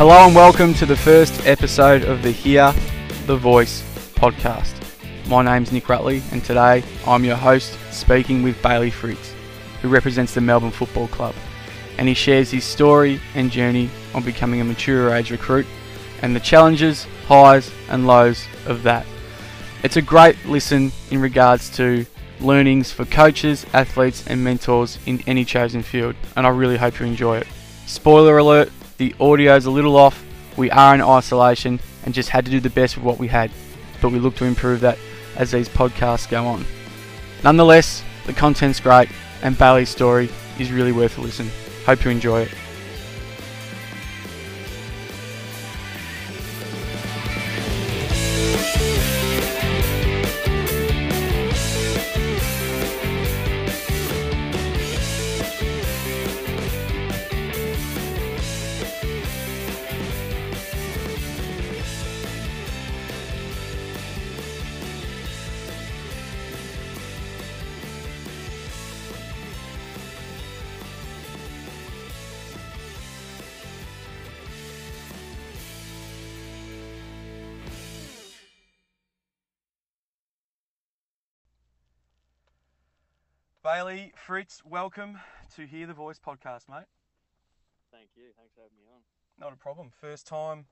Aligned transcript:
Hello 0.00 0.24
and 0.24 0.34
welcome 0.34 0.72
to 0.72 0.86
the 0.86 0.96
first 0.96 1.46
episode 1.46 2.04
of 2.04 2.22
the 2.22 2.30
Hear 2.30 2.72
the 3.26 3.36
Voice 3.36 3.82
podcast. 4.14 4.72
My 5.28 5.42
name's 5.42 5.72
Nick 5.72 5.84
Rutley 5.88 6.22
and 6.32 6.42
today 6.42 6.82
I'm 7.06 7.22
your 7.22 7.36
host 7.36 7.78
speaking 7.90 8.42
with 8.42 8.62
Bailey 8.62 8.88
Fritz, 8.88 9.34
who 9.82 9.90
represents 9.90 10.32
the 10.32 10.40
Melbourne 10.40 10.70
Football 10.70 11.08
Club. 11.08 11.34
And 11.98 12.08
he 12.08 12.14
shares 12.14 12.50
his 12.50 12.64
story 12.64 13.20
and 13.34 13.50
journey 13.50 13.90
on 14.14 14.22
becoming 14.22 14.62
a 14.62 14.64
mature 14.64 15.14
age 15.14 15.30
recruit 15.30 15.66
and 16.22 16.34
the 16.34 16.40
challenges, 16.40 17.06
highs 17.26 17.70
and 17.90 18.06
lows 18.06 18.46
of 18.64 18.82
that. 18.84 19.04
It's 19.82 19.98
a 19.98 20.02
great 20.02 20.42
listen 20.46 20.92
in 21.10 21.20
regards 21.20 21.68
to 21.76 22.06
learnings 22.40 22.90
for 22.90 23.04
coaches, 23.04 23.66
athletes, 23.74 24.26
and 24.26 24.42
mentors 24.42 24.98
in 25.04 25.22
any 25.26 25.44
chosen 25.44 25.82
field, 25.82 26.14
and 26.36 26.46
I 26.46 26.48
really 26.48 26.78
hope 26.78 27.00
you 27.00 27.04
enjoy 27.04 27.36
it. 27.36 27.46
Spoiler 27.84 28.38
alert 28.38 28.72
the 29.00 29.14
audio's 29.18 29.64
a 29.64 29.70
little 29.70 29.96
off, 29.96 30.22
we 30.58 30.70
are 30.70 30.94
in 30.94 31.00
isolation 31.00 31.80
and 32.04 32.12
just 32.12 32.28
had 32.28 32.44
to 32.44 32.50
do 32.50 32.60
the 32.60 32.68
best 32.68 32.96
with 32.96 33.04
what 33.04 33.18
we 33.18 33.28
had, 33.28 33.50
but 34.02 34.12
we 34.12 34.18
look 34.18 34.36
to 34.36 34.44
improve 34.44 34.80
that 34.80 34.98
as 35.36 35.50
these 35.50 35.70
podcasts 35.70 36.28
go 36.28 36.46
on. 36.46 36.66
Nonetheless, 37.42 38.02
the 38.26 38.34
content's 38.34 38.78
great, 38.78 39.08
and 39.42 39.56
Bailey's 39.56 39.88
story 39.88 40.28
is 40.58 40.70
really 40.70 40.92
worth 40.92 41.16
a 41.16 41.22
listen. 41.22 41.50
Hope 41.86 42.04
you 42.04 42.10
enjoy 42.10 42.42
it. 42.42 42.54
Bailey 83.80 84.12
Fritz, 84.12 84.60
welcome 84.60 85.16
to 85.56 85.64
Hear 85.64 85.88
the 85.88 85.96
Voice 85.96 86.20
podcast, 86.20 86.68
mate. 86.68 86.84
Thank 87.88 88.12
you. 88.12 88.28
Thanks 88.36 88.52
for 88.52 88.60
having 88.60 88.76
me 88.76 88.84
on. 88.92 89.00
Not 89.40 89.56
a 89.56 89.60
problem. 89.60 89.88
First 89.88 90.28
time 90.28 90.68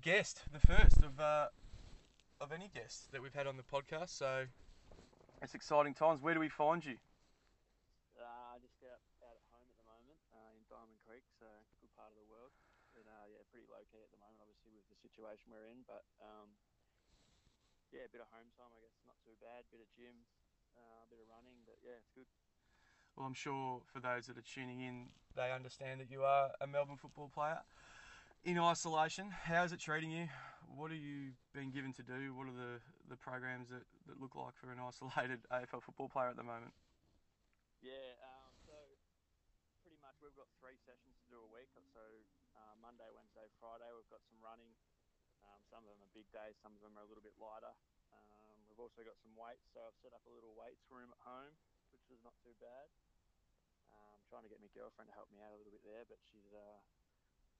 guest, 0.00 0.48
the 0.48 0.64
first 0.64 1.04
of 1.04 1.20
uh, 1.20 1.52
of 2.40 2.48
any 2.48 2.72
guest 2.72 3.12
that 3.12 3.20
we've 3.20 3.36
had 3.36 3.44
on 3.44 3.60
the 3.60 3.68
podcast. 3.68 4.16
So 4.16 4.48
it's 5.44 5.52
exciting 5.52 5.92
times. 5.92 6.24
Where 6.24 6.32
do 6.32 6.40
we 6.40 6.48
find 6.48 6.80
you? 6.80 6.96
Uh, 8.16 8.56
just 8.64 8.80
out, 8.80 9.04
out 9.28 9.36
at 9.36 9.44
home 9.52 9.68
at 9.68 9.76
the 9.76 9.84
moment 9.84 10.16
uh, 10.32 10.56
in 10.56 10.64
Diamond 10.72 11.04
Creek, 11.04 11.28
so 11.36 11.44
good 11.84 11.92
part 12.00 12.08
of 12.08 12.16
the 12.16 12.28
world. 12.32 12.56
But 12.96 13.04
uh, 13.12 13.28
yeah, 13.28 13.44
pretty 13.52 13.68
low 13.68 13.84
key 13.92 14.00
at 14.00 14.08
the 14.08 14.16
moment, 14.24 14.40
obviously 14.40 14.72
with 14.72 14.88
the 14.88 14.96
situation 15.04 15.52
we're 15.52 15.68
in. 15.68 15.84
But 15.84 16.08
um, 16.24 16.56
yeah, 17.92 18.08
a 18.08 18.12
bit 18.14 18.24
of 18.24 18.32
home 18.32 18.48
time, 18.56 18.72
I 18.72 18.80
guess, 18.80 18.96
not 19.04 19.20
too 19.20 19.36
bad. 19.36 19.68
Bit 19.68 19.84
of 19.84 19.92
gym, 19.92 20.24
uh, 20.76 21.04
a 21.04 21.08
bit 21.10 21.20
of 21.20 21.28
running, 21.28 21.56
but 21.64 21.76
yeah, 21.82 21.98
it's 22.00 22.10
good. 22.14 22.28
Well, 23.16 23.26
I'm 23.26 23.36
sure 23.36 23.84
for 23.92 24.00
those 24.00 24.26
that 24.26 24.38
are 24.38 24.46
tuning 24.46 24.80
in, 24.80 25.12
they 25.36 25.52
understand 25.52 26.00
that 26.00 26.10
you 26.10 26.24
are 26.24 26.52
a 26.60 26.66
Melbourne 26.66 26.96
football 26.96 27.28
player 27.28 27.60
in 28.44 28.58
isolation. 28.58 29.30
How's 29.30 29.72
it 29.72 29.80
treating 29.80 30.10
you? 30.10 30.26
What 30.72 30.90
are 30.90 30.98
you 30.98 31.36
being 31.52 31.70
given 31.70 31.92
to 32.00 32.04
do? 32.04 32.32
What 32.32 32.48
are 32.48 32.56
the, 32.56 32.80
the 33.12 33.20
programs 33.20 33.68
that, 33.68 33.84
that 34.08 34.16
look 34.16 34.32
like 34.32 34.56
for 34.56 34.72
an 34.72 34.80
isolated 34.80 35.44
AFL 35.52 35.84
football 35.84 36.08
player 36.08 36.32
at 36.32 36.40
the 36.40 36.46
moment? 36.46 36.72
Yeah, 37.84 38.16
um, 38.24 38.56
so 38.64 38.72
pretty 39.84 40.00
much 40.00 40.16
we've 40.24 40.34
got 40.38 40.48
three 40.56 40.78
sessions 40.80 41.20
to 41.22 41.26
do 41.28 41.38
a 41.44 41.50
week. 41.52 41.68
So 41.92 42.00
uh, 42.56 42.74
Monday, 42.80 43.06
Wednesday, 43.12 43.44
Friday, 43.60 43.92
we've 43.92 44.08
got 44.08 44.24
some 44.24 44.40
running. 44.40 44.72
Um, 45.44 45.60
some 45.68 45.84
of 45.84 45.92
them 45.92 46.00
are 46.00 46.12
big 46.16 46.30
days, 46.32 46.56
some 46.62 46.72
of 46.72 46.80
them 46.80 46.96
are 46.96 47.04
a 47.04 47.08
little 47.10 47.22
bit 47.24 47.36
lighter. 47.36 47.74
We've 48.72 48.88
also 48.88 49.04
got 49.04 49.20
some 49.20 49.36
weights, 49.36 49.68
so 49.76 49.84
I've 49.84 50.00
set 50.00 50.16
up 50.16 50.24
a 50.24 50.32
little 50.32 50.56
weights 50.56 50.88
room 50.88 51.12
at 51.12 51.20
home, 51.28 51.52
which 51.92 52.08
is 52.08 52.24
not 52.24 52.32
too 52.40 52.56
bad. 52.56 52.88
Um, 53.92 54.16
trying 54.32 54.48
to 54.48 54.52
get 54.52 54.64
my 54.64 54.72
girlfriend 54.72 55.12
to 55.12 55.16
help 55.16 55.28
me 55.28 55.44
out 55.44 55.52
a 55.52 55.60
little 55.60 55.76
bit 55.76 55.84
there, 55.84 56.08
but 56.08 56.16
she's 56.32 56.48
uh, 56.56 56.80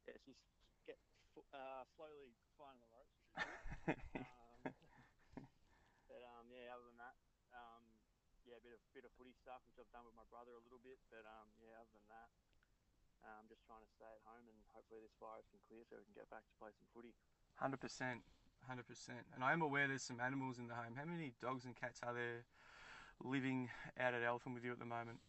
yeah, 0.09 0.17
she's 0.25 0.41
get 0.89 0.97
uh, 1.53 1.85
slowly 2.01 2.33
finding 2.57 2.81
the 2.81 2.89
ropes, 2.97 3.13
which 3.13 3.29
is 3.29 3.45
good. 3.45 3.61
um, 5.37 5.45
but 6.09 6.25
um, 6.33 6.49
yeah, 6.49 6.73
other 6.73 6.89
than 6.89 6.97
that, 6.97 7.21
um, 7.53 7.85
yeah, 8.49 8.57
a 8.57 8.65
bit 8.65 8.73
of 8.73 8.81
bit 8.97 9.05
of 9.05 9.13
footy 9.21 9.37
stuff, 9.37 9.61
which 9.69 9.77
I've 9.85 9.93
done 9.93 10.09
with 10.09 10.17
my 10.17 10.25
brother 10.33 10.57
a 10.57 10.65
little 10.65 10.81
bit. 10.81 10.97
But 11.13 11.29
um, 11.29 11.53
yeah, 11.61 11.77
other 11.77 11.93
than 11.93 12.09
that, 12.09 12.33
um, 13.29 13.45
just 13.53 13.69
trying 13.69 13.85
to 13.85 13.93
stay 13.93 14.09
at 14.09 14.25
home 14.25 14.49
and 14.49 14.57
hopefully 14.73 15.05
this 15.05 15.13
virus 15.21 15.45
can 15.53 15.61
clear 15.69 15.85
so 15.85 16.01
we 16.01 16.09
can 16.09 16.17
get 16.17 16.33
back 16.33 16.49
to 16.49 16.55
play 16.57 16.73
some 16.73 16.89
footy. 16.97 17.13
Hundred 17.61 17.85
percent, 17.85 18.25
hundred 18.67 18.87
percent. 18.87 19.25
And 19.35 19.45
I 19.45 19.53
am 19.53 19.63
aware 19.63 19.87
there's 19.89 20.03
some 20.03 20.21
animals 20.21 20.59
in 20.59 20.69
the 20.69 20.75
home. 20.75 20.95
How 20.97 21.05
many 21.05 21.33
dogs 21.41 21.65
and 21.65 21.75
cats 21.75 22.01
are 22.03 22.15
there 22.15 22.47
living 23.23 23.71
out 23.99 24.15
at 24.15 24.23
Eltham 24.23 24.55
with 24.55 24.65
you 24.65 24.73
at 24.73 24.79
the 24.79 24.89
moment? 24.89 25.21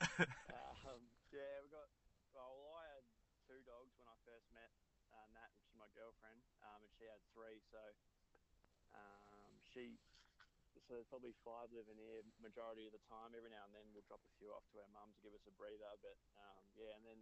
um, 0.88 1.02
yeah, 1.30 1.60
we've 1.62 1.74
got. 1.74 1.88
Well, 2.32 2.54
I 2.78 2.86
had 2.94 3.04
two 3.44 3.60
dogs 3.66 3.92
when 3.98 4.06
I 4.06 4.16
first 4.22 4.46
met 4.54 4.70
uh, 5.10 5.26
Nat, 5.34 5.50
which 5.58 5.66
is 5.66 5.76
my 5.76 5.90
girlfriend, 5.92 6.40
um, 6.62 6.80
and 6.80 6.90
she 6.94 7.04
had 7.04 7.20
three. 7.34 7.58
So 7.68 7.82
um, 8.94 9.58
she, 9.66 9.98
so 10.86 10.98
there's 10.98 11.10
probably 11.10 11.34
five 11.42 11.70
living 11.74 11.98
here 11.98 12.22
majority 12.42 12.86
of 12.86 12.94
the 12.94 13.02
time. 13.06 13.34
Every 13.34 13.50
now 13.50 13.66
and 13.66 13.74
then 13.74 13.86
we'll 13.94 14.06
drop 14.06 14.22
a 14.22 14.32
few 14.38 14.50
off 14.54 14.66
to 14.74 14.82
our 14.82 14.90
mum 14.90 15.10
to 15.14 15.20
give 15.22 15.34
us 15.34 15.46
a 15.46 15.54
breather. 15.54 15.94
But 16.02 16.18
um, 16.38 16.62
yeah, 16.78 16.94
and 16.98 17.04
then 17.06 17.20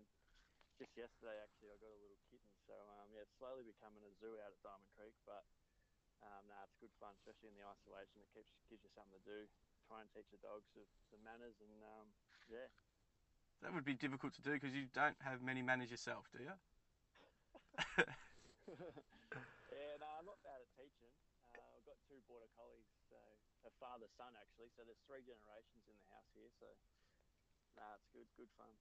just 0.79 0.95
yesterday 0.95 1.37
actually 1.43 1.75
I 1.75 1.79
got 1.83 1.91
a 1.91 2.01
little 2.01 2.23
kitten. 2.31 2.55
So 2.65 2.75
um, 3.03 3.11
yeah, 3.11 3.27
it's 3.27 3.35
slowly 3.37 3.67
becoming 3.67 4.07
a 4.07 4.13
zoo 4.23 4.39
out 4.41 4.55
at 4.55 4.63
Diamond 4.63 4.89
Creek, 4.95 5.15
but. 5.27 5.45
Um, 6.19 6.51
nah, 6.51 6.67
it's 6.67 6.75
good 6.83 6.91
fun, 6.99 7.15
especially 7.15 7.47
in 7.47 7.55
the 7.55 7.63
isolation. 7.63 8.19
It 8.19 8.27
keeps 8.35 8.51
gives 8.67 8.83
you 8.83 8.91
something 8.91 9.15
to 9.15 9.23
do. 9.23 9.47
Try 9.87 10.03
and 10.03 10.11
teach 10.11 10.27
the 10.35 10.43
dogs 10.43 10.67
some, 10.75 10.83
some 11.15 11.23
manners, 11.23 11.55
and 11.63 11.71
um, 11.95 12.11
yeah, 12.51 12.67
That 13.63 13.75
would 13.75 13.87
be 13.87 13.95
difficult 13.95 14.35
to 14.39 14.43
do 14.43 14.55
because 14.55 14.75
you 14.75 14.87
don't 14.95 15.19
have 15.23 15.43
many 15.43 15.63
manners 15.63 15.91
yourself, 15.91 16.27
do 16.31 16.43
you? 16.43 16.55
yeah, 19.71 19.95
no, 19.99 20.07
I'm 20.19 20.27
not 20.27 20.43
bad 20.47 20.59
at 20.59 20.71
teaching. 20.75 21.15
Uh, 21.55 21.59
I've 21.59 21.87
got 21.87 21.99
two 22.07 22.19
border 22.31 22.51
collies, 22.59 22.87
so 23.11 23.19
a 23.67 23.73
father 23.83 24.07
son 24.15 24.35
actually. 24.39 24.71
So 24.75 24.87
there's 24.87 25.03
three 25.07 25.23
generations 25.27 25.87
in 25.91 25.95
the 25.99 26.09
house 26.15 26.31
here. 26.35 26.51
So, 26.59 26.67
nah, 27.79 27.95
it's 27.99 28.11
good, 28.11 28.27
good 28.39 28.51
fun. 28.59 28.75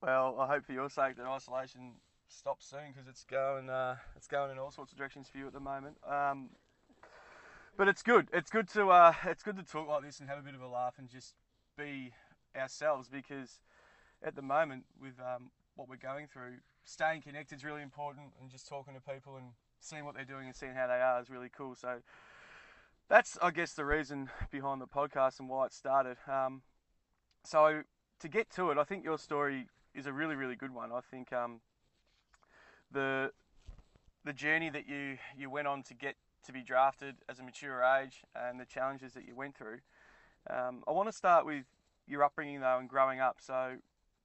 Well, 0.00 0.36
I 0.38 0.46
hope 0.46 0.64
for 0.64 0.72
your 0.72 0.88
sake 0.88 1.16
that 1.16 1.26
isolation 1.26 1.94
stops 2.28 2.66
soon 2.66 2.92
because 2.92 3.08
it's 3.08 3.24
going 3.24 3.68
uh, 3.68 3.96
it's 4.14 4.28
going 4.28 4.52
in 4.52 4.58
all 4.58 4.70
sorts 4.70 4.92
of 4.92 4.98
directions 4.98 5.28
for 5.28 5.38
you 5.38 5.46
at 5.48 5.52
the 5.52 5.60
moment. 5.60 5.96
Um, 6.08 6.50
but 7.76 7.88
it's 7.88 8.02
good. 8.02 8.28
It's 8.32 8.48
good 8.48 8.68
to 8.70 8.90
uh, 8.90 9.14
it's 9.24 9.42
good 9.42 9.56
to 9.56 9.64
talk 9.64 9.88
like 9.88 10.04
this 10.04 10.20
and 10.20 10.28
have 10.28 10.38
a 10.38 10.42
bit 10.42 10.54
of 10.54 10.60
a 10.60 10.68
laugh 10.68 10.94
and 10.98 11.08
just 11.08 11.34
be 11.76 12.12
ourselves 12.56 13.08
because 13.08 13.60
at 14.22 14.36
the 14.36 14.42
moment 14.42 14.84
with 15.02 15.18
um, 15.18 15.50
what 15.74 15.88
we're 15.88 15.96
going 15.96 16.28
through, 16.28 16.58
staying 16.84 17.22
connected 17.22 17.56
is 17.56 17.64
really 17.64 17.82
important 17.82 18.26
and 18.40 18.50
just 18.50 18.68
talking 18.68 18.94
to 18.94 19.00
people 19.00 19.36
and 19.36 19.46
seeing 19.80 20.04
what 20.04 20.14
they're 20.14 20.24
doing 20.24 20.46
and 20.46 20.54
seeing 20.54 20.74
how 20.74 20.86
they 20.86 21.00
are 21.00 21.20
is 21.20 21.28
really 21.28 21.50
cool. 21.50 21.74
So 21.74 21.96
that's 23.08 23.36
I 23.42 23.50
guess 23.50 23.72
the 23.72 23.84
reason 23.84 24.30
behind 24.52 24.80
the 24.80 24.86
podcast 24.86 25.40
and 25.40 25.48
why 25.48 25.66
it 25.66 25.72
started. 25.72 26.18
Um, 26.28 26.62
so 27.42 27.82
to 28.20 28.28
get 28.28 28.48
to 28.52 28.70
it, 28.70 28.78
I 28.78 28.84
think 28.84 29.02
your 29.02 29.18
story 29.18 29.66
is 29.98 30.06
a 30.06 30.12
really 30.12 30.36
really 30.36 30.54
good 30.54 30.72
one. 30.72 30.92
I 30.92 31.00
think 31.10 31.32
um, 31.32 31.60
the 32.92 33.32
the 34.24 34.32
journey 34.32 34.70
that 34.70 34.88
you 34.88 35.18
you 35.36 35.50
went 35.50 35.66
on 35.66 35.82
to 35.84 35.94
get 35.94 36.14
to 36.46 36.52
be 36.52 36.62
drafted 36.62 37.16
as 37.28 37.40
a 37.40 37.42
mature 37.42 37.82
age 37.82 38.22
and 38.34 38.60
the 38.60 38.64
challenges 38.64 39.12
that 39.12 39.26
you 39.26 39.34
went 39.34 39.58
through. 39.58 39.82
Um, 40.48 40.86
I 40.86 40.92
want 40.92 41.10
to 41.10 41.12
start 41.12 41.44
with 41.44 41.66
your 42.06 42.22
upbringing 42.22 42.60
though 42.60 42.78
and 42.78 42.88
growing 42.88 43.18
up. 43.18 43.38
So 43.42 43.76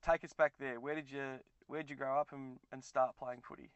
take 0.05 0.23
us 0.23 0.31
back 0.31 0.53
there. 0.59 0.79
Where 0.79 0.93
did 0.93 1.09
you 1.09 1.41
where 1.65 1.81
did 1.81 1.89
you 1.89 1.97
grow 1.97 2.19
up 2.21 2.29
and, 2.31 2.59
and 2.71 2.83
start 2.83 3.17
playing 3.17 3.41
footy? 3.41 3.73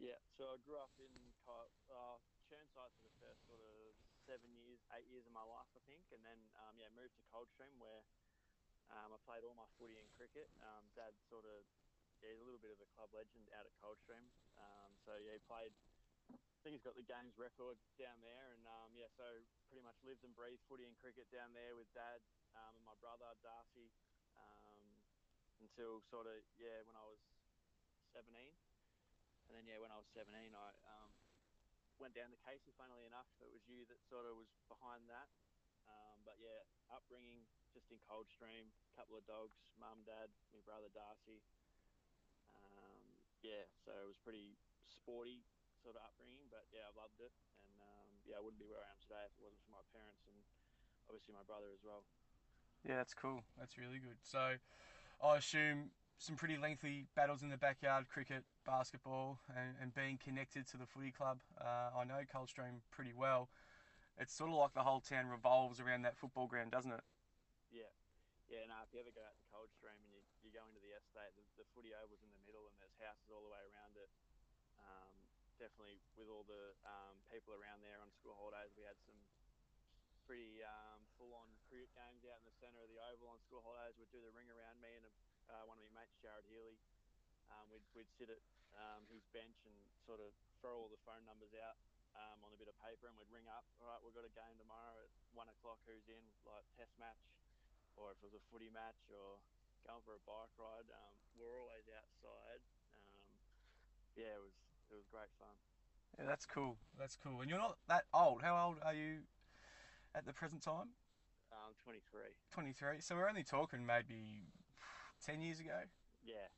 Yeah, 0.00 0.16
so 0.32 0.48
I 0.48 0.56
grew 0.64 0.80
up 0.80 0.96
in 0.96 1.12
uh, 1.44 2.16
Chirnside 2.48 2.88
for 2.96 3.04
the 3.04 3.12
first 3.20 3.44
sort 3.44 3.60
of 3.60 3.92
seven 4.24 4.48
years, 4.56 4.80
eight 4.96 5.04
years 5.12 5.28
of 5.28 5.34
my 5.36 5.44
life, 5.44 5.68
I 5.76 5.82
think, 5.84 6.08
and 6.08 6.24
then 6.24 6.40
um, 6.64 6.72
yeah, 6.80 6.88
moved 6.96 7.20
to 7.20 7.24
Coldstream 7.28 7.76
where 7.76 8.00
um, 8.94 9.14
I 9.14 9.18
played 9.22 9.46
all 9.46 9.54
my 9.54 9.68
footy 9.78 9.98
and 9.98 10.10
cricket. 10.18 10.50
Um, 10.62 10.90
Dad 10.98 11.14
sort 11.30 11.46
of 11.46 11.62
yeah, 12.20 12.36
he's 12.36 12.42
a 12.42 12.46
little 12.46 12.60
bit 12.60 12.74
of 12.74 12.80
a 12.84 12.88
club 12.92 13.08
legend 13.16 13.48
out 13.56 13.64
at 13.64 13.72
Coldstream. 13.80 14.28
Um, 14.60 14.92
so 15.06 15.16
yeah, 15.16 15.38
he 15.38 15.42
played. 15.48 15.72
I 16.30 16.58
think 16.60 16.76
he's 16.76 16.84
got 16.84 16.92
the 16.98 17.06
games 17.06 17.32
record 17.40 17.80
down 17.96 18.20
there, 18.20 18.52
and 18.52 18.62
um, 18.68 18.92
yeah, 18.92 19.08
so 19.16 19.24
pretty 19.72 19.80
much 19.80 19.96
lived 20.04 20.20
and 20.28 20.36
breathed 20.36 20.60
footy 20.68 20.84
and 20.84 20.92
cricket 21.00 21.24
down 21.32 21.56
there 21.56 21.72
with 21.72 21.88
Dad 21.96 22.20
um, 22.52 22.76
and 22.76 22.84
my 22.84 22.92
brother 23.00 23.32
Darcy 23.40 23.88
um, 24.36 24.84
until 25.64 26.04
sort 26.12 26.28
of 26.28 26.44
yeah 26.60 26.84
when 26.84 27.00
I 27.00 27.04
was 27.08 27.22
17. 28.12 28.28
And 28.36 29.52
then 29.56 29.64
yeah, 29.64 29.80
when 29.80 29.88
I 29.88 29.96
was 29.96 30.06
17, 30.12 30.28
I 30.52 30.68
went 31.96 32.12
down 32.12 32.28
to 32.30 32.38
Casey. 32.44 32.76
Funnily 32.76 33.08
enough, 33.08 33.26
it 33.40 33.48
was 33.48 33.64
you 33.64 33.88
that 33.88 33.98
sort 34.12 34.28
of 34.28 34.36
was 34.36 34.50
behind 34.68 35.08
that. 35.08 35.32
But 36.22 36.36
yeah, 36.38 36.62
upbringing 36.92 37.42
just 37.70 37.90
in 37.94 37.98
Coldstream, 38.06 38.70
a 38.90 38.92
couple 38.98 39.14
of 39.14 39.24
dogs, 39.26 39.70
mum, 39.78 40.02
dad, 40.02 40.30
my 40.50 40.62
brother 40.66 40.90
Darcy. 40.90 41.42
Um, 42.54 43.00
yeah, 43.42 43.66
so 43.80 43.94
it 43.94 44.08
was 44.10 44.18
pretty 44.20 44.58
sporty 44.84 45.46
sort 45.80 45.96
of 45.96 46.04
upbringing, 46.04 46.50
but 46.50 46.66
yeah, 46.74 46.90
I 46.90 46.92
loved 46.98 47.18
it, 47.22 47.32
and 47.64 47.74
um, 47.80 48.08
yeah, 48.26 48.36
I 48.36 48.42
wouldn't 48.42 48.60
be 48.60 48.68
where 48.68 48.82
I 48.82 48.90
am 48.90 49.00
today 49.00 49.22
if 49.24 49.32
it 49.38 49.42
wasn't 49.42 49.62
for 49.64 49.72
my 49.72 49.84
parents 49.94 50.26
and 50.28 50.36
obviously 51.08 51.32
my 51.32 51.46
brother 51.46 51.70
as 51.72 51.82
well. 51.86 52.04
Yeah, 52.84 52.96
that's 53.00 53.14
cool. 53.14 53.44
That's 53.58 53.76
really 53.76 54.00
good. 54.00 54.16
So, 54.24 54.56
I 55.22 55.36
assume 55.36 55.92
some 56.18 56.36
pretty 56.36 56.56
lengthy 56.56 57.06
battles 57.16 57.42
in 57.42 57.48
the 57.48 57.56
backyard, 57.56 58.08
cricket, 58.08 58.44
basketball, 58.66 59.38
and, 59.56 59.76
and 59.80 59.94
being 59.94 60.18
connected 60.22 60.66
to 60.68 60.76
the 60.76 60.86
footy 60.86 61.10
club. 61.10 61.40
Uh, 61.60 61.96
I 61.96 62.04
know 62.04 62.20
Coldstream 62.32 62.80
pretty 62.90 63.12
well. 63.16 63.48
It's 64.18 64.34
sort 64.34 64.50
of 64.50 64.56
like 64.56 64.74
the 64.74 64.82
whole 64.82 65.00
town 65.00 65.28
revolves 65.28 65.80
around 65.80 66.02
that 66.02 66.16
football 66.16 66.46
ground, 66.46 66.70
doesn't 66.72 66.92
it? 66.92 67.00
Yeah. 68.50 68.66
No, 68.66 68.82
if 68.82 68.90
you 68.90 68.98
ever 68.98 69.14
go 69.14 69.22
out 69.22 69.38
to 69.38 69.46
Coldstream 69.54 69.94
and 69.94 70.10
you, 70.10 70.22
you 70.42 70.50
go 70.50 70.66
into 70.66 70.82
the 70.82 70.90
estate, 70.98 71.30
the, 71.38 71.62
the 71.62 71.66
footy 71.70 71.94
oval's 71.94 72.18
in 72.18 72.34
the 72.34 72.42
middle, 72.42 72.66
and 72.66 72.74
there's 72.82 72.98
houses 72.98 73.30
all 73.30 73.46
the 73.46 73.52
way 73.54 73.62
around 73.70 73.94
it. 73.94 74.10
Um, 74.82 75.14
definitely, 75.62 76.02
with 76.18 76.26
all 76.26 76.42
the 76.50 76.74
um, 76.82 77.14
people 77.30 77.54
around 77.54 77.78
there 77.86 78.02
on 78.02 78.10
school 78.18 78.34
holidays, 78.34 78.74
we 78.74 78.82
had 78.82 78.98
some 79.06 79.14
pretty 80.26 80.66
um, 80.66 80.98
full-on 81.14 81.46
cricket 81.70 81.94
games 81.94 82.26
out 82.26 82.42
in 82.42 82.46
the 82.50 82.56
centre 82.58 82.82
of 82.82 82.90
the 82.90 82.98
oval 83.14 83.30
on 83.30 83.38
school 83.46 83.62
holidays. 83.62 83.94
We'd 84.02 84.10
do 84.10 84.18
the 84.18 84.34
ring 84.34 84.50
around 84.50 84.82
me 84.82 84.98
and 84.98 85.06
uh, 85.46 85.70
one 85.70 85.78
of 85.78 85.86
my 85.94 86.02
mates, 86.02 86.18
Jared 86.18 86.46
Healy. 86.50 86.74
Um, 87.54 87.70
we'd, 87.70 87.86
we'd 87.94 88.10
sit 88.18 88.34
at 88.34 88.42
um, 88.74 89.06
his 89.14 89.22
bench 89.30 89.58
and 89.62 89.78
sort 90.06 90.18
of 90.18 90.34
throw 90.58 90.74
all 90.74 90.90
the 90.90 91.02
phone 91.06 91.22
numbers 91.22 91.54
out 91.54 91.78
um, 92.18 92.42
on 92.42 92.50
a 92.50 92.58
bit 92.58 92.66
of 92.66 92.74
paper 92.82 93.06
and 93.06 93.14
we'd 93.14 93.30
ring 93.30 93.46
up, 93.50 93.62
all 93.78 93.90
right, 93.90 94.02
we've 94.02 94.14
got 94.14 94.26
a 94.26 94.34
game 94.34 94.54
tomorrow 94.58 94.94
at 95.02 95.10
one 95.34 95.46
o'clock, 95.50 95.78
who's 95.86 96.06
in, 96.10 96.22
like 96.46 96.66
test 96.78 96.94
match, 96.98 97.18
or 98.00 98.16
if 98.16 98.18
it 98.24 98.32
was 98.32 98.36
a 98.36 98.44
footy 98.48 98.72
match 98.72 99.12
or 99.12 99.36
going 99.84 100.00
for 100.04 100.16
a 100.16 100.22
bike 100.24 100.52
ride. 100.56 100.88
Um, 100.88 101.14
we're 101.36 101.52
always 101.60 101.84
outside. 101.92 102.64
Um, 102.96 103.28
yeah, 104.16 104.40
it 104.40 104.42
was 104.42 104.56
it 104.88 104.96
was 104.96 105.06
great 105.12 105.30
fun. 105.36 105.52
Yeah, 106.18 106.26
that's 106.26 106.48
cool. 106.48 106.80
That's 106.98 107.16
cool. 107.20 107.40
And 107.40 107.48
you're 107.48 107.60
not 107.60 107.78
that 107.88 108.08
old. 108.12 108.42
How 108.42 108.56
old 108.56 108.82
are 108.82 108.96
you 108.96 109.28
at 110.16 110.26
the 110.26 110.32
present 110.32 110.64
time? 110.64 110.96
Um, 111.52 111.72
23. 111.84 112.34
23. 112.50 113.00
So 113.00 113.14
we're 113.14 113.28
only 113.28 113.44
talking 113.44 113.86
maybe 113.86 114.42
10 115.24 115.40
years 115.40 115.60
ago? 115.60 115.86
Yeah. 116.24 116.50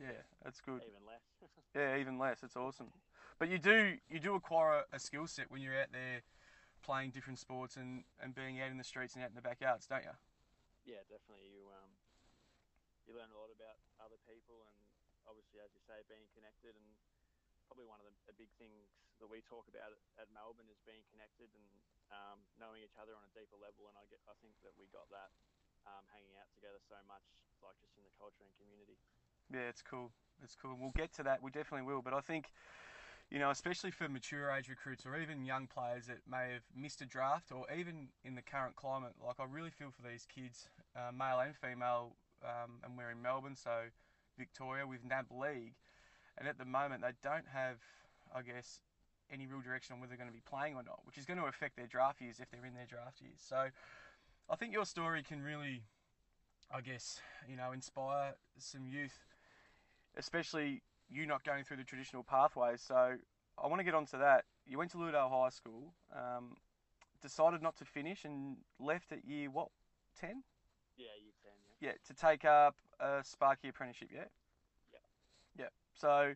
Yeah, 0.00 0.22
that's 0.42 0.60
good. 0.60 0.82
Even 0.82 1.06
less. 1.06 1.24
yeah, 1.74 1.98
even 1.98 2.18
less. 2.18 2.42
It's 2.42 2.56
awesome. 2.56 2.88
But 3.38 3.48
you 3.48 3.58
do 3.58 3.94
you 4.08 4.20
do 4.20 4.34
acquire 4.34 4.84
a, 4.92 4.96
a 4.96 4.98
skill 4.98 5.26
set 5.26 5.50
when 5.50 5.62
you're 5.62 5.78
out 5.78 5.92
there 5.92 6.22
playing 6.82 7.10
different 7.10 7.38
sports 7.38 7.76
and, 7.76 8.04
and 8.22 8.34
being 8.34 8.60
out 8.60 8.70
in 8.70 8.78
the 8.78 8.84
streets 8.84 9.14
and 9.14 9.22
out 9.24 9.30
in 9.30 9.36
the 9.36 9.42
backyards, 9.42 9.86
don't 9.86 10.02
you? 10.02 10.16
Yeah, 10.84 11.04
definitely. 11.08 11.50
You 11.52 11.68
um 11.72 11.92
you 13.08 13.16
learn 13.16 13.32
a 13.32 13.38
lot 13.38 13.50
about 13.52 13.80
other 14.00 14.20
people 14.28 14.64
and 14.68 14.78
obviously, 15.28 15.60
as 15.60 15.72
you 15.74 15.82
say, 15.84 16.00
being 16.08 16.28
connected 16.32 16.76
and 16.76 16.86
probably 17.68 17.86
one 17.86 18.00
of 18.02 18.06
the, 18.08 18.14
the 18.30 18.36
big 18.36 18.50
things 18.58 18.90
that 19.20 19.28
we 19.28 19.44
talk 19.44 19.68
about 19.68 19.92
at, 19.92 20.26
at 20.26 20.28
Melbourne 20.32 20.68
is 20.72 20.80
being 20.88 21.04
connected 21.12 21.52
and 21.52 21.66
um, 22.10 22.42
knowing 22.58 22.82
each 22.82 22.96
other 22.98 23.14
on 23.14 23.22
a 23.22 23.32
deeper 23.36 23.58
level. 23.60 23.86
And 23.92 23.96
I 24.00 24.04
get 24.10 24.18
I 24.26 24.34
think 24.42 24.56
that 24.66 24.74
we 24.74 24.88
got 24.90 25.06
that 25.12 25.30
um, 25.86 26.04
hanging 26.12 26.34
out 26.40 26.48
together 26.56 26.80
so 26.82 26.98
much, 27.06 27.24
like 27.64 27.76
just 27.80 27.94
in 27.96 28.04
the 28.04 28.14
culture 28.16 28.44
and 28.44 28.52
community. 28.56 28.98
Yeah, 29.52 29.68
it's 29.70 29.82
cool. 29.82 30.10
It's 30.42 30.56
cool. 30.56 30.76
We'll 30.78 30.94
get 30.96 31.12
to 31.20 31.22
that. 31.28 31.42
We 31.42 31.50
definitely 31.52 31.84
will. 31.84 32.00
But 32.00 32.14
I 32.16 32.22
think, 32.24 32.48
you 33.30 33.38
know, 33.38 33.50
especially 33.50 33.92
for 33.92 34.08
mature 34.08 34.50
age 34.50 34.68
recruits 34.68 35.06
or 35.06 35.16
even 35.16 35.44
young 35.44 35.68
players 35.68 36.06
that 36.06 36.18
may 36.28 36.52
have 36.52 36.62
missed 36.74 37.00
a 37.00 37.06
draft 37.06 37.52
or 37.52 37.64
even 37.72 38.08
in 38.24 38.34
the 38.34 38.42
current 38.42 38.74
climate, 38.74 39.12
like 39.24 39.38
I 39.38 39.44
really 39.48 39.70
feel 39.70 39.90
for 39.90 40.06
these 40.06 40.26
kids, 40.26 40.68
uh, 40.96 41.12
male 41.12 41.38
and 41.38 41.54
female, 41.54 42.16
um, 42.42 42.80
and 42.82 42.98
we're 42.98 43.10
in 43.10 43.22
Melbourne, 43.22 43.54
so 43.54 43.70
Victoria 44.36 44.86
with 44.86 45.04
NAB 45.04 45.26
League. 45.30 45.74
And 46.38 46.48
at 46.48 46.58
the 46.58 46.64
moment, 46.64 47.02
they 47.02 47.12
don't 47.22 47.46
have, 47.52 47.76
I 48.34 48.42
guess, 48.42 48.80
any 49.32 49.46
real 49.46 49.60
direction 49.60 49.94
on 49.94 50.00
whether 50.00 50.10
they're 50.10 50.18
going 50.18 50.30
to 50.30 50.34
be 50.34 50.42
playing 50.48 50.74
or 50.74 50.82
not, 50.82 51.00
which 51.04 51.16
is 51.16 51.24
going 51.24 51.38
to 51.38 51.46
affect 51.46 51.76
their 51.76 51.86
draft 51.86 52.20
years 52.20 52.40
if 52.40 52.50
they're 52.50 52.66
in 52.66 52.74
their 52.74 52.86
draft 52.86 53.20
years. 53.20 53.38
So 53.38 53.68
I 54.48 54.56
think 54.56 54.72
your 54.72 54.84
story 54.84 55.22
can 55.22 55.40
really, 55.40 55.82
I 56.74 56.80
guess, 56.80 57.20
you 57.48 57.56
know, 57.56 57.70
inspire 57.70 58.34
some 58.58 58.88
youth, 58.88 59.18
especially 60.16 60.82
you 61.10 61.26
not 61.26 61.44
going 61.44 61.64
through 61.64 61.78
the 61.78 61.84
traditional 61.84 62.22
pathways. 62.22 62.80
So 62.80 63.16
I 63.62 63.66
want 63.66 63.80
to 63.80 63.84
get 63.84 63.94
onto 63.94 64.18
that. 64.18 64.44
You 64.66 64.78
went 64.78 64.90
to 64.92 64.96
Lilydale 64.96 65.30
High 65.30 65.50
School, 65.50 65.92
um, 66.14 66.56
decided 67.20 67.62
not 67.62 67.76
to 67.78 67.84
finish, 67.84 68.24
and 68.24 68.56
left 68.78 69.12
at 69.12 69.24
year 69.24 69.50
what, 69.50 69.68
ten? 70.18 70.42
Yeah, 70.96 71.06
year 71.20 71.32
ten. 71.42 71.52
Yeah. 71.80 71.88
Yeah, 71.88 71.94
to 72.06 72.14
take 72.14 72.44
up 72.44 72.76
a 73.00 73.22
Sparky 73.24 73.68
apprenticeship. 73.68 74.10
Yeah. 74.12 74.24
Yeah. 74.92 75.64
Yeah. 75.64 75.68
So 75.94 76.34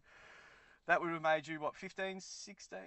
that 0.86 1.00
would 1.00 1.12
have 1.12 1.22
made 1.22 1.46
you 1.46 1.60
what, 1.60 1.76
15, 1.76 2.20
16? 2.20 2.78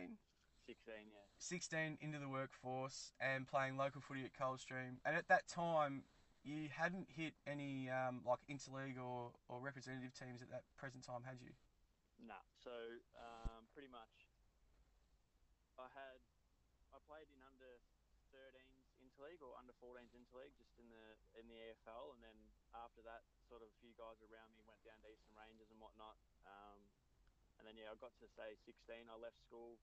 16, 0.67 0.93
yeah. 1.07 1.19
16 1.39 1.97
into 2.01 2.19
the 2.19 2.27
workforce 2.27 3.11
and 3.21 3.47
playing 3.47 3.77
local 3.77 4.01
footy 4.01 4.25
at 4.25 4.37
Coldstream. 4.37 4.99
And 5.05 5.15
at 5.15 5.27
that 5.29 5.47
time, 5.47 6.03
you 6.43 6.69
hadn't 6.75 7.07
hit 7.15 7.33
any 7.47 7.89
um, 7.89 8.21
like 8.25 8.39
interleague 8.49 8.97
or, 8.97 9.31
or 9.49 9.59
representative 9.59 10.13
teams 10.13 10.41
at 10.41 10.49
that 10.51 10.63
present 10.77 11.05
time, 11.05 11.21
had 11.25 11.37
you? 11.41 11.51
No. 12.21 12.39
So 12.63 12.73
um, 13.17 13.69
pretty 13.73 13.89
much, 13.89 14.27
I 15.77 15.87
had 15.93 16.19
I 16.91 16.97
played 17.05 17.29
in 17.29 17.39
under 17.45 17.77
13s 18.33 18.89
interleague 18.99 19.41
or 19.45 19.53
under 19.55 19.73
14s 19.77 20.11
interleague, 20.17 20.55
just 20.57 20.73
in 20.81 20.89
the 20.89 21.05
in 21.37 21.45
the 21.47 21.57
AFL, 21.71 22.17
and 22.17 22.21
then 22.25 22.37
after 22.73 23.01
that, 23.05 23.23
sort 23.47 23.61
of 23.61 23.69
a 23.69 23.77
few 23.79 23.93
guys 23.95 24.17
around 24.25 24.51
me 24.57 24.65
went 24.65 24.81
down 24.83 24.99
to 25.05 25.09
Eastern 25.13 25.37
Ranges 25.37 25.69
and 25.69 25.79
whatnot. 25.79 26.17
Um, 26.45 26.81
and 27.57 27.65
then 27.65 27.77
yeah, 27.77 27.93
I 27.93 27.95
got 27.97 28.13
to 28.21 28.27
say 28.37 28.57
16. 28.65 29.09
I 29.09 29.17
left 29.17 29.37
school. 29.41 29.77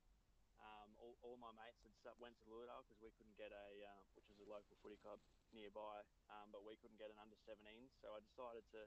Um, 0.63 0.97
all, 1.03 1.19
all 1.21 1.37
my 1.37 1.51
mates 1.59 1.83
had 1.83 1.93
went 2.23 2.39
to 2.41 2.47
Lilydale 2.49 2.87
because 2.87 3.03
we 3.03 3.11
couldn't 3.19 3.37
get 3.37 3.51
a, 3.53 3.69
uh, 3.85 4.01
which 4.17 4.25
was 4.31 4.39
a 4.41 4.49
local 4.49 4.79
footy 4.81 4.97
club 5.03 5.19
nearby, 5.53 6.01
um, 6.31 6.49
but 6.55 6.63
we 6.65 6.79
couldn't 6.79 6.97
get 6.97 7.11
an 7.11 7.19
under 7.21 7.37
17. 7.43 7.59
So 8.01 8.15
I 8.17 8.21
decided 8.23 8.65
to 8.73 8.83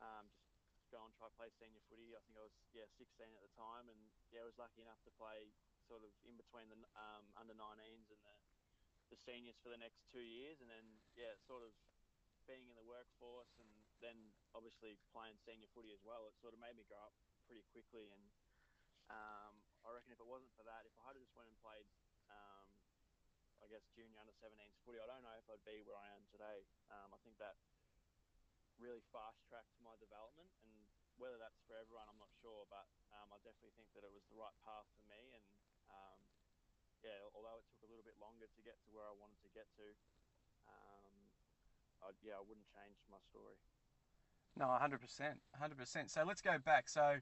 um, 0.00 0.30
just 0.32 0.49
go 0.90 1.00
and 1.06 1.14
try 1.14 1.30
play 1.38 1.48
senior 1.62 1.82
footy. 1.86 2.12
I 2.12 2.20
think 2.26 2.34
I 2.36 2.44
was 2.44 2.54
yeah 2.74 2.86
16 2.98 3.06
at 3.22 3.42
the 3.42 3.54
time, 3.54 3.86
and 3.88 4.00
yeah, 4.34 4.42
I 4.42 4.50
was 4.50 4.58
lucky 4.58 4.82
enough 4.82 5.00
to 5.06 5.12
play 5.14 5.50
sort 5.86 6.02
of 6.02 6.10
in 6.26 6.34
between 6.38 6.70
the 6.70 6.78
um, 6.98 7.24
under 7.38 7.54
19s 7.54 8.10
and 8.10 8.22
the 8.22 8.36
the 9.10 9.18
seniors 9.26 9.58
for 9.58 9.74
the 9.74 9.80
next 9.80 10.06
two 10.14 10.22
years, 10.22 10.62
and 10.62 10.70
then 10.70 10.86
yeah, 11.18 11.34
sort 11.50 11.66
of 11.66 11.74
being 12.46 12.70
in 12.70 12.78
the 12.78 12.86
workforce 12.86 13.50
and 13.58 13.70
then 13.98 14.16
obviously 14.54 14.96
playing 15.10 15.34
senior 15.42 15.66
footy 15.74 15.90
as 15.90 16.02
well. 16.06 16.26
It 16.30 16.34
sort 16.38 16.54
of 16.54 16.62
made 16.62 16.78
me 16.78 16.86
grow 16.86 17.10
up 17.10 17.14
pretty 17.46 17.66
quickly, 17.74 18.06
and 18.14 18.22
um, 19.10 19.54
I 19.82 19.90
reckon 19.90 20.14
if 20.14 20.22
it 20.22 20.30
wasn't 20.30 20.54
for 20.54 20.62
that, 20.66 20.86
if 20.86 20.94
I 21.02 21.10
had 21.10 21.18
just 21.18 21.34
went 21.34 21.50
and 21.50 21.58
played, 21.58 21.86
um, 22.30 22.66
I 23.60 23.66
guess 23.66 23.82
junior 23.92 24.18
under 24.22 24.34
17s 24.38 24.78
footy, 24.86 25.02
I 25.02 25.10
don't 25.10 25.26
know 25.26 25.36
if 25.36 25.46
I'd 25.50 25.66
be 25.66 25.82
where 25.82 25.98
I 25.98 26.14
am 26.14 26.22
today. 26.30 26.62
Um, 26.94 27.10
I 27.12 27.18
think 27.26 27.36
that 27.42 27.58
really 28.80 29.04
fast 29.12 29.38
tracked 29.46 29.76
my 29.84 29.94
development, 30.00 30.48
and 30.64 30.72
whether 31.20 31.36
that's 31.36 31.60
for 31.68 31.76
everyone, 31.76 32.08
I'm 32.08 32.18
not 32.18 32.32
sure, 32.40 32.64
but 32.72 32.88
um, 33.12 33.28
I 33.30 33.38
definitely 33.44 33.76
think 33.76 33.92
that 33.92 34.02
it 34.02 34.12
was 34.12 34.24
the 34.32 34.40
right 34.40 34.56
path 34.64 34.88
for 34.96 35.04
me, 35.06 35.20
and 35.36 35.46
um, 35.92 36.18
yeah, 37.04 37.20
although 37.36 37.60
it 37.60 37.68
took 37.68 37.84
a 37.84 37.88
little 37.92 38.04
bit 38.04 38.16
longer 38.16 38.48
to 38.48 38.60
get 38.64 38.80
to 38.84 38.90
where 38.92 39.04
I 39.04 39.14
wanted 39.16 39.40
to 39.44 39.50
get 39.52 39.68
to, 39.80 39.86
um, 40.68 41.12
I, 42.00 42.16
yeah, 42.24 42.40
I 42.40 42.44
wouldn't 42.44 42.68
change 42.72 42.96
my 43.12 43.20
story. 43.28 43.60
No, 44.56 44.66
100%. 44.66 44.98
100%. 44.98 46.10
So 46.10 46.24
let's 46.26 46.40
go 46.42 46.58
back. 46.58 46.88
So 46.88 47.16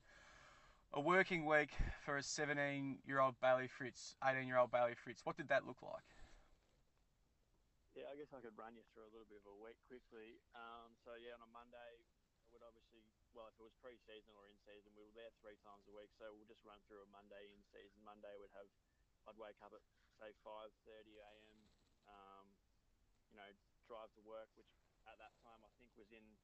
a 0.93 1.01
working 1.01 1.45
week 1.45 1.71
for 2.05 2.17
a 2.17 2.23
17 2.23 2.99
year 3.07 3.21
old 3.21 3.35
Bailey 3.41 3.69
Fritz, 3.69 4.17
18 4.25 4.47
year 4.47 4.59
old 4.59 4.71
Bailey 4.71 4.95
Fritz, 4.95 5.21
what 5.25 5.37
did 5.37 5.49
that 5.49 5.67
look 5.67 5.83
like? 5.83 6.18
Yeah, 7.99 8.07
I 8.07 8.15
guess 8.15 8.31
I 8.31 8.39
could 8.39 8.55
run 8.55 8.79
you 8.79 8.87
through 8.95 9.11
a 9.11 9.13
little 9.13 9.27
bit 9.27 9.43
of 9.43 9.51
a 9.51 9.59
week 9.59 9.75
quickly. 9.91 10.39
Um, 10.55 10.95
so, 11.03 11.19
yeah, 11.19 11.35
on 11.35 11.43
a 11.43 11.51
Monday, 11.51 11.99
I 12.47 12.47
would 12.55 12.63
obviously, 12.63 13.03
well, 13.35 13.51
if 13.51 13.59
it 13.59 13.67
was 13.67 13.75
pre 13.83 13.99
season 14.07 14.39
or 14.39 14.47
in 14.47 14.55
season, 14.63 14.95
we 14.95 15.03
were 15.03 15.19
there 15.19 15.35
three 15.43 15.59
times 15.67 15.83
a 15.91 15.95
week. 15.99 16.15
So 16.15 16.31
we'll 16.31 16.47
just 16.47 16.63
run 16.63 16.79
through 16.87 17.03
a 17.03 17.11
Monday 17.11 17.51
in 17.51 17.59
season. 17.75 17.99
Monday 18.07 18.31
would 18.39 18.55
have, 18.55 18.71
I'd 19.27 19.35
wake 19.35 19.59
up 19.67 19.75
at, 19.75 19.83
say, 20.15 20.31
5.30 20.47 20.79
a.m., 21.19 21.59
um, 22.07 22.47
you 23.27 23.35
know, 23.35 23.51
drive 23.91 24.15
to 24.15 24.23
work, 24.23 24.47
which 24.55 24.71
at 25.11 25.19
that 25.19 25.35
time 25.43 25.67
I 25.67 25.71
think 25.83 25.91
was 25.99 26.15
in 26.15 26.39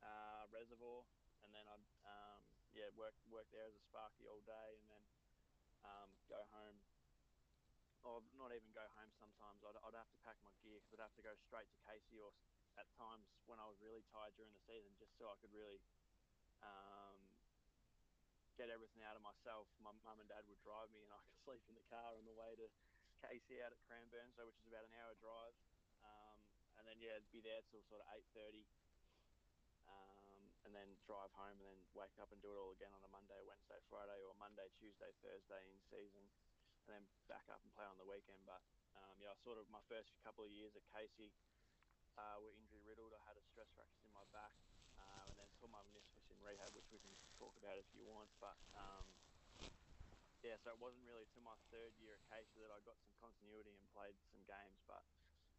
uh, 0.00 0.48
Reservoir, 0.48 1.04
and 1.44 1.52
then 1.52 1.68
I'd 1.68 1.84
um, 2.08 2.40
yeah 2.72 2.88
work 2.96 3.12
work 3.28 3.46
there 3.52 3.68
as 3.68 3.76
a 3.76 3.84
Sparky 3.84 4.24
all 4.24 4.40
day, 4.48 4.80
and 4.80 4.88
then 4.88 5.04
um, 5.84 6.10
go 6.26 6.40
home. 6.50 6.80
Or 8.00 8.24
not 8.40 8.48
even 8.56 8.72
go 8.72 8.84
home. 8.96 9.12
Sometimes 9.20 9.60
I'd, 9.60 9.76
I'd 9.84 9.98
have 9.98 10.08
to 10.08 10.20
pack 10.24 10.40
my 10.40 10.54
gear 10.64 10.80
because 10.80 10.96
I'd 10.96 11.12
have 11.12 11.18
to 11.20 11.26
go 11.26 11.36
straight 11.36 11.68
to 11.68 11.78
Casey, 11.84 12.16
or 12.16 12.32
at 12.80 12.88
times 12.96 13.28
when 13.44 13.60
I 13.60 13.68
was 13.68 13.76
really 13.84 14.00
tired 14.08 14.32
during 14.40 14.56
the 14.56 14.64
season, 14.64 14.96
just 14.96 15.12
so 15.20 15.28
I 15.28 15.36
could 15.44 15.52
really 15.52 15.84
um, 16.64 17.20
get 18.56 18.72
everything 18.72 19.04
out 19.04 19.20
of 19.20 19.22
myself. 19.24 19.68
My 19.84 19.92
mum 20.00 20.16
and 20.16 20.28
dad 20.28 20.48
would 20.48 20.60
drive 20.64 20.88
me, 20.96 21.04
and 21.04 21.12
I 21.12 21.20
could 21.28 21.40
sleep 21.44 21.62
in 21.68 21.76
the 21.76 21.84
car 21.92 22.16
on 22.16 22.24
the 22.24 22.32
way 22.32 22.56
to 22.56 22.66
Casey 23.20 23.60
out 23.60 23.76
at 23.76 23.80
Cranbourne, 23.84 24.32
so 24.32 24.48
which 24.48 24.56
is 24.64 24.72
about 24.72 24.88
an 24.88 24.96
hour 24.96 25.12
drive. 25.20 25.52
Um, 26.00 26.40
and 26.80 26.88
then 26.88 26.96
yeah, 27.04 27.20
be 27.28 27.44
there 27.44 27.60
till 27.68 27.84
sort 27.84 28.00
of 28.00 28.08
eight 28.16 28.24
thirty, 28.32 28.64
um, 29.84 30.48
and 30.64 30.72
then 30.72 30.88
drive 31.04 31.28
home, 31.36 31.60
and 31.60 31.68
then 31.68 31.80
wake 31.92 32.16
up 32.16 32.32
and 32.32 32.40
do 32.40 32.48
it 32.48 32.56
all 32.56 32.72
again 32.72 32.96
on 32.96 33.04
a 33.04 33.12
Monday, 33.12 33.36
Wednesday, 33.44 33.76
Friday, 33.92 34.16
or 34.24 34.32
Monday, 34.40 34.72
Tuesday, 34.80 35.12
Thursday 35.20 35.60
in 35.68 35.76
season, 35.92 36.24
then 36.90 37.06
back 37.30 37.46
up 37.48 37.62
and 37.62 37.70
play 37.72 37.86
on 37.86 37.96
the 37.96 38.06
weekend. 38.06 38.42
But 38.44 38.60
um, 38.98 39.14
yeah, 39.22 39.30
I 39.32 39.36
sort 39.46 39.56
of 39.56 39.70
my 39.70 39.82
first 39.86 40.10
couple 40.26 40.42
of 40.44 40.50
years 40.50 40.74
at 40.74 40.84
Casey 40.90 41.30
uh, 42.18 42.36
were 42.42 42.52
injury 42.52 42.82
riddled. 42.82 43.14
I 43.14 43.22
had 43.24 43.38
a 43.38 43.44
stress 43.46 43.70
fracture 43.78 44.04
in 44.04 44.12
my 44.12 44.26
back, 44.34 44.52
uh, 44.98 45.30
and 45.30 45.34
then 45.38 45.48
tore 45.56 45.70
my 45.70 45.80
meniscus 45.86 46.26
in 46.28 46.38
rehab, 46.42 46.74
which 46.74 46.90
we 46.90 46.98
can 46.98 47.14
talk 47.38 47.54
about 47.56 47.78
if 47.78 47.86
you 47.94 48.02
want. 48.10 48.28
But 48.42 48.58
um, 48.74 49.06
yeah, 50.42 50.58
so 50.58 50.74
it 50.74 50.80
wasn't 50.82 51.06
really 51.06 51.28
till 51.30 51.46
my 51.46 51.56
third 51.70 51.94
year 52.02 52.18
at 52.18 52.22
Casey 52.26 52.58
that 52.64 52.72
I 52.74 52.80
got 52.82 52.98
some 52.98 53.14
continuity 53.22 53.76
and 53.76 53.86
played 53.94 54.18
some 54.32 54.42
games. 54.48 54.82
But 54.90 55.06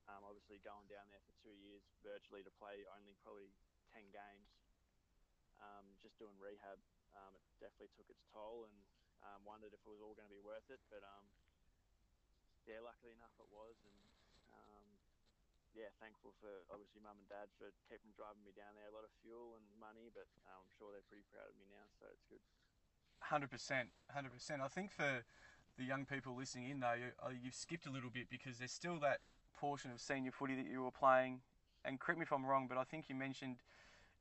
um, 0.10 0.26
obviously 0.28 0.60
going 0.66 0.90
down 0.92 1.08
there 1.14 1.24
for 1.24 1.34
two 1.40 1.54
years 1.54 1.86
virtually 2.04 2.44
to 2.44 2.54
play 2.60 2.84
only 2.92 3.16
probably 3.22 3.54
ten 3.94 4.10
games, 4.12 4.50
um, 5.62 5.86
just 6.02 6.18
doing 6.18 6.34
rehab, 6.42 6.82
um, 7.14 7.38
it 7.38 7.44
definitely 7.62 7.94
took 7.94 8.10
its 8.10 8.26
toll, 8.34 8.66
and 8.66 8.76
um, 9.26 9.42
wondered 9.46 9.74
if 9.74 9.82
it 9.82 9.90
was 9.90 10.02
all 10.02 10.14
going 10.18 10.28
to 10.28 10.34
be 10.34 10.42
worth 10.42 10.66
it. 10.70 10.82
But 10.90 11.06
um, 11.06 11.26
yeah, 12.66 12.82
luckily 12.82 13.14
enough, 13.14 13.34
it 13.42 13.50
was, 13.50 13.78
and 13.86 13.98
um, 14.54 14.88
yeah, 15.74 15.90
thankful 16.02 16.34
for 16.42 16.52
obviously 16.70 17.02
mum 17.02 17.18
and 17.18 17.30
dad 17.30 17.50
for 17.58 17.74
keeping 17.90 18.14
driving 18.14 18.44
me 18.46 18.54
down 18.54 18.74
there. 18.78 18.90
A 18.90 18.96
lot 18.96 19.08
of 19.08 19.14
fuel 19.22 19.58
and 19.58 19.66
money, 19.78 20.12
but 20.14 20.30
um, 20.50 20.66
I'm 20.66 20.74
sure 20.76 20.94
they're 20.94 21.06
pretty 21.10 21.26
proud 21.30 21.50
of 21.50 21.56
me 21.58 21.66
now, 21.70 21.86
so 21.98 22.10
it's 22.12 22.26
good. 22.28 22.44
Hundred 23.22 23.54
percent, 23.54 23.94
hundred 24.10 24.34
percent. 24.34 24.66
I 24.66 24.70
think 24.70 24.90
for 24.90 25.22
the 25.78 25.86
young 25.86 26.04
people 26.10 26.34
listening 26.34 26.74
in 26.74 26.82
though, 26.82 26.98
you, 26.98 27.10
uh, 27.22 27.32
you've 27.32 27.58
skipped 27.58 27.86
a 27.86 27.94
little 27.94 28.10
bit 28.10 28.28
because 28.28 28.58
there's 28.58 28.74
still 28.74 28.98
that 29.02 29.22
portion 29.54 29.94
of 29.94 30.02
senior 30.02 30.34
footy 30.34 30.58
that 30.58 30.66
you 30.66 30.84
were 30.84 30.92
playing. 30.94 31.42
And 31.86 31.98
correct 31.98 32.20
me 32.20 32.26
if 32.26 32.34
I'm 32.34 32.46
wrong, 32.46 32.68
but 32.70 32.78
I 32.78 32.84
think 32.84 33.10
you 33.10 33.16
mentioned 33.16 33.58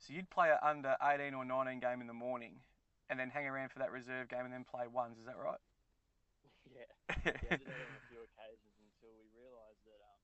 so 0.00 0.14
you'd 0.14 0.30
play 0.30 0.49
an 0.50 0.57
under 0.62 0.97
18 1.02 1.35
or 1.35 1.45
19 1.45 1.78
game 1.78 2.00
in 2.00 2.07
the 2.07 2.16
morning, 2.16 2.57
and 3.11 3.19
then 3.19 3.29
hang 3.31 3.47
around 3.50 3.75
for 3.75 3.81
that 3.83 3.90
reserve 3.90 4.31
game 4.31 4.47
and 4.47 4.55
then 4.55 4.64
play 4.64 4.87
ones. 4.87 5.19
Is 5.19 5.26
that 5.26 5.37
right? 5.37 5.61
Yeah, 6.71 6.87
yeah, 7.26 7.35
I 7.43 7.59
did 7.59 7.67
that 7.67 7.83
on 7.83 7.99
a 7.99 8.05
few 8.07 8.23
occasions 8.23 8.79
until 8.79 9.11
we 9.19 9.26
realised 9.35 9.83
that 9.90 9.99
um, 9.99 10.23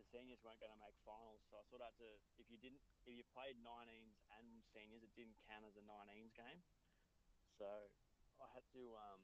the 0.00 0.04
seniors 0.08 0.40
weren't 0.40 0.58
going 0.58 0.72
to 0.72 0.80
make 0.80 0.96
finals. 1.04 1.44
So 1.52 1.60
I 1.60 1.64
sort 1.68 1.84
of 1.84 1.92
had 1.92 1.98
to, 2.00 2.10
if 2.40 2.48
you 2.48 2.56
didn't, 2.56 2.80
if 3.04 3.12
you 3.12 3.22
played 3.36 3.60
19s 3.60 4.16
and 4.40 4.64
seniors, 4.72 5.04
it 5.04 5.12
didn't 5.14 5.36
count 5.44 5.68
as 5.68 5.76
a 5.76 5.84
19s 5.84 6.32
game. 6.32 6.64
So 7.60 7.68
I 8.40 8.48
had 8.56 8.64
to 8.74 8.82
um, 8.96 9.22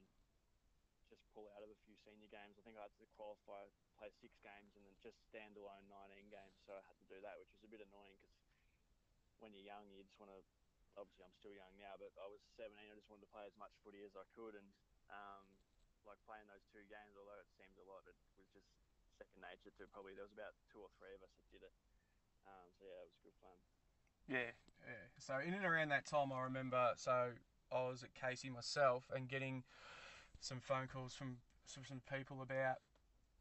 just 1.09 1.25
pull 1.35 1.49
out 1.57 1.65
of 1.65 1.71
a 1.73 1.79
few 1.89 1.97
senior 2.05 2.29
games. 2.31 2.61
I 2.61 2.63
think 2.63 2.77
I 2.79 2.87
had 2.87 2.95
to 3.01 3.09
qualify, 3.17 3.67
play 3.99 4.13
six 4.21 4.37
games, 4.45 4.77
and 4.77 4.85
then 4.85 4.95
just 5.03 5.19
standalone 5.33 5.89
19 5.89 6.29
games. 6.31 6.61
So 6.69 6.77
I 6.77 6.85
had 6.87 6.99
to 7.01 7.09
do 7.09 7.19
that, 7.25 7.41
which 7.41 7.51
was 7.57 7.65
a 7.67 7.73
bit 7.73 7.83
annoying 7.83 8.15
because 8.21 8.37
when 9.41 9.57
you're 9.57 9.67
young, 9.67 9.89
you 9.91 10.05
just 10.05 10.21
want 10.21 10.31
to. 10.31 10.41
Obviously, 11.01 11.25
I'm 11.25 11.33
still 11.41 11.57
young 11.57 11.73
now, 11.81 11.97
but 11.97 12.13
I 12.21 12.29
was 12.29 12.45
17. 12.61 12.77
I 12.77 12.93
just 12.93 13.09
wanted 13.09 13.25
to 13.25 13.33
play 13.33 13.49
as 13.49 13.57
much 13.57 13.73
footy 13.81 14.05
as 14.05 14.13
I 14.13 14.29
could, 14.37 14.53
and 14.53 14.69
um, 15.09 15.49
like 16.05 16.21
playing 16.29 16.45
those 16.53 16.65
two 16.69 16.85
games, 16.93 17.17
although 17.17 17.41
it 17.41 17.49
seemed 17.57 17.75
a 17.81 17.87
lot, 17.89 18.05
it 18.05 18.17
was 18.37 18.49
just 18.53 18.69
second 19.17 19.41
nature 19.41 19.73
to 19.81 19.89
probably. 19.89 20.13
There 20.13 20.29
was 20.29 20.37
about 20.37 20.53
two 20.69 20.85
or 20.85 20.93
three 21.01 21.17
of 21.17 21.25
us 21.25 21.33
that 21.41 21.49
did 21.49 21.65
it. 21.65 21.73
Um, 22.45 22.69
so 22.77 22.85
yeah, 22.85 23.01
it 23.01 23.09
was 23.09 23.21
good 23.25 23.37
fun. 23.41 23.57
Yeah, 24.29 24.53
yeah. 24.85 25.05
So 25.17 25.41
in 25.41 25.57
and 25.57 25.65
around 25.65 25.89
that 25.91 26.05
time, 26.05 26.33
I 26.33 26.45
remember. 26.45 26.93
So 27.01 27.33
I 27.73 27.81
was 27.89 28.05
at 28.05 28.13
Casey 28.13 28.53
myself 28.53 29.09
and 29.09 29.29
getting 29.29 29.65
some 30.41 30.61
phone 30.61 30.89
calls 30.89 31.17
from 31.17 31.41
some, 31.65 31.85
some 31.87 32.01
people 32.09 32.43
about 32.43 32.81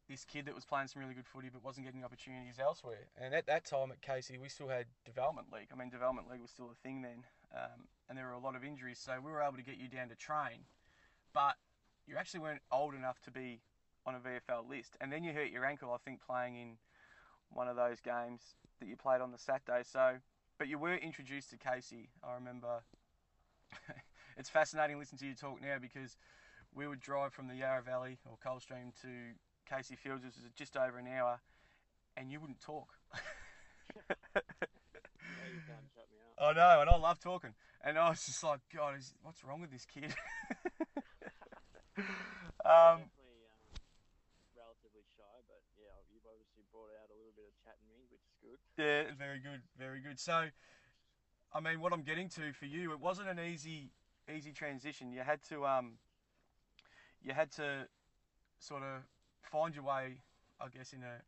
this 0.08 0.24
kid 0.24 0.44
that 0.46 0.54
was 0.54 0.64
playing 0.64 0.88
some 0.88 1.00
really 1.00 1.14
good 1.14 1.26
footy 1.26 1.48
but 1.48 1.62
wasn't 1.62 1.86
getting 1.86 2.04
opportunities 2.04 2.58
elsewhere. 2.58 3.08
And 3.16 3.34
at 3.34 3.46
that 3.46 3.64
time 3.64 3.90
at 3.90 4.02
Casey, 4.02 4.38
we 4.38 4.48
still 4.48 4.68
had 4.68 4.86
development 5.04 5.48
league. 5.52 5.70
I 5.72 5.76
mean, 5.78 5.88
development 5.88 6.28
league 6.30 6.42
was 6.42 6.50
still 6.50 6.70
a 6.70 6.78
thing 6.82 7.02
then, 7.02 7.24
um, 7.54 7.86
and 8.08 8.18
there 8.18 8.26
were 8.26 8.32
a 8.32 8.38
lot 8.38 8.56
of 8.56 8.64
injuries. 8.64 9.00
So 9.02 9.12
we 9.24 9.30
were 9.30 9.42
able 9.42 9.56
to 9.56 9.62
get 9.62 9.78
you 9.78 9.88
down 9.88 10.08
to 10.08 10.16
train, 10.16 10.66
but 11.32 11.54
you 12.06 12.16
actually 12.16 12.40
weren't 12.40 12.62
old 12.72 12.94
enough 12.94 13.20
to 13.22 13.30
be 13.30 13.60
on 14.06 14.14
a 14.14 14.18
VFL 14.18 14.68
list. 14.68 14.96
And 15.00 15.12
then 15.12 15.22
you 15.22 15.32
hurt 15.32 15.50
your 15.50 15.64
ankle, 15.64 15.92
I 15.92 15.98
think, 15.98 16.20
playing 16.24 16.56
in 16.56 16.76
one 17.50 17.68
of 17.68 17.76
those 17.76 18.00
games 18.00 18.54
that 18.80 18.88
you 18.88 18.96
played 18.96 19.20
on 19.20 19.30
the 19.30 19.38
Saturday. 19.38 19.82
So, 19.84 20.16
but 20.58 20.68
you 20.68 20.78
were 20.78 20.94
introduced 20.94 21.50
to 21.50 21.56
Casey. 21.56 22.10
I 22.24 22.34
remember. 22.34 22.82
it's 24.36 24.48
fascinating 24.48 24.98
listening 24.98 25.18
to 25.20 25.26
you 25.26 25.34
talk 25.34 25.60
now 25.62 25.76
because 25.80 26.16
we 26.74 26.86
would 26.86 27.00
drive 27.00 27.32
from 27.32 27.48
the 27.48 27.54
Yarra 27.54 27.82
Valley 27.82 28.18
or 28.28 28.36
Coldstream 28.42 28.92
to 29.02 29.08
Casey 29.68 29.96
Fields, 29.96 30.24
which 30.24 30.34
was 30.36 30.50
just 30.54 30.76
over 30.76 30.98
an 30.98 31.06
hour, 31.06 31.40
and 32.16 32.30
you 32.30 32.40
wouldn't 32.40 32.60
talk. 32.60 32.94
Yeah, 36.40 36.48
you 36.48 36.54
can't 36.54 36.64
shut 36.64 36.80
me 36.80 36.80
up. 36.80 36.80
I 36.80 36.80
know, 36.80 36.80
and 36.80 36.90
I 36.90 36.96
love 36.96 37.20
talking. 37.20 37.54
And 37.82 37.98
I 37.98 38.10
was 38.10 38.24
just 38.24 38.42
like, 38.44 38.60
God, 38.74 38.96
is, 38.98 39.14
what's 39.22 39.44
wrong 39.44 39.60
with 39.60 39.70
this 39.70 39.86
kid? 39.86 40.04
um, 42.64 43.04
definitely 43.08 43.40
um, 43.48 43.76
relatively 44.56 45.04
shy, 45.16 45.36
but 45.48 45.60
yeah, 45.76 45.96
you've 46.12 46.24
obviously 46.28 46.64
brought 46.72 46.92
out 47.00 47.08
a 47.08 47.16
little 47.16 47.32
bit 47.36 47.48
of 47.48 47.54
chat 47.64 47.76
in 47.80 47.88
me, 47.88 48.04
which 48.12 48.24
is 48.24 48.36
good. 48.40 48.60
yeah, 48.76 49.12
very 49.16 49.40
good, 49.40 49.62
very 49.78 50.00
good. 50.00 50.20
So, 50.20 50.48
I 51.52 51.60
mean, 51.60 51.80
what 51.80 51.92
I'm 51.92 52.02
getting 52.02 52.28
to 52.36 52.52
for 52.52 52.66
you, 52.66 52.92
it 52.92 53.00
wasn't 53.00 53.28
an 53.28 53.38
easy, 53.40 53.92
easy 54.28 54.52
transition. 54.52 55.12
You 55.12 55.20
had 55.20 55.42
to, 55.48 55.64
um, 55.64 55.92
you 57.22 57.32
had 57.32 57.50
to 57.52 57.88
sort 58.58 58.82
of 58.82 59.04
find 59.40 59.74
your 59.74 59.84
way, 59.84 60.20
I 60.60 60.68
guess, 60.68 60.92
in 60.92 61.02
a 61.02 61.24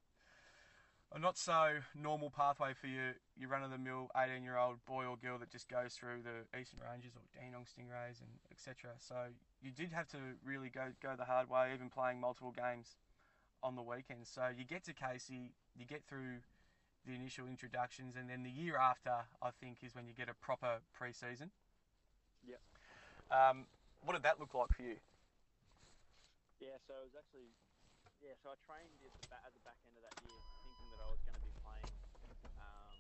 a 1.15 1.19
not 1.19 1.37
so 1.37 1.79
normal 1.95 2.31
pathway 2.31 2.73
for 2.73 2.87
your, 2.87 3.13
your 3.37 3.51
run 3.51 3.63
of 3.63 3.71
the 3.71 3.79
mill 3.79 4.09
18 4.17 4.43
year 4.43 4.57
old 4.57 4.85
boy 4.87 5.05
or 5.05 5.17
girl 5.17 5.39
that 5.39 5.51
just 5.51 5.69
goes 5.69 5.95
through 5.95 6.23
the 6.25 6.59
Eastern 6.59 6.81
Ranges 6.81 7.13
or 7.15 7.23
Dandenong 7.35 7.65
Stingrays 7.65 8.21
and 8.21 8.33
etc. 8.51 8.93
So 8.99 9.15
you 9.61 9.71
did 9.71 9.93
have 9.93 10.09
to 10.09 10.19
really 10.45 10.69
go 10.69 10.93
go 11.03 11.15
the 11.17 11.25
hard 11.25 11.51
way, 11.51 11.73
even 11.75 11.91
playing 11.91 12.21
multiple 12.21 12.53
games 12.53 12.97
on 13.63 13.77
the 13.77 13.83
weekends. 13.83 14.29
So 14.29 14.49
you 14.57 14.65
get 14.65 14.85
to 14.85 14.93
Casey, 14.93 15.53
you 15.77 15.85
get 15.85 16.03
through 16.05 16.41
the 17.07 17.15
initial 17.15 17.47
introductions, 17.47 18.17
and 18.17 18.31
then 18.31 18.43
the 18.43 18.51
year 18.51 18.77
after, 18.79 19.27
I 19.43 19.51
think, 19.51 19.79
is 19.83 19.95
when 19.95 20.07
you 20.07 20.15
get 20.15 20.29
a 20.29 20.35
proper 20.35 20.79
pre-season. 20.95 21.51
Yep. 22.47 22.61
Um, 23.31 23.67
what 24.05 24.15
did 24.15 24.23
that 24.23 24.39
look 24.39 24.55
like 24.55 24.71
for 24.71 24.83
you? 24.83 24.97
Yeah, 26.63 26.79
so 26.87 26.95
it 27.03 27.11
was 27.11 27.19
actually 27.19 27.51
yeah. 28.23 28.39
So 28.39 28.55
I 28.55 28.57
trained 28.63 28.95
at 29.03 29.11
the, 29.19 29.27
ba- 29.27 29.43
at 29.43 29.51
the 29.51 29.63
back 29.67 29.79
end 29.83 29.99
of 29.99 30.07
that 30.07 30.15
year, 30.23 30.39
that 30.99 31.07
I 31.07 31.11
was 31.13 31.23
going 31.25 31.39
to 31.39 31.45
be 31.45 31.55
playing 31.65 31.89
um, 32.61 32.97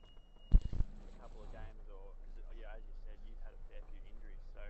a 1.09 1.15
couple 1.21 1.41
of 1.45 1.49
games, 1.53 1.85
or 1.93 2.17
because 2.33 2.49
yeah, 2.57 2.73
as 2.77 2.83
you 2.89 2.97
said, 3.05 3.17
you've 3.29 3.43
had 3.45 3.53
a 3.53 3.63
fair 3.69 3.83
few 3.93 4.01
injuries. 4.17 4.41
So 4.57 4.65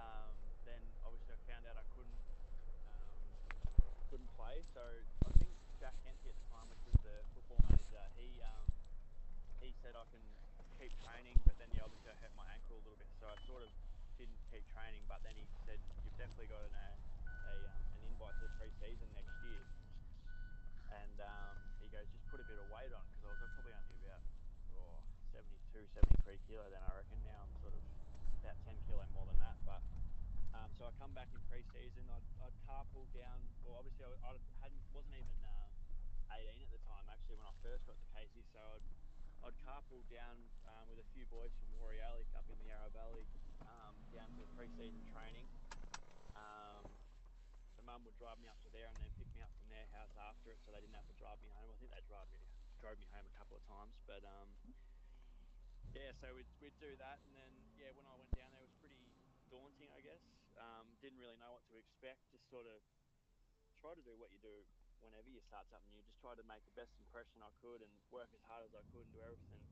um, 0.00 0.32
then 0.64 0.80
obviously 1.04 1.36
I 1.36 1.40
found 1.48 1.64
out 1.68 1.76
I 1.76 1.86
couldn't 1.92 2.20
um, 2.88 3.20
couldn't 4.08 4.32
play. 4.36 4.64
So 4.72 4.82
I 5.28 5.30
think 5.36 5.52
Jack 5.80 5.96
Henty 6.08 6.32
at 6.32 6.36
the 6.36 6.46
time, 6.52 6.66
which 6.72 6.84
was 6.88 6.96
the 7.04 7.16
football 7.36 7.60
manager, 7.68 8.04
he 8.16 8.28
um, 8.40 8.64
he 9.60 9.74
said 9.84 9.92
I 9.92 10.06
can 10.08 10.24
keep 10.80 10.92
training, 11.04 11.36
but 11.44 11.54
then 11.60 11.68
yeah, 11.76 11.84
obviously 11.84 12.10
I 12.10 12.16
hurt 12.22 12.34
my 12.34 12.48
ankle 12.50 12.80
a 12.80 12.82
little 12.82 12.98
bit, 12.98 13.10
so 13.20 13.28
I 13.28 13.36
sort 13.46 13.62
of 13.62 13.70
didn't 14.16 14.38
keep 14.50 14.64
training. 14.72 15.04
But 15.06 15.20
then 15.22 15.36
he 15.36 15.44
said 15.68 15.78
you've 16.02 16.16
definitely 16.16 16.48
got 16.48 16.64
an, 16.64 16.74
a, 16.74 16.88
a 17.50 17.54
um, 17.70 17.82
an 18.00 18.02
invite 18.08 18.34
to 18.40 18.48
the 18.48 18.54
pre-season 18.58 19.08
next 19.14 19.36
year, 19.44 19.62
and 20.90 21.16
um, 21.22 21.56
he 21.78 21.86
goes 21.92 22.06
just 22.10 22.21
bit 22.52 22.60
of 22.60 22.68
weight 22.68 22.92
on 22.92 23.00
because 23.08 23.24
I 23.24 23.32
was 23.32 23.48
probably 23.56 23.72
only 23.72 23.96
about 24.04 24.20
oh, 24.76 25.00
72, 25.32 25.88
73 25.96 26.36
kilo 26.44 26.68
then 26.68 26.84
I 26.84 26.92
reckon. 27.00 27.16
Now 27.24 27.48
I'm 27.48 27.54
sort 27.64 27.72
of 27.72 27.80
about 28.44 28.60
10 28.68 28.76
kilo 28.84 29.00
more 29.16 29.24
than 29.24 29.40
that, 29.40 29.56
but. 29.64 29.80
Um, 30.52 30.68
so 30.76 30.84
I 30.84 30.92
come 31.00 31.16
back 31.16 31.32
in 31.32 31.40
pre-season. 31.48 32.04
I'd, 32.12 32.28
I'd 32.44 32.52
carpool 32.68 33.08
down. 33.16 33.40
Well, 33.64 33.80
obviously 33.80 34.04
I, 34.04 34.36
I 34.36 34.36
hadn't 34.60 34.84
wasn't 34.92 35.16
even 35.16 35.32
um, 35.48 35.72
18 36.28 36.44
at 36.60 36.68
the 36.76 36.82
time 36.84 37.08
actually 37.08 37.40
when 37.40 37.48
I 37.48 37.56
first 37.64 37.88
got 37.88 37.96
to 37.96 38.06
Casey. 38.12 38.44
So 38.52 38.60
I'd, 38.60 38.84
I'd 39.48 39.56
carpool 39.64 40.04
down 40.12 40.36
um, 40.68 40.92
with 40.92 41.00
a 41.00 41.08
few 41.16 41.24
boys 41.32 41.56
from 41.56 41.72
Woori 41.80 42.04
Yallock 42.04 42.28
up 42.36 42.44
in 42.52 42.60
the 42.60 42.68
Yarra 42.68 42.92
Valley 42.92 43.24
um, 43.64 43.96
down 44.12 44.28
to 44.36 44.44
pre-season 44.52 45.00
training. 45.08 45.48
Um, 46.36 46.84
so 47.72 47.80
mum 47.88 48.04
would 48.04 48.20
drive 48.20 48.36
me 48.44 48.52
up 48.52 48.60
to 48.68 48.70
there 48.76 48.92
and 48.92 49.00
then 49.00 49.08
pick 49.16 49.31
their 49.82 49.90
house 49.98 50.14
after 50.14 50.54
it, 50.54 50.62
so 50.62 50.70
they 50.70 50.78
didn't 50.78 50.94
have 50.94 51.10
to 51.10 51.18
drive 51.18 51.42
me 51.42 51.50
home. 51.58 51.66
I 51.66 51.74
think 51.82 51.90
they 51.90 52.06
drove 52.06 52.30
me 52.30 52.38
drove 52.78 52.98
me 53.02 53.10
home 53.10 53.26
a 53.26 53.34
couple 53.34 53.58
of 53.58 53.62
times, 53.66 53.94
but 54.06 54.22
um, 54.22 54.50
yeah, 55.94 56.14
so 56.22 56.30
we'd, 56.34 56.46
we'd 56.62 56.74
do 56.78 56.94
that, 57.02 57.18
and 57.26 57.34
then 57.34 57.50
yeah, 57.78 57.90
when 57.98 58.06
I 58.06 58.14
went 58.14 58.30
down 58.34 58.54
there, 58.54 58.62
it 58.62 58.70
was 58.70 58.78
pretty 58.78 59.02
daunting, 59.50 59.90
I 59.90 60.02
guess. 60.02 60.22
Um, 60.54 60.86
didn't 61.02 61.18
really 61.18 61.38
know 61.42 61.58
what 61.58 61.66
to 61.74 61.78
expect. 61.78 62.30
Just 62.30 62.46
sort 62.46 62.66
of 62.70 62.78
try 63.82 63.94
to 63.98 64.04
do 64.06 64.14
what 64.18 64.30
you 64.30 64.38
do 64.38 64.54
whenever 65.02 65.26
you 65.26 65.42
start 65.42 65.66
something 65.70 65.90
new. 65.90 66.02
Just 66.06 66.22
try 66.22 66.38
to 66.38 66.46
make 66.46 66.62
the 66.62 66.74
best 66.78 66.94
impression 67.02 67.42
I 67.42 67.50
could 67.58 67.82
and 67.82 67.90
work 68.14 68.30
as 68.30 68.42
hard 68.46 68.62
as 68.62 68.74
I 68.74 68.82
could 68.94 69.02
and 69.02 69.14
do 69.14 69.22
everything 69.26 69.62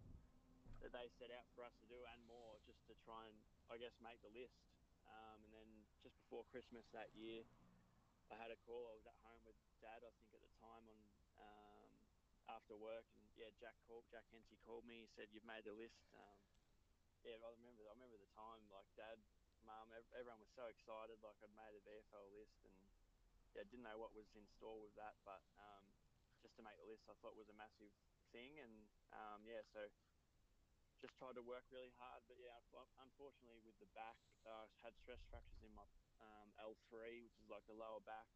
that 0.82 0.90
they 0.90 1.06
set 1.20 1.30
out 1.30 1.46
for 1.54 1.62
us 1.62 1.76
to 1.82 1.86
do 1.86 1.98
and 2.02 2.20
more, 2.26 2.58
just 2.66 2.82
to 2.90 2.94
try 3.06 3.30
and 3.30 3.38
I 3.70 3.78
guess 3.78 3.94
make 4.02 4.18
the 4.26 4.32
list. 4.34 4.58
Um, 5.06 5.42
and 5.46 5.52
then 5.54 5.70
just 6.02 6.14
before 6.26 6.46
Christmas 6.50 6.86
that 6.94 7.10
year, 7.18 7.42
I 8.30 8.38
had 8.38 8.54
a 8.54 8.58
call. 8.62 8.86
I 8.86 8.94
was 8.94 9.06
at 9.06 9.18
home 9.26 9.42
with 9.42 9.58
Dad, 9.82 10.06
I 10.06 10.10
think, 10.22 10.30
at 10.30 10.42
the 10.42 10.54
time 10.62 10.86
on 10.86 11.00
um, 11.42 11.90
after 12.46 12.78
work, 12.78 13.06
and 13.18 13.22
yeah, 13.34 13.50
Jack 13.58 13.74
called. 13.90 14.06
Jack 14.10 14.26
Hensey 14.30 14.58
called 14.62 14.86
me. 14.86 15.02
He 15.06 15.10
said, 15.18 15.34
"You've 15.34 15.46
made 15.46 15.66
the 15.66 15.74
list." 15.74 15.98
Um, 16.14 16.38
yeah, 17.26 17.36
I 17.42 17.50
remember. 17.58 17.82
I 17.90 17.94
remember 17.98 18.16
the 18.22 18.30
time. 18.38 18.62
Like 18.70 18.86
Dad, 18.94 19.18
Mum, 19.66 19.90
everyone 20.14 20.38
was 20.38 20.52
so 20.54 20.70
excited. 20.70 21.18
Like 21.20 21.38
I'd 21.42 21.54
made 21.58 21.74
a 21.74 21.82
VFL 21.82 22.30
list, 22.30 22.54
and 22.62 22.78
yeah, 23.58 23.66
didn't 23.66 23.84
know 23.84 23.98
what 23.98 24.14
was 24.14 24.30
in 24.38 24.46
store 24.46 24.78
with 24.78 24.94
that, 24.94 25.18
but 25.26 25.42
um, 25.58 25.84
just 26.38 26.54
to 26.56 26.62
make 26.62 26.78
the 26.78 26.86
list, 26.86 27.10
I 27.10 27.18
thought 27.18 27.34
was 27.34 27.50
a 27.50 27.58
massive 27.58 27.90
thing, 28.30 28.62
and 28.62 28.86
um, 29.10 29.42
yeah, 29.42 29.60
so 29.74 29.90
just 31.00 31.16
tried 31.16 31.36
to 31.40 31.44
work 31.44 31.64
really 31.72 31.92
hard. 31.96 32.20
But 32.28 32.36
yeah, 32.36 32.60
unfortunately, 33.00 33.64
with 33.64 33.76
the 33.80 33.88
back, 33.96 34.20
uh, 34.44 34.68
I 34.68 34.78
had 34.84 34.94
stress 35.00 35.20
fractures 35.32 35.64
in 35.64 35.72
my 35.72 35.88
um, 36.20 36.52
L3, 36.60 37.24
which 37.24 37.36
is 37.40 37.48
like 37.48 37.64
the 37.64 37.76
lower 37.76 38.04
back. 38.04 38.28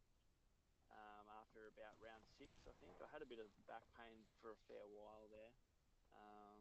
Um, 0.88 1.26
after 1.40 1.68
about 1.68 1.96
round 2.00 2.24
six, 2.40 2.64
I 2.68 2.74
think 2.80 2.96
I 3.00 3.08
had 3.12 3.24
a 3.24 3.28
bit 3.28 3.40
of 3.40 3.48
back 3.68 3.84
pain 3.96 4.24
for 4.40 4.52
a 4.52 4.58
fair 4.68 4.84
while 4.92 5.26
there, 5.32 5.52
um, 6.12 6.60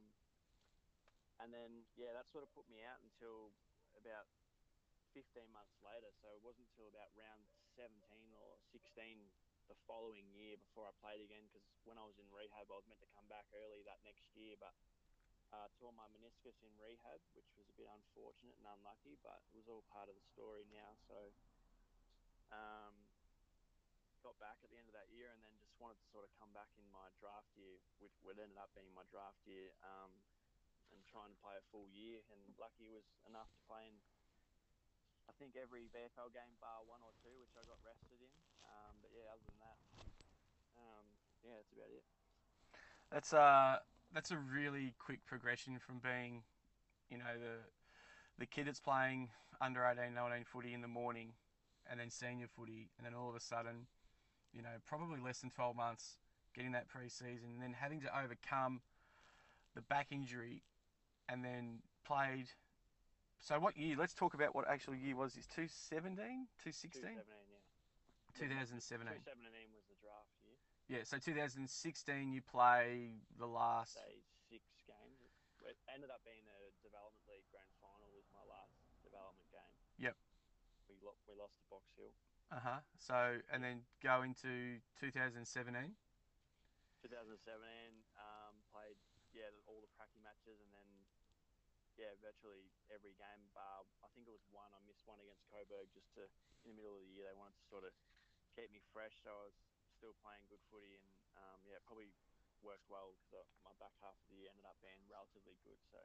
and 1.43 1.51
then 1.51 1.85
yeah, 1.99 2.15
that 2.15 2.31
sort 2.31 2.41
of 2.41 2.49
put 2.55 2.65
me 2.71 2.81
out 2.87 3.03
until 3.03 3.51
about 3.99 4.25
15 5.13 5.45
months 5.53 5.77
later. 5.85 6.09
So 6.23 6.33
it 6.33 6.41
wasn't 6.41 6.65
until 6.73 6.89
about 6.89 7.13
round 7.13 7.45
17 7.77 7.93
or 8.41 8.57
16 8.73 8.81
the 9.69 9.77
following 9.85 10.25
year 10.33 10.57
before 10.57 10.89
I 10.89 10.93
played 10.97 11.21
again. 11.21 11.45
Because 11.51 11.63
when 11.85 12.01
I 12.01 12.05
was 12.07 12.17
in 12.17 12.25
rehab, 12.33 12.71
I 12.71 12.77
was 12.79 12.87
meant 12.89 13.03
to 13.05 13.11
come 13.13 13.29
back 13.29 13.45
early 13.53 13.85
that 13.85 14.01
next 14.01 14.33
year, 14.33 14.57
but 14.57 14.73
uh, 15.53 15.69
tore 15.77 15.93
my 15.93 16.09
meniscus 16.09 16.57
in 16.65 16.73
rehab, 16.81 17.21
which 17.37 17.47
was 17.53 17.69
a 17.69 17.77
bit 17.77 17.85
unfortunate 17.85 18.57
and 18.57 18.65
unlucky, 18.65 19.21
but 19.21 19.45
it 19.53 19.61
was 19.61 19.69
all 19.69 19.85
part 19.93 20.09
of 20.09 20.17
the 20.17 20.25
story 20.33 20.65
now. 20.73 20.97
So 21.05 21.29
um, 22.49 22.97
got 24.25 24.33
back 24.41 24.57
at 24.65 24.73
the 24.73 24.81
end 24.81 24.89
of 24.89 24.97
that 24.97 25.13
year, 25.13 25.29
and 25.29 25.45
then 25.45 25.53
just 25.61 25.77
wanted 25.77 26.01
to 26.01 26.07
sort 26.09 26.25
of 26.25 26.33
come 26.41 26.49
back 26.57 26.73
in 26.81 26.89
my 26.89 27.13
draft 27.21 27.53
year, 27.53 27.77
which 28.01 28.17
would 28.25 28.41
ended 28.41 28.57
up 28.57 28.73
being 28.73 28.89
my 28.97 29.05
draft 29.13 29.45
year. 29.45 29.77
Um, 29.85 30.25
and 30.93 31.01
trying 31.09 31.33
to 31.33 31.39
play 31.41 31.57
a 31.57 31.65
full 31.73 31.89
year, 31.89 32.21
and 32.29 32.37
lucky 32.61 32.85
was 32.85 33.01
enough 33.25 33.49
to 33.57 33.61
play 33.65 33.89
in 33.89 33.97
I 35.29 35.33
think 35.39 35.55
every 35.55 35.87
VFL 35.89 36.35
game 36.35 36.55
bar 36.59 36.83
one 36.83 36.99
or 36.99 37.15
two, 37.23 37.31
which 37.39 37.55
I 37.55 37.63
got 37.63 37.79
rested 37.81 38.19
in. 38.19 38.35
Um, 38.67 38.99
but 38.99 39.11
yeah, 39.15 39.31
other 39.31 39.45
than 39.47 39.59
that, 39.63 39.79
um, 40.75 41.05
yeah, 41.43 41.55
that's 41.57 41.71
about 41.71 41.91
it. 41.91 42.05
That's 43.11 43.31
uh 43.33 43.79
that's 44.13 44.31
a 44.31 44.37
really 44.37 44.93
quick 44.99 45.25
progression 45.25 45.79
from 45.79 45.99
being, 45.99 46.43
you 47.09 47.17
know, 47.17 47.33
the 47.39 47.63
the 48.39 48.45
kid 48.45 48.67
that's 48.67 48.79
playing 48.79 49.29
under 49.61 49.85
18, 49.85 50.13
19 50.13 50.43
footy 50.45 50.73
in 50.73 50.81
the 50.81 50.87
morning, 50.87 51.33
and 51.89 51.99
then 51.99 52.09
senior 52.09 52.47
footy, 52.47 52.89
and 52.97 53.05
then 53.05 53.13
all 53.13 53.29
of 53.29 53.35
a 53.35 53.39
sudden, 53.39 53.87
you 54.53 54.61
know, 54.61 54.81
probably 54.87 55.19
less 55.19 55.39
than 55.39 55.49
12 55.51 55.75
months, 55.75 56.17
getting 56.55 56.71
that 56.71 56.87
pre-season, 56.87 57.49
and 57.53 57.61
then 57.61 57.73
having 57.79 58.01
to 58.01 58.09
overcome 58.09 58.81
the 59.75 59.81
back 59.81 60.07
injury, 60.11 60.63
and 61.29 61.43
then 61.43 61.79
played. 62.05 62.49
So 63.39 63.59
what 63.59 63.77
year? 63.77 63.95
Let's 63.97 64.13
talk 64.13 64.33
about 64.33 64.55
what 64.55 64.67
actual 64.67 64.95
year 64.95 65.15
was 65.15 65.33
this. 65.33 65.45
217, 65.47 66.15
216, 66.63 67.01
217, 67.01 67.25
yeah. 67.51 67.61
2017. 68.33 69.13
217 69.13 69.13
was 69.13 69.13
the 69.13 69.21
draft 69.21 69.73
year. 69.73 69.82
Yeah, 70.91 71.07
so 71.07 71.17
2016 71.17 71.63
you 72.33 72.41
play 72.43 73.15
the 73.39 73.47
last. 73.47 73.95
Say 73.95 74.19
six 74.51 74.63
games. 74.83 75.31
It 75.63 75.79
ended 75.87 76.11
up 76.11 76.19
being 76.27 76.43
a 76.43 76.59
development 76.83 77.23
league 77.31 77.47
grand 77.47 77.71
final. 77.79 78.11
Was 78.11 78.27
my 78.35 78.43
last 78.43 78.75
development 78.99 79.47
game. 79.47 79.75
Yep. 79.97 80.15
We 80.91 80.99
lo- 80.99 81.19
we 81.23 81.33
lost 81.39 81.55
to 81.63 81.65
Box 81.71 81.87
Hill. 81.95 82.11
Uh 82.51 82.59
huh. 82.59 82.79
So 82.99 83.39
and 83.47 83.63
then 83.63 83.87
go 84.03 84.21
into 84.27 84.83
2017. 84.99 85.95
2017 87.03 87.59
um, 88.15 88.55
played 88.71 88.95
yeah 89.35 89.51
all 89.67 89.83
the 89.83 89.91
pracky 89.99 90.23
matches 90.23 90.55
and 90.63 90.71
then 90.71 90.87
yeah 91.99 92.15
virtually 92.23 92.71
every 92.87 93.11
game 93.19 93.43
bar 93.51 93.83
I 93.99 94.07
think 94.15 94.23
it 94.23 94.31
was 94.31 94.45
one 94.55 94.71
I 94.71 94.79
missed 94.87 95.03
one 95.03 95.19
against 95.19 95.43
Coburg 95.51 95.91
just 95.91 96.15
to 96.15 96.23
in 96.63 96.71
the 96.71 96.77
middle 96.79 96.95
of 96.95 97.03
the 97.03 97.11
year 97.11 97.27
they 97.27 97.35
wanted 97.35 97.59
to 97.59 97.65
sort 97.67 97.83
of 97.83 97.91
keep 98.55 98.71
me 98.71 98.79
fresh 98.95 99.19
so 99.19 99.35
I 99.35 99.43
was 99.51 99.57
still 100.03 100.19
playing 100.19 100.43
good 100.51 100.59
footy 100.67 100.99
and 100.99 101.07
um, 101.39 101.63
yeah 101.63 101.79
probably 101.87 102.11
worked 102.59 102.83
well 102.91 103.15
because 103.23 103.47
my 103.63 103.71
back 103.79 103.95
half 104.03 104.19
of 104.19 104.25
the 104.27 104.35
year 104.35 104.51
ended 104.51 104.67
up 104.67 104.75
being 104.83 104.99
relatively 105.07 105.55
good 105.63 105.79
so 105.87 106.03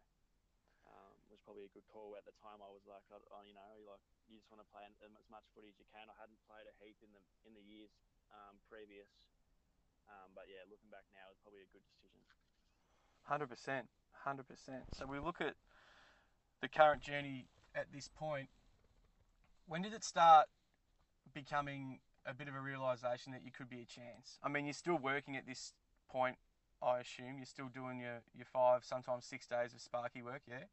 um, 0.86 1.18
it 1.26 1.34
was 1.34 1.42
probably 1.42 1.66
a 1.66 1.72
good 1.74 1.86
call 1.90 2.14
at 2.14 2.22
the 2.22 2.34
time 2.38 2.62
I 2.62 2.70
was 2.70 2.86
like 2.86 3.02
I, 3.10 3.18
you 3.42 3.58
know 3.58 3.74
like 3.90 4.02
you 4.30 4.38
just 4.38 4.46
want 4.54 4.62
to 4.62 4.70
play 4.70 4.86
as 4.86 5.26
much 5.26 5.50
footy 5.50 5.74
as 5.74 5.78
you 5.82 5.86
can 5.90 6.06
I 6.06 6.14
hadn't 6.14 6.38
played 6.46 6.70
a 6.70 6.74
heap 6.78 7.02
in 7.02 7.10
the 7.10 7.22
in 7.42 7.58
the 7.58 7.64
years 7.66 7.90
um, 8.30 8.62
previous 8.70 9.10
um, 10.08 10.32
but 10.34 10.48
yeah, 10.48 10.64
looking 10.72 10.88
back 10.88 11.04
now, 11.12 11.28
it's 11.30 11.40
probably 11.44 11.60
a 11.60 11.72
good 11.72 11.84
decision. 11.84 12.20
Hundred 13.28 13.52
percent, 13.52 13.88
hundred 14.24 14.48
percent. 14.48 14.88
So 14.96 15.04
we 15.04 15.20
look 15.20 15.40
at 15.40 15.54
the 16.60 16.68
current 16.68 17.02
journey 17.02 17.48
at 17.74 17.92
this 17.92 18.08
point. 18.08 18.48
When 19.66 19.82
did 19.82 19.92
it 19.92 20.02
start 20.02 20.48
becoming 21.34 22.00
a 22.28 22.34
bit 22.34 22.46
of 22.46 22.54
a 22.54 22.60
realization 22.60 23.32
that 23.32 23.42
you 23.42 23.50
could 23.50 23.68
be 23.68 23.80
a 23.80 23.88
chance? 23.88 24.38
I 24.44 24.48
mean, 24.48 24.66
you're 24.66 24.76
still 24.76 24.98
working 24.98 25.36
at 25.36 25.46
this 25.46 25.72
point, 26.12 26.36
I 26.82 27.00
assume. 27.00 27.38
You're 27.38 27.48
still 27.48 27.72
doing 27.72 27.98
your, 27.98 28.20
your 28.36 28.44
five, 28.44 28.84
sometimes 28.84 29.24
six 29.24 29.46
days 29.46 29.72
of 29.72 29.80
Sparky 29.80 30.22
work, 30.22 30.42
yeah? 30.46 30.68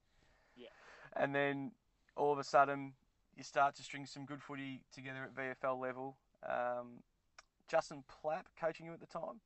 Yeah. 0.55 0.75
And 1.15 1.33
then 1.33 1.71
all 2.15 2.33
of 2.33 2.39
a 2.39 2.43
sudden, 2.43 2.93
you 3.35 3.43
start 3.43 3.75
to 3.75 3.83
string 3.83 4.05
some 4.05 4.25
good 4.25 4.43
footy 4.43 4.83
together 4.91 5.23
at 5.23 5.31
VFL 5.33 5.79
level. 5.79 6.17
Um, 6.43 7.03
Justin 7.67 8.03
Plapp 8.03 8.51
coaching 8.59 8.85
you 8.85 8.93
at 8.93 8.99
the 8.99 9.09
time? 9.09 9.39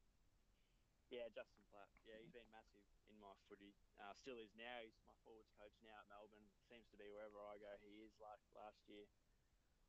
Yeah, 1.10 1.30
Justin 1.32 1.62
Plapp. 1.70 1.90
Yeah, 2.06 2.18
he's 2.22 2.34
been 2.34 2.50
massive 2.50 2.86
in 3.10 3.18
my 3.22 3.34
footy. 3.50 3.74
Uh, 4.02 4.14
still 4.18 4.38
is 4.42 4.54
now. 4.58 4.82
He's 4.82 4.98
my 5.06 5.14
forwards 5.26 5.50
coach 5.58 5.74
now 5.86 5.98
at 6.02 6.10
Melbourne. 6.10 6.46
Seems 6.70 6.90
to 6.94 6.98
be 6.98 7.06
wherever 7.10 7.38
I 7.50 7.58
go, 7.62 7.70
he 7.82 8.02
is. 8.06 8.14
Like 8.22 8.42
last 8.54 8.82
year, 8.90 9.06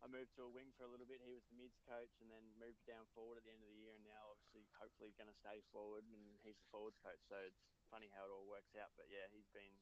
I 0.01 0.09
moved 0.09 0.33
to 0.41 0.49
a 0.49 0.53
wing 0.53 0.73
for 0.81 0.89
a 0.89 0.91
little 0.93 1.05
bit. 1.05 1.21
He 1.21 1.37
was 1.37 1.45
the 1.53 1.61
mids 1.61 1.77
coach, 1.85 2.17
and 2.25 2.33
then 2.33 2.41
moved 2.57 2.81
down 2.89 3.05
forward 3.13 3.37
at 3.37 3.45
the 3.45 3.53
end 3.53 3.61
of 3.61 3.69
the 3.69 3.77
year. 3.77 3.93
And 3.93 4.05
now, 4.05 4.33
obviously, 4.33 4.65
hopefully, 4.81 5.13
going 5.21 5.29
to 5.29 5.37
stay 5.45 5.61
forward, 5.69 6.09
and 6.09 6.41
he's 6.41 6.57
the 6.57 6.69
forwards 6.73 6.97
coach. 7.05 7.21
So 7.29 7.37
it's 7.37 7.61
funny 7.93 8.09
how 8.17 8.25
it 8.25 8.33
all 8.33 8.49
works 8.49 8.73
out. 8.81 8.97
But 8.97 9.13
yeah, 9.13 9.29
he's 9.29 9.49
been 9.53 9.77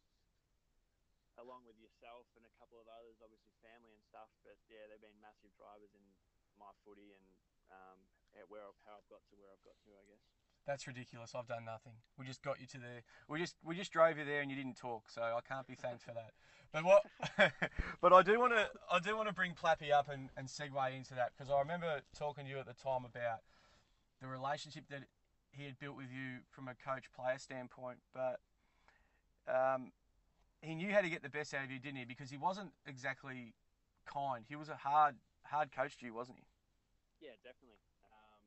along 1.38 1.62
with 1.70 1.78
yourself 1.78 2.26
and 2.34 2.42
a 2.42 2.54
couple 2.58 2.82
of 2.82 2.90
others, 2.90 3.22
obviously 3.22 3.54
family 3.62 3.94
and 3.94 4.02
stuff. 4.10 4.26
But 4.42 4.58
yeah, 4.66 4.90
they've 4.90 5.02
been 5.02 5.22
massive 5.22 5.54
drivers 5.54 5.94
in 5.94 6.02
my 6.58 6.74
footy 6.82 7.14
and 7.14 7.26
um, 7.70 7.98
where 8.50 8.66
I've, 8.66 8.78
how 8.82 8.98
I've 8.98 9.10
got 9.10 9.22
to 9.30 9.34
where 9.38 9.54
I've 9.54 9.62
got 9.62 9.78
to, 9.86 9.90
I 9.94 10.04
guess. 10.10 10.24
That's 10.68 10.86
ridiculous. 10.86 11.32
I've 11.34 11.48
done 11.48 11.64
nothing. 11.64 11.94
We 12.18 12.26
just 12.26 12.42
got 12.42 12.60
you 12.60 12.66
to 12.66 12.78
there. 12.78 13.00
We 13.26 13.40
just 13.40 13.56
we 13.64 13.74
just 13.74 13.90
drove 13.90 14.18
you 14.18 14.26
there, 14.26 14.42
and 14.42 14.50
you 14.50 14.56
didn't 14.56 14.76
talk, 14.76 15.08
so 15.08 15.22
I 15.22 15.40
can't 15.40 15.66
be 15.66 15.74
thanked 15.74 16.02
for 16.02 16.12
that. 16.12 16.36
But 16.70 16.84
what? 16.84 17.06
but 18.02 18.12
I 18.12 18.22
do 18.22 18.38
want 18.38 18.52
to 18.52 18.68
I 18.92 18.98
do 19.00 19.16
want 19.16 19.28
to 19.28 19.34
bring 19.34 19.54
Plappy 19.54 19.90
up 19.90 20.10
and, 20.12 20.28
and 20.36 20.46
segue 20.46 20.94
into 20.94 21.14
that 21.14 21.32
because 21.32 21.50
I 21.50 21.58
remember 21.60 22.02
talking 22.12 22.44
to 22.44 22.50
you 22.50 22.58
at 22.58 22.66
the 22.66 22.76
time 22.76 23.08
about 23.08 23.40
the 24.20 24.28
relationship 24.28 24.84
that 24.90 25.04
he 25.52 25.64
had 25.64 25.78
built 25.78 25.96
with 25.96 26.12
you 26.12 26.44
from 26.50 26.68
a 26.68 26.74
coach 26.76 27.08
player 27.16 27.38
standpoint, 27.38 27.98
but 28.12 28.40
um, 29.48 29.92
he 30.60 30.74
knew 30.74 30.92
how 30.92 31.00
to 31.00 31.08
get 31.08 31.22
the 31.22 31.30
best 31.30 31.54
out 31.54 31.64
of 31.64 31.70
you, 31.70 31.78
didn't 31.78 31.96
he? 31.96 32.04
Because 32.04 32.28
he 32.28 32.36
wasn't 32.36 32.72
exactly 32.86 33.54
kind. 34.04 34.44
He 34.46 34.54
was 34.54 34.68
a 34.68 34.76
hard 34.76 35.14
hard 35.44 35.72
coach 35.72 35.96
to 36.00 36.04
you, 36.04 36.12
wasn't 36.12 36.36
he? 36.36 37.26
Yeah, 37.26 37.40
definitely. 37.40 37.80
Um, 38.04 38.44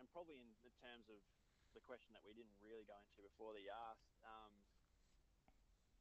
and 0.00 0.08
probably 0.08 0.40
in 0.40 0.48
the 0.48 0.57
terms 0.98 1.14
of 1.14 1.22
the 1.78 1.82
question 1.86 2.10
that 2.18 2.26
we 2.26 2.34
didn't 2.34 2.58
really 2.58 2.82
go 2.82 2.98
into 2.98 3.22
before 3.22 3.54
that 3.54 3.62
you 3.62 3.70
asked, 3.70 4.10
um, 4.26 4.50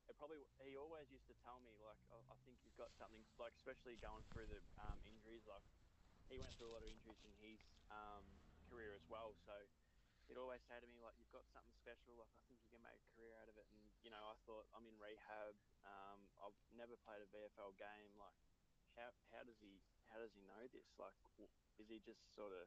it 0.10 0.18
probably 0.18 0.42
he 0.66 0.74
always 0.74 1.06
used 1.14 1.30
to 1.30 1.38
tell 1.46 1.62
me 1.62 1.78
like 1.86 2.02
I, 2.10 2.18
I 2.34 2.38
think 2.50 2.58
you've 2.66 2.80
got 2.80 2.90
something 2.98 3.22
like 3.38 3.54
especially 3.62 4.02
going 4.02 4.26
through 4.34 4.50
the 4.50 4.58
um, 4.82 4.98
injuries 5.06 5.46
like 5.46 5.62
he 6.34 6.42
went 6.42 6.50
through 6.58 6.74
a 6.74 6.74
lot 6.74 6.82
of 6.82 6.90
injuries 6.90 7.22
in 7.22 7.30
his 7.38 7.62
um, 7.94 8.26
career 8.66 8.98
as 8.98 9.06
well. 9.06 9.38
So 9.46 9.54
he'd 10.26 10.40
always 10.42 10.66
say 10.66 10.82
to 10.82 10.88
me 10.90 10.98
like 10.98 11.14
you've 11.22 11.30
got 11.30 11.46
something 11.54 11.76
special 11.78 12.18
like 12.18 12.32
I 12.34 12.42
think 12.50 12.58
you 12.58 12.72
can 12.74 12.82
make 12.82 12.98
a 12.98 13.10
career 13.14 13.38
out 13.38 13.52
of 13.52 13.56
it. 13.62 13.70
And 13.70 13.78
you 14.02 14.10
know 14.10 14.24
I 14.24 14.34
thought 14.50 14.66
I'm 14.74 14.88
in 14.90 14.98
rehab 14.98 15.54
um, 15.86 16.26
I've 16.42 16.58
never 16.74 16.98
played 17.06 17.22
a 17.22 17.30
VFL 17.30 17.78
game 17.78 18.18
like 18.18 18.34
how 18.98 19.14
how 19.30 19.46
does 19.46 19.62
he 19.62 19.78
how 20.10 20.18
does 20.18 20.34
he 20.34 20.42
know 20.50 20.66
this? 20.74 20.90
Like 20.98 21.14
is 21.78 21.86
he 21.86 22.02
just 22.02 22.24
sort 22.34 22.56
of 22.56 22.66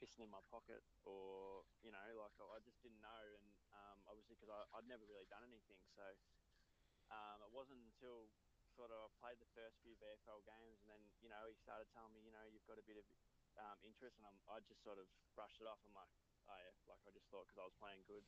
pissing 0.00 0.24
in 0.24 0.32
my 0.32 0.42
pocket 0.52 0.84
or 1.04 1.64
you 1.82 1.90
know 1.90 2.04
like 2.16 2.36
I 2.38 2.60
just 2.64 2.80
didn't 2.84 3.00
know. 3.00 3.22
And 3.36 3.46
um, 3.72 3.98
obviously 4.08 4.36
because 4.36 4.52
I'd 4.52 4.88
never 4.88 5.04
really 5.08 5.28
done 5.28 5.44
anything. 5.44 5.80
So 5.96 6.04
um, 7.12 7.38
it 7.44 7.52
wasn't 7.52 7.80
until 7.82 8.30
sort 8.76 8.92
of 8.92 9.08
I 9.08 9.08
played 9.20 9.38
the 9.40 9.48
first 9.56 9.80
few 9.80 9.96
VFL 9.96 10.44
games 10.44 10.80
and 10.84 10.88
then 10.92 11.02
you 11.24 11.28
know 11.32 11.48
he 11.48 11.56
started 11.60 11.88
telling 11.92 12.12
me 12.12 12.20
you 12.24 12.32
know 12.32 12.44
you've 12.48 12.66
got 12.68 12.80
a 12.80 12.86
bit 12.86 13.00
of 13.00 13.06
um, 13.56 13.78
interest. 13.84 14.20
And 14.20 14.28
I'm, 14.28 14.38
I 14.48 14.60
just 14.64 14.84
sort 14.84 15.00
of 15.00 15.08
brushed 15.32 15.60
it 15.60 15.68
off. 15.68 15.80
I'm 15.84 15.96
like 15.96 16.10
oh 16.48 16.58
yeah 16.60 16.74
like 16.88 17.02
I 17.04 17.10
just 17.12 17.26
thought 17.32 17.48
because 17.48 17.60
I 17.60 17.66
was 17.66 17.76
playing 17.80 18.04
good 18.04 18.24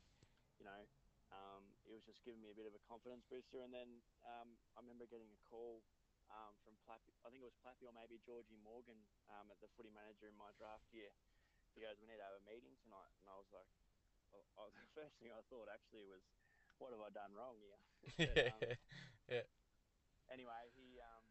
you 0.59 0.67
know. 0.67 0.83
Um, 1.29 1.77
it 1.85 1.93
was 1.93 2.01
just 2.09 2.25
giving 2.25 2.41
me 2.41 2.49
a 2.49 2.57
bit 2.57 2.65
of 2.65 2.73
a 2.73 2.81
confidence 2.89 3.21
booster. 3.29 3.61
And 3.61 3.69
then 3.69 4.01
um, 4.25 4.57
I 4.73 4.81
remember 4.81 5.05
getting 5.05 5.29
a 5.29 5.41
call 5.45 5.85
um, 6.33 6.57
from 6.65 6.77
Plappy, 6.85 7.13
I 7.25 7.33
think 7.33 7.41
it 7.41 7.49
was 7.49 7.57
Plappy 7.65 7.89
or 7.89 7.95
maybe 7.97 8.21
Georgie 8.21 8.61
Morgan 8.61 9.01
um, 9.33 9.49
at 9.49 9.61
the 9.61 9.69
footy 9.77 9.93
manager 9.93 10.29
in 10.29 10.37
my 10.37 10.53
draft 10.57 10.85
year. 10.93 11.13
He 11.79 11.87
goes, 11.87 11.95
"We 12.03 12.11
need 12.11 12.19
to 12.19 12.27
have 12.27 12.35
a 12.35 12.43
meeting 12.43 12.75
tonight," 12.83 13.15
and 13.23 13.31
I 13.31 13.39
was 13.39 13.47
like, 13.55 13.71
I, 14.35 14.43
I, 14.59 14.67
the 14.83 14.91
first 14.99 15.15
thing 15.23 15.31
I 15.31 15.47
thought 15.47 15.71
actually 15.71 16.03
was, 16.11 16.27
"What 16.83 16.91
have 16.91 16.99
I 16.99 17.15
done 17.15 17.31
wrong 17.39 17.55
here?" 17.63 17.79
But, 18.19 18.35
um, 18.51 18.63
yeah. 19.31 19.47
anyway, 20.27 20.75
he 20.75 20.99
um, 20.99 21.23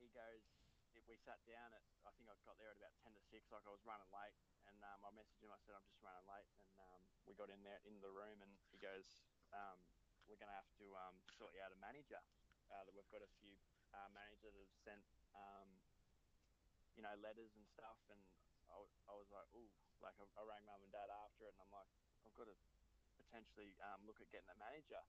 he 0.00 0.08
goes. 0.16 0.48
If 0.96 1.04
we 1.04 1.20
sat 1.20 1.38
down 1.44 1.76
at, 1.76 1.84
I 2.08 2.10
think 2.16 2.26
I 2.26 2.34
got 2.48 2.56
there 2.56 2.72
at 2.72 2.80
about 2.80 2.96
ten 3.04 3.12
to 3.12 3.20
six. 3.28 3.52
Like 3.52 3.68
I 3.68 3.70
was 3.70 3.84
running 3.84 4.08
late, 4.08 4.34
and 4.64 4.80
um, 4.80 5.04
I 5.04 5.12
messaged 5.12 5.44
him. 5.44 5.52
I 5.52 5.60
said 5.60 5.76
I'm 5.76 5.84
just 5.84 6.00
running 6.00 6.24
late, 6.24 6.48
and 6.56 6.72
um, 6.80 7.00
we 7.28 7.36
got 7.36 7.52
in 7.52 7.60
there 7.60 7.84
in 7.84 8.00
the 8.00 8.08
room, 8.08 8.40
and 8.40 8.50
he 8.72 8.80
goes, 8.80 9.28
um, 9.52 9.76
"We're 10.24 10.40
going 10.40 10.48
to 10.48 10.56
have 10.56 10.72
to 10.80 10.86
um, 10.96 11.20
sort 11.36 11.52
you 11.52 11.60
out 11.60 11.76
a 11.76 11.78
manager. 11.78 12.18
Uh, 12.72 12.80
that 12.88 12.96
we've 12.96 13.12
got 13.12 13.20
a 13.20 13.30
few 13.38 13.52
uh, 13.92 14.08
managers 14.16 14.56
that 14.56 14.64
have 14.64 14.76
sent, 14.80 15.04
um, 15.36 15.68
you 16.96 17.04
know, 17.04 17.12
letters 17.20 17.52
and 17.52 17.68
stuff." 17.68 18.00
And 18.08 18.18
I, 18.70 18.78
I 19.08 19.14
was 19.16 19.28
like, 19.32 19.48
"Ooh!" 19.56 19.70
Like 20.00 20.16
I, 20.20 20.24
I 20.38 20.42
rang 20.46 20.64
mum 20.64 20.82
and 20.84 20.92
dad 20.92 21.10
after 21.10 21.48
it, 21.48 21.54
and 21.56 21.62
I'm 21.64 21.72
like, 21.74 21.88
"I've 22.24 22.36
got 22.36 22.46
to 22.48 22.56
potentially 23.18 23.74
um, 23.82 24.04
look 24.06 24.20
at 24.22 24.30
getting 24.30 24.50
a 24.52 24.58
manager." 24.58 25.02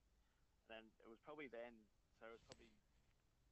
And 0.64 0.68
then 0.68 0.84
it 1.00 1.08
was 1.08 1.18
probably 1.24 1.48
then, 1.48 1.86
so 2.20 2.28
it 2.30 2.36
was 2.40 2.44
probably 2.48 2.70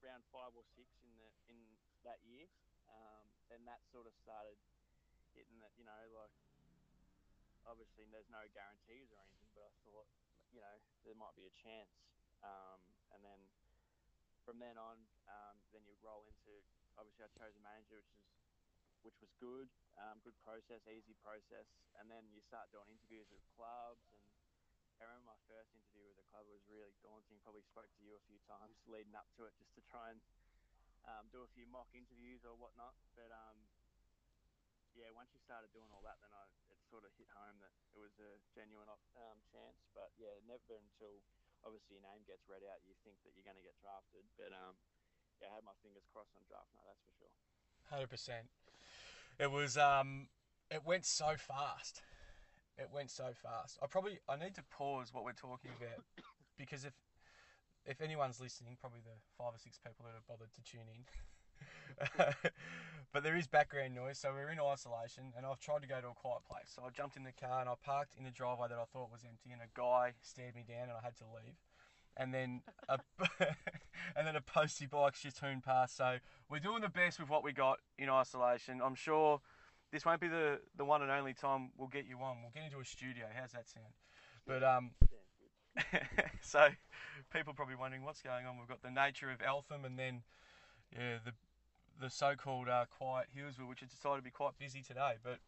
round 0.03 0.23
five 0.31 0.55
or 0.55 0.64
six 0.77 0.88
in 1.03 1.11
the 1.18 1.29
in 1.51 1.59
that 2.07 2.23
year. 2.27 2.47
Um, 2.88 3.27
then 3.53 3.64
that 3.68 3.85
sort 3.92 4.09
of 4.09 4.14
started 4.16 4.57
hitting 5.37 5.61
that, 5.61 5.73
you 5.77 5.85
know, 5.85 6.03
like 6.16 6.33
obviously 7.68 8.09
there's 8.09 8.29
no 8.33 8.40
guarantees 8.57 9.12
or 9.12 9.21
anything, 9.21 9.49
but 9.53 9.68
I 9.68 9.73
thought, 9.85 10.09
you 10.55 10.61
know, 10.64 10.77
there 11.05 11.16
might 11.18 11.37
be 11.37 11.44
a 11.44 11.55
chance. 11.61 11.92
Um, 12.40 12.81
and 13.12 13.21
then 13.21 13.40
from 14.47 14.57
then 14.62 14.79
on, 14.81 14.97
um, 15.29 15.61
then 15.75 15.85
you 15.85 15.99
roll 16.01 16.25
into 16.25 16.64
obviously 16.97 17.27
I 17.27 17.31
chose 17.37 17.55
a 17.59 17.62
manager, 17.62 18.01
which 18.01 18.09
is 18.16 18.25
which 19.06 19.18
was 19.20 19.30
good, 19.38 19.68
um, 19.98 20.18
good 20.22 20.37
process, 20.42 20.82
easy 20.88 21.14
process, 21.22 21.66
and 21.98 22.11
then 22.11 22.26
you 22.34 22.40
start 22.46 22.70
doing 22.70 22.88
interviews 22.90 23.26
with 23.30 23.42
clubs 23.54 24.04
and 24.98 25.06
I 25.06 25.14
remember 25.14 25.38
my 25.38 25.42
first 25.46 25.70
interview 25.78 26.11
with 26.11 26.18
a 26.18 26.26
club 26.34 26.42
was 26.50 26.58
really 26.66 26.90
daunting. 27.06 27.38
Probably 27.46 27.62
spoke 27.70 27.87
to 27.87 28.02
you 28.02 28.18
a 28.18 28.24
few 28.26 28.42
times 28.50 28.74
leading 28.90 29.14
up 29.14 29.30
to 29.38 29.46
it 29.46 29.54
just 29.54 29.70
to 29.78 29.82
try 29.87 30.11
and 30.11 30.18
um, 31.06 31.30
do 31.30 31.46
a 31.46 31.50
few 31.54 31.70
mock 31.70 31.87
interviews 31.94 32.42
or 32.42 32.58
whatnot. 32.58 32.98
But 33.14 33.30
um, 33.30 33.62
yeah, 34.98 35.14
once 35.14 35.30
you 35.30 35.38
started 35.46 35.70
doing 35.70 35.87
all 35.94 36.02
that, 36.02 36.18
then 36.18 36.34
I, 36.34 36.50
it 36.74 36.82
sort 36.90 37.06
of 37.06 37.14
hit 37.14 37.30
home 37.30 37.62
that 37.62 37.70
it 37.70 37.94
was 37.94 38.11
a 38.18 38.42
genuine 38.58 38.90
um, 38.90 39.38
chance. 39.54 39.78
But 39.94 40.11
yeah, 40.18 40.34
never 40.50 40.74
until 40.74 41.22
obviously 41.62 41.94
your 41.94 42.02
name 42.02 42.26
gets 42.26 42.42
read 42.50 42.66
out, 42.66 42.82
you 42.82 42.98
think 43.06 43.22
that 43.22 43.38
you're 43.38 43.46
going 43.46 43.61
to 43.61 43.66
get 43.66 43.78
drafted. 43.78 44.26
But 44.34 44.50
um, 44.50 44.74
yeah, 45.38 45.54
I 45.54 45.62
had 45.62 45.66
my 45.66 45.78
fingers 45.78 46.02
crossed 46.11 46.34
on 46.34 46.42
draft 46.50 46.74
night, 46.74 46.90
that's 46.90 47.06
for 47.06 47.14
sure. 47.22 47.34
Hundred 47.90 48.11
percent. 48.11 48.46
It 49.38 49.51
was. 49.51 49.77
Um, 49.77 50.29
it 50.70 50.83
went 50.85 51.07
so 51.07 51.35
fast. 51.37 52.03
It 52.79 52.90
went 52.92 53.11
so 53.11 53.31
fast. 53.42 53.79
I 53.83 53.87
probably 53.87 54.18
I 54.29 54.37
need 54.37 54.55
to 54.55 54.62
pause 54.70 55.12
what 55.12 55.24
we're 55.24 55.33
talking 55.33 55.70
about 55.81 56.05
because 56.59 56.85
if 56.85 56.92
if 57.87 58.01
anyone's 58.01 58.40
listening, 58.40 58.77
probably 58.79 59.01
the 59.01 59.16
five 59.37 59.55
or 59.55 59.59
six 59.59 59.79
people 59.79 60.05
that 60.05 60.14
have 60.14 60.27
bothered 60.27 60.53
to 60.53 60.62
tune 60.62 60.87
in. 60.92 61.03
but 63.12 63.24
there 63.24 63.37
is 63.37 63.48
background 63.48 63.94
noise, 63.94 64.18
so 64.18 64.31
we're 64.31 64.51
in 64.51 64.61
isolation, 64.61 65.33
and 65.37 65.46
I've 65.46 65.59
tried 65.59 65.83
to 65.83 65.88
go 65.88 66.01
to 66.01 66.09
a 66.09 66.14
quiet 66.14 66.44
place. 66.46 66.70
So 66.70 66.83
I 66.87 66.90
jumped 66.90 67.16
in 67.16 67.24
the 67.24 67.33
car 67.33 67.61
and 67.61 67.68
I 67.68 67.74
parked 67.83 68.14
in 68.16 68.22
the 68.22 68.31
driveway 68.31 68.68
that 68.68 68.79
I 68.79 68.85
thought 68.92 69.11
was 69.11 69.24
empty, 69.27 69.51
and 69.51 69.62
a 69.62 69.70
guy 69.74 70.12
stared 70.20 70.55
me 70.55 70.64
down, 70.68 70.92
and 70.92 70.98
I 71.01 71.03
had 71.03 71.16
to 71.18 71.27
leave. 71.27 71.57
And 72.18 72.35
then 72.35 72.62
a 72.88 72.98
and 74.16 74.26
then 74.26 74.37
a 74.37 74.40
postie 74.40 74.87
bike 74.87 75.14
shittoon 75.14 75.62
past. 75.62 75.96
So 75.96 76.16
we're 76.50 76.59
doing 76.59 76.83
the 76.83 76.88
best 76.88 77.20
with 77.20 77.28
what 77.28 77.44
we 77.44 77.52
got 77.52 77.78
in 77.96 78.09
isolation. 78.09 78.81
I'm 78.85 78.96
sure 78.96 79.40
this 79.92 80.04
won't 80.04 80.20
be 80.20 80.28
the, 80.28 80.61
the 80.76 80.85
one 80.85 81.02
and 81.02 81.11
only 81.11 81.33
time 81.33 81.70
we'll 81.76 81.88
get 81.88 82.07
you 82.07 82.18
on. 82.18 82.38
We'll 82.42 82.52
get 82.52 82.64
into 82.64 82.81
a 82.81 82.85
studio. 82.85 83.26
How's 83.35 83.52
that 83.52 83.66
sound? 83.68 83.94
But 84.46 84.62
um, 84.62 84.90
so 86.40 86.68
people 87.33 87.54
probably 87.54 87.76
wondering 87.76 88.02
what's 88.02 88.22
going 88.22 88.46
on. 88.46 88.59
We've 88.59 88.68
got 88.68 88.83
the 88.83 88.90
nature 88.90 89.31
of 89.31 89.40
Eltham, 89.42 89.85
and 89.85 89.98
then 89.98 90.22
yeah, 90.92 91.18
the 91.24 91.33
the 92.00 92.09
so-called 92.09 92.68
uh, 92.68 92.85
quiet 92.96 93.26
Hillsville, 93.37 93.68
which 93.68 93.81
has 93.81 93.90
decided 93.90 94.18
to 94.18 94.22
be 94.22 94.31
quite 94.31 94.57
busy 94.59 94.83
today. 94.83 95.14
But 95.22 95.38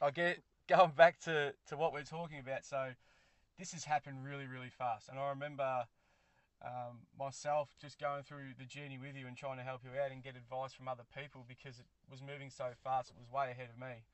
I 0.00 0.10
get 0.10 0.42
going 0.68 0.92
back 0.96 1.20
to 1.20 1.54
to 1.68 1.76
what 1.76 1.92
we're 1.92 2.02
talking 2.02 2.38
about. 2.38 2.64
So 2.64 2.90
this 3.60 3.72
has 3.72 3.84
happened 3.84 4.24
really 4.24 4.46
really 4.46 4.70
fast, 4.70 5.08
and 5.08 5.18
I 5.18 5.28
remember. 5.28 5.86
Um, 6.60 7.08
myself 7.16 7.72
just 7.80 7.96
going 7.96 8.20
through 8.20 8.52
the 8.60 8.68
journey 8.68 9.00
with 9.00 9.16
you 9.16 9.24
and 9.24 9.32
trying 9.32 9.56
to 9.56 9.64
help 9.64 9.80
you 9.80 9.96
out 9.96 10.12
and 10.12 10.20
get 10.20 10.36
advice 10.36 10.76
from 10.76 10.92
other 10.92 11.08
people 11.08 11.40
because 11.48 11.80
it 11.80 11.88
was 12.04 12.20
moving 12.20 12.52
so 12.52 12.76
fast. 12.84 13.08
It 13.08 13.16
was 13.16 13.24
way 13.32 13.48
ahead 13.48 13.72
of 13.72 13.80
me. 13.80 14.04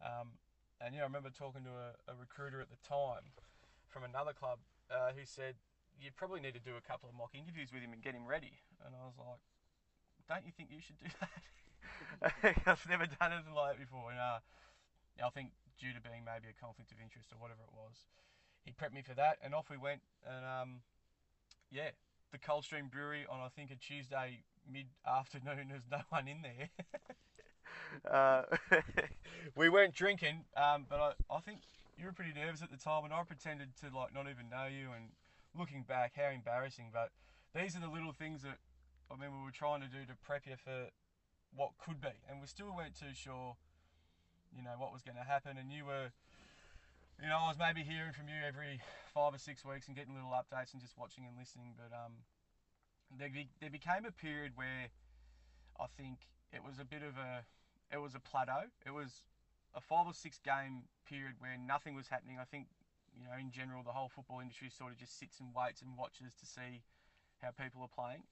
Um, 0.00 0.40
and 0.80 0.96
yeah, 0.96 1.04
I 1.04 1.08
remember 1.12 1.28
talking 1.28 1.60
to 1.68 1.76
a, 1.76 1.92
a 2.08 2.16
recruiter 2.16 2.56
at 2.64 2.72
the 2.72 2.80
time 2.80 3.36
from 3.92 4.00
another 4.00 4.32
club 4.32 4.64
uh, 4.88 5.12
who 5.12 5.28
said 5.28 5.60
you 6.00 6.08
probably 6.08 6.40
need 6.40 6.56
to 6.56 6.64
do 6.64 6.80
a 6.80 6.80
couple 6.80 7.12
of 7.12 7.14
mock 7.14 7.36
interviews 7.36 7.68
with 7.68 7.84
him 7.84 7.92
and 7.92 8.00
get 8.00 8.16
him 8.16 8.24
ready. 8.24 8.64
And 8.80 8.96
I 8.96 9.04
was 9.04 9.20
like, 9.20 9.44
don't 10.24 10.48
you 10.48 10.52
think 10.56 10.72
you 10.72 10.80
should 10.80 10.96
do 10.96 11.12
that? 11.20 12.56
I've 12.66 12.88
never 12.88 13.04
done 13.04 13.36
anything 13.36 13.52
like 13.52 13.76
that 13.76 13.80
before. 13.80 14.08
And 14.08 14.16
uh, 14.16 14.40
I 15.20 15.30
think 15.36 15.52
due 15.76 15.92
to 15.92 16.00
being 16.00 16.24
maybe 16.24 16.48
a 16.48 16.56
conflict 16.56 16.88
of 16.96 16.98
interest 17.04 17.28
or 17.36 17.36
whatever 17.36 17.60
it 17.60 17.74
was, 17.76 18.08
he 18.64 18.72
prepped 18.72 18.92
me 18.92 19.02
for 19.02 19.14
that, 19.14 19.38
and 19.42 19.54
off 19.54 19.70
we 19.70 19.76
went. 19.76 20.00
And 20.26 20.44
um, 20.44 20.80
yeah, 21.70 21.90
the 22.32 22.38
Coldstream 22.38 22.88
Brewery 22.88 23.26
on 23.30 23.40
I 23.40 23.48
think 23.48 23.70
a 23.70 23.76
Tuesday 23.76 24.42
mid 24.70 24.86
afternoon. 25.06 25.68
There's 25.68 25.88
no 25.90 26.00
one 26.10 26.28
in 26.28 26.42
there. 26.42 26.70
uh, 28.10 28.42
we 29.56 29.68
weren't 29.68 29.94
drinking, 29.94 30.44
um, 30.56 30.86
but 30.88 31.00
I, 31.00 31.34
I 31.34 31.40
think 31.40 31.60
you 31.98 32.06
were 32.06 32.12
pretty 32.12 32.32
nervous 32.32 32.62
at 32.62 32.70
the 32.70 32.76
time, 32.76 33.04
and 33.04 33.12
I 33.12 33.22
pretended 33.24 33.76
to 33.80 33.96
like 33.96 34.14
not 34.14 34.26
even 34.30 34.48
know 34.50 34.66
you. 34.66 34.88
And 34.94 35.10
looking 35.58 35.84
back, 35.86 36.12
how 36.16 36.30
embarrassing! 36.30 36.90
But 36.92 37.10
these 37.54 37.76
are 37.76 37.80
the 37.80 37.90
little 37.90 38.12
things 38.12 38.42
that 38.42 38.58
I 39.10 39.16
mean 39.16 39.30
we 39.36 39.44
were 39.44 39.54
trying 39.54 39.80
to 39.80 39.88
do 39.88 40.04
to 40.06 40.14
prep 40.24 40.46
you 40.46 40.56
for 40.56 40.88
what 41.54 41.70
could 41.78 42.00
be, 42.00 42.14
and 42.28 42.40
we 42.40 42.46
still 42.46 42.74
weren't 42.74 42.94
too 42.94 43.14
sure, 43.14 43.56
you 44.56 44.62
know, 44.62 44.74
what 44.78 44.92
was 44.92 45.02
going 45.02 45.16
to 45.16 45.24
happen. 45.26 45.56
And 45.58 45.72
you 45.72 45.84
were, 45.84 46.12
you 47.20 47.28
know, 47.28 47.36
I 47.36 47.48
was 47.52 47.60
maybe 47.60 47.84
hearing 47.84 48.16
from 48.16 48.32
you 48.32 48.40
every 48.40 48.80
five 49.12 49.34
or 49.34 49.38
six 49.38 49.64
weeks 49.64 49.88
and 49.88 49.96
getting 49.96 50.16
little 50.16 50.32
updates 50.32 50.72
and 50.72 50.80
just 50.80 50.96
watching 50.96 51.28
and 51.28 51.36
listening. 51.36 51.76
But 51.76 51.92
um, 51.92 52.24
there, 53.12 53.28
be, 53.28 53.52
there 53.60 53.68
became 53.68 54.08
a 54.08 54.12
period 54.12 54.56
where 54.56 54.88
I 55.76 55.86
think 56.00 56.24
it 56.52 56.64
was 56.64 56.80
a 56.80 56.84
bit 56.88 57.04
of 57.04 57.20
a, 57.20 57.44
it 57.92 58.00
was 58.00 58.16
a 58.16 58.20
plateau. 58.24 58.72
It 58.86 58.96
was 58.96 59.28
a 59.76 59.80
five 59.80 60.08
or 60.08 60.16
six 60.16 60.40
game 60.40 60.88
period 61.04 61.36
where 61.44 61.60
nothing 61.60 61.94
was 61.94 62.08
happening. 62.08 62.40
I 62.40 62.48
think, 62.48 62.72
you 63.12 63.28
know, 63.28 63.36
in 63.36 63.52
general, 63.52 63.84
the 63.84 63.92
whole 63.92 64.08
football 64.08 64.40
industry 64.40 64.72
sort 64.72 64.92
of 64.92 64.96
just 64.96 65.20
sits 65.20 65.40
and 65.44 65.52
waits 65.52 65.84
and 65.84 65.92
watches 66.00 66.32
to 66.40 66.46
see 66.48 66.80
how 67.44 67.52
people 67.52 67.84
are 67.84 67.92
playing. 67.92 68.24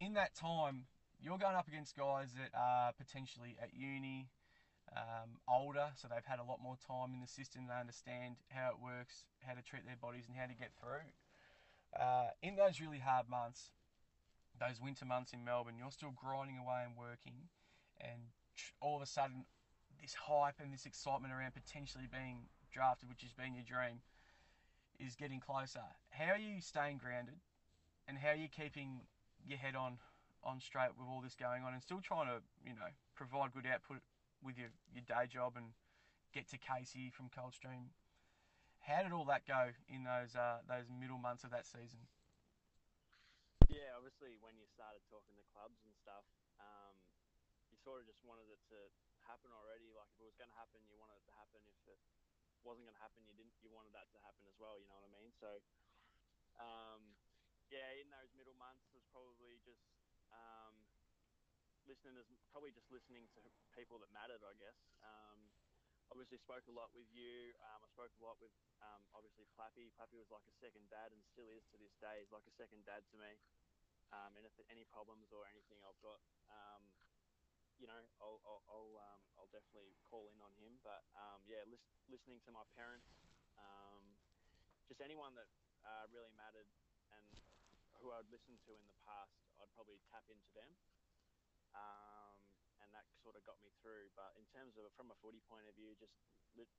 In 0.00 0.16
that 0.16 0.34
time, 0.34 0.88
you're 1.20 1.38
going 1.38 1.54
up 1.54 1.68
against 1.68 1.96
guys 1.96 2.32
that 2.40 2.50
are 2.56 2.92
potentially 2.96 3.60
at 3.60 3.76
uni, 3.76 4.32
um, 4.96 5.40
older, 5.48 5.88
so 5.96 6.08
they've 6.08 6.24
had 6.24 6.38
a 6.38 6.44
lot 6.44 6.60
more 6.60 6.76
time 6.76 7.14
in 7.14 7.20
the 7.20 7.30
system. 7.30 7.64
They 7.68 7.78
understand 7.78 8.36
how 8.48 8.76
it 8.76 8.78
works, 8.82 9.24
how 9.40 9.54
to 9.54 9.62
treat 9.62 9.86
their 9.86 9.96
bodies, 9.96 10.24
and 10.28 10.36
how 10.36 10.46
to 10.46 10.54
get 10.54 10.72
through. 10.76 11.08
Uh, 11.96 12.32
in 12.42 12.56
those 12.56 12.80
really 12.80 13.00
hard 13.00 13.28
months, 13.28 13.72
those 14.60 14.80
winter 14.80 15.04
months 15.04 15.32
in 15.32 15.44
Melbourne, 15.44 15.76
you're 15.78 15.92
still 15.92 16.12
grinding 16.12 16.58
away 16.58 16.84
and 16.84 16.96
working, 16.96 17.48
and 18.00 18.32
all 18.80 18.96
of 18.96 19.02
a 19.02 19.06
sudden, 19.06 19.44
this 20.00 20.14
hype 20.14 20.60
and 20.60 20.72
this 20.72 20.84
excitement 20.84 21.32
around 21.32 21.54
potentially 21.54 22.08
being 22.10 22.48
drafted, 22.72 23.08
which 23.08 23.22
has 23.22 23.32
been 23.32 23.54
your 23.54 23.64
dream, 23.64 24.00
is 25.00 25.16
getting 25.16 25.40
closer. 25.40 25.84
How 26.10 26.36
are 26.36 26.42
you 26.42 26.60
staying 26.60 26.98
grounded, 26.98 27.40
and 28.08 28.18
how 28.18 28.36
are 28.36 28.40
you 28.40 28.48
keeping 28.48 29.08
your 29.46 29.58
head 29.58 29.74
on 29.74 29.98
on 30.44 30.58
straight 30.58 30.90
with 30.98 31.06
all 31.08 31.22
this 31.22 31.34
going 31.34 31.62
on, 31.62 31.72
and 31.72 31.82
still 31.82 32.00
trying 32.00 32.26
to 32.26 32.42
you 32.64 32.74
know 32.74 32.92
provide 33.14 33.52
good 33.52 33.66
output 33.66 34.02
with 34.42 34.58
your, 34.58 34.74
your 34.90 35.06
day 35.06 35.30
job 35.30 35.54
and 35.56 35.72
get 36.34 36.50
to 36.50 36.58
Casey 36.58 37.08
from 37.14 37.30
Coldstream. 37.30 37.94
How 38.82 39.06
did 39.06 39.14
all 39.14 39.24
that 39.30 39.46
go 39.46 39.70
in 39.86 40.02
those 40.02 40.34
uh, 40.34 40.58
those 40.66 40.90
middle 40.90 41.18
months 41.18 41.46
of 41.46 41.54
that 41.54 41.64
season? 41.64 42.02
Yeah, 43.70 43.94
obviously 43.94 44.36
when 44.42 44.58
you 44.58 44.66
started 44.68 45.00
talking 45.06 45.32
to 45.38 45.44
clubs 45.54 45.80
and 45.86 45.94
stuff, 45.96 46.26
um, 46.58 46.98
you 47.70 47.78
sort 47.78 48.02
of 48.02 48.10
just 48.10 48.20
wanted 48.26 48.50
it 48.50 48.60
to 48.74 48.78
happen 49.24 49.54
already. 49.54 49.94
Like 49.94 50.10
if 50.12 50.20
it 50.20 50.28
was 50.28 50.36
going 50.36 50.50
to 50.50 50.58
happen, 50.58 50.82
you 50.90 50.98
wanted 50.98 51.22
it 51.22 51.26
to 51.30 51.36
happen. 51.38 51.62
If 51.64 51.78
it 51.86 52.00
wasn't 52.66 52.90
going 52.90 52.98
to 52.98 53.04
happen, 53.06 53.22
you 53.22 53.34
didn't. 53.38 53.54
You 53.62 53.70
wanted 53.70 53.94
that 53.94 54.10
to 54.12 54.18
happen 54.26 54.42
as 54.50 54.58
well. 54.58 54.82
You 54.82 54.90
know 54.90 54.98
what 54.98 55.06
I 55.06 55.14
mean? 55.14 55.30
So, 55.38 55.62
um, 56.58 57.14
yeah, 57.70 57.86
in 58.02 58.10
those 58.10 58.34
middle 58.34 58.58
months 58.58 58.90
was 58.90 59.06
probably 59.14 59.62
just 59.62 59.86
um, 60.34 60.81
listening 61.92 62.16
as 62.16 62.24
probably 62.48 62.72
just 62.72 62.88
listening 62.88 63.28
to 63.36 63.44
people 63.76 64.00
that 64.00 64.08
mattered, 64.16 64.40
I 64.40 64.56
guess. 64.56 64.80
Um, 65.04 65.52
obviously 66.08 66.40
spoke 66.40 66.64
a 66.68 66.72
lot 66.72 66.88
with 66.96 67.08
you. 67.12 67.52
Um, 67.60 67.84
I 67.84 67.88
spoke 67.92 68.12
a 68.16 68.22
lot 68.24 68.40
with 68.40 68.52
um, 68.80 69.04
obviously 69.12 69.44
Plappy. 69.52 69.92
Plappy 70.00 70.16
was 70.16 70.32
like 70.32 70.44
a 70.48 70.56
second 70.56 70.88
dad 70.88 71.12
and 71.12 71.20
still 71.36 71.52
is 71.52 71.60
to 71.68 71.76
this 71.76 71.92
day. 72.00 72.24
He's 72.24 72.32
like 72.32 72.48
a 72.48 72.56
second 72.56 72.88
dad 72.88 73.04
to 73.12 73.16
me. 73.20 73.32
Um, 74.12 74.32
and 74.40 74.44
if 74.48 74.56
any 74.72 74.88
problems 74.88 75.28
or 75.32 75.44
anything 75.48 75.80
I've 75.84 76.00
got, 76.00 76.20
um, 76.52 76.84
you 77.80 77.88
know, 77.88 78.00
I'll 78.20 78.40
I'll 78.44 78.62
I'll, 78.68 78.92
um, 79.00 79.20
I'll 79.40 79.52
definitely 79.52 79.96
call 80.08 80.28
in 80.32 80.36
on 80.44 80.52
him. 80.60 80.76
But 80.84 81.00
yeah, 81.48 81.64
lis- 81.68 81.92
listening 82.08 82.40
to 82.48 82.52
my 82.52 82.64
parents, 82.76 83.08
just 84.88 85.00
anyone 85.00 85.32
that 85.36 85.48
uh, 85.84 86.04
really 86.12 86.32
mattered 86.36 86.68
and 87.16 87.24
who 88.04 88.12
I'd 88.12 88.28
listened 88.28 88.60
to 88.68 88.72
in 88.76 88.84
the 88.84 88.98
past, 89.08 89.32
I'd 89.56 89.72
probably 89.72 89.96
tap 90.12 90.28
into 90.28 90.52
them. 90.52 90.68
Um, 91.72 92.38
and 92.84 92.88
that 92.92 93.06
sort 93.22 93.36
of 93.38 93.42
got 93.48 93.60
me 93.64 93.72
through. 93.80 94.12
But 94.14 94.36
in 94.36 94.44
terms 94.52 94.76
of 94.76 94.90
from 94.96 95.10
a 95.10 95.16
footy 95.20 95.40
point 95.48 95.66
of 95.68 95.74
view, 95.74 95.96
just 95.98 96.12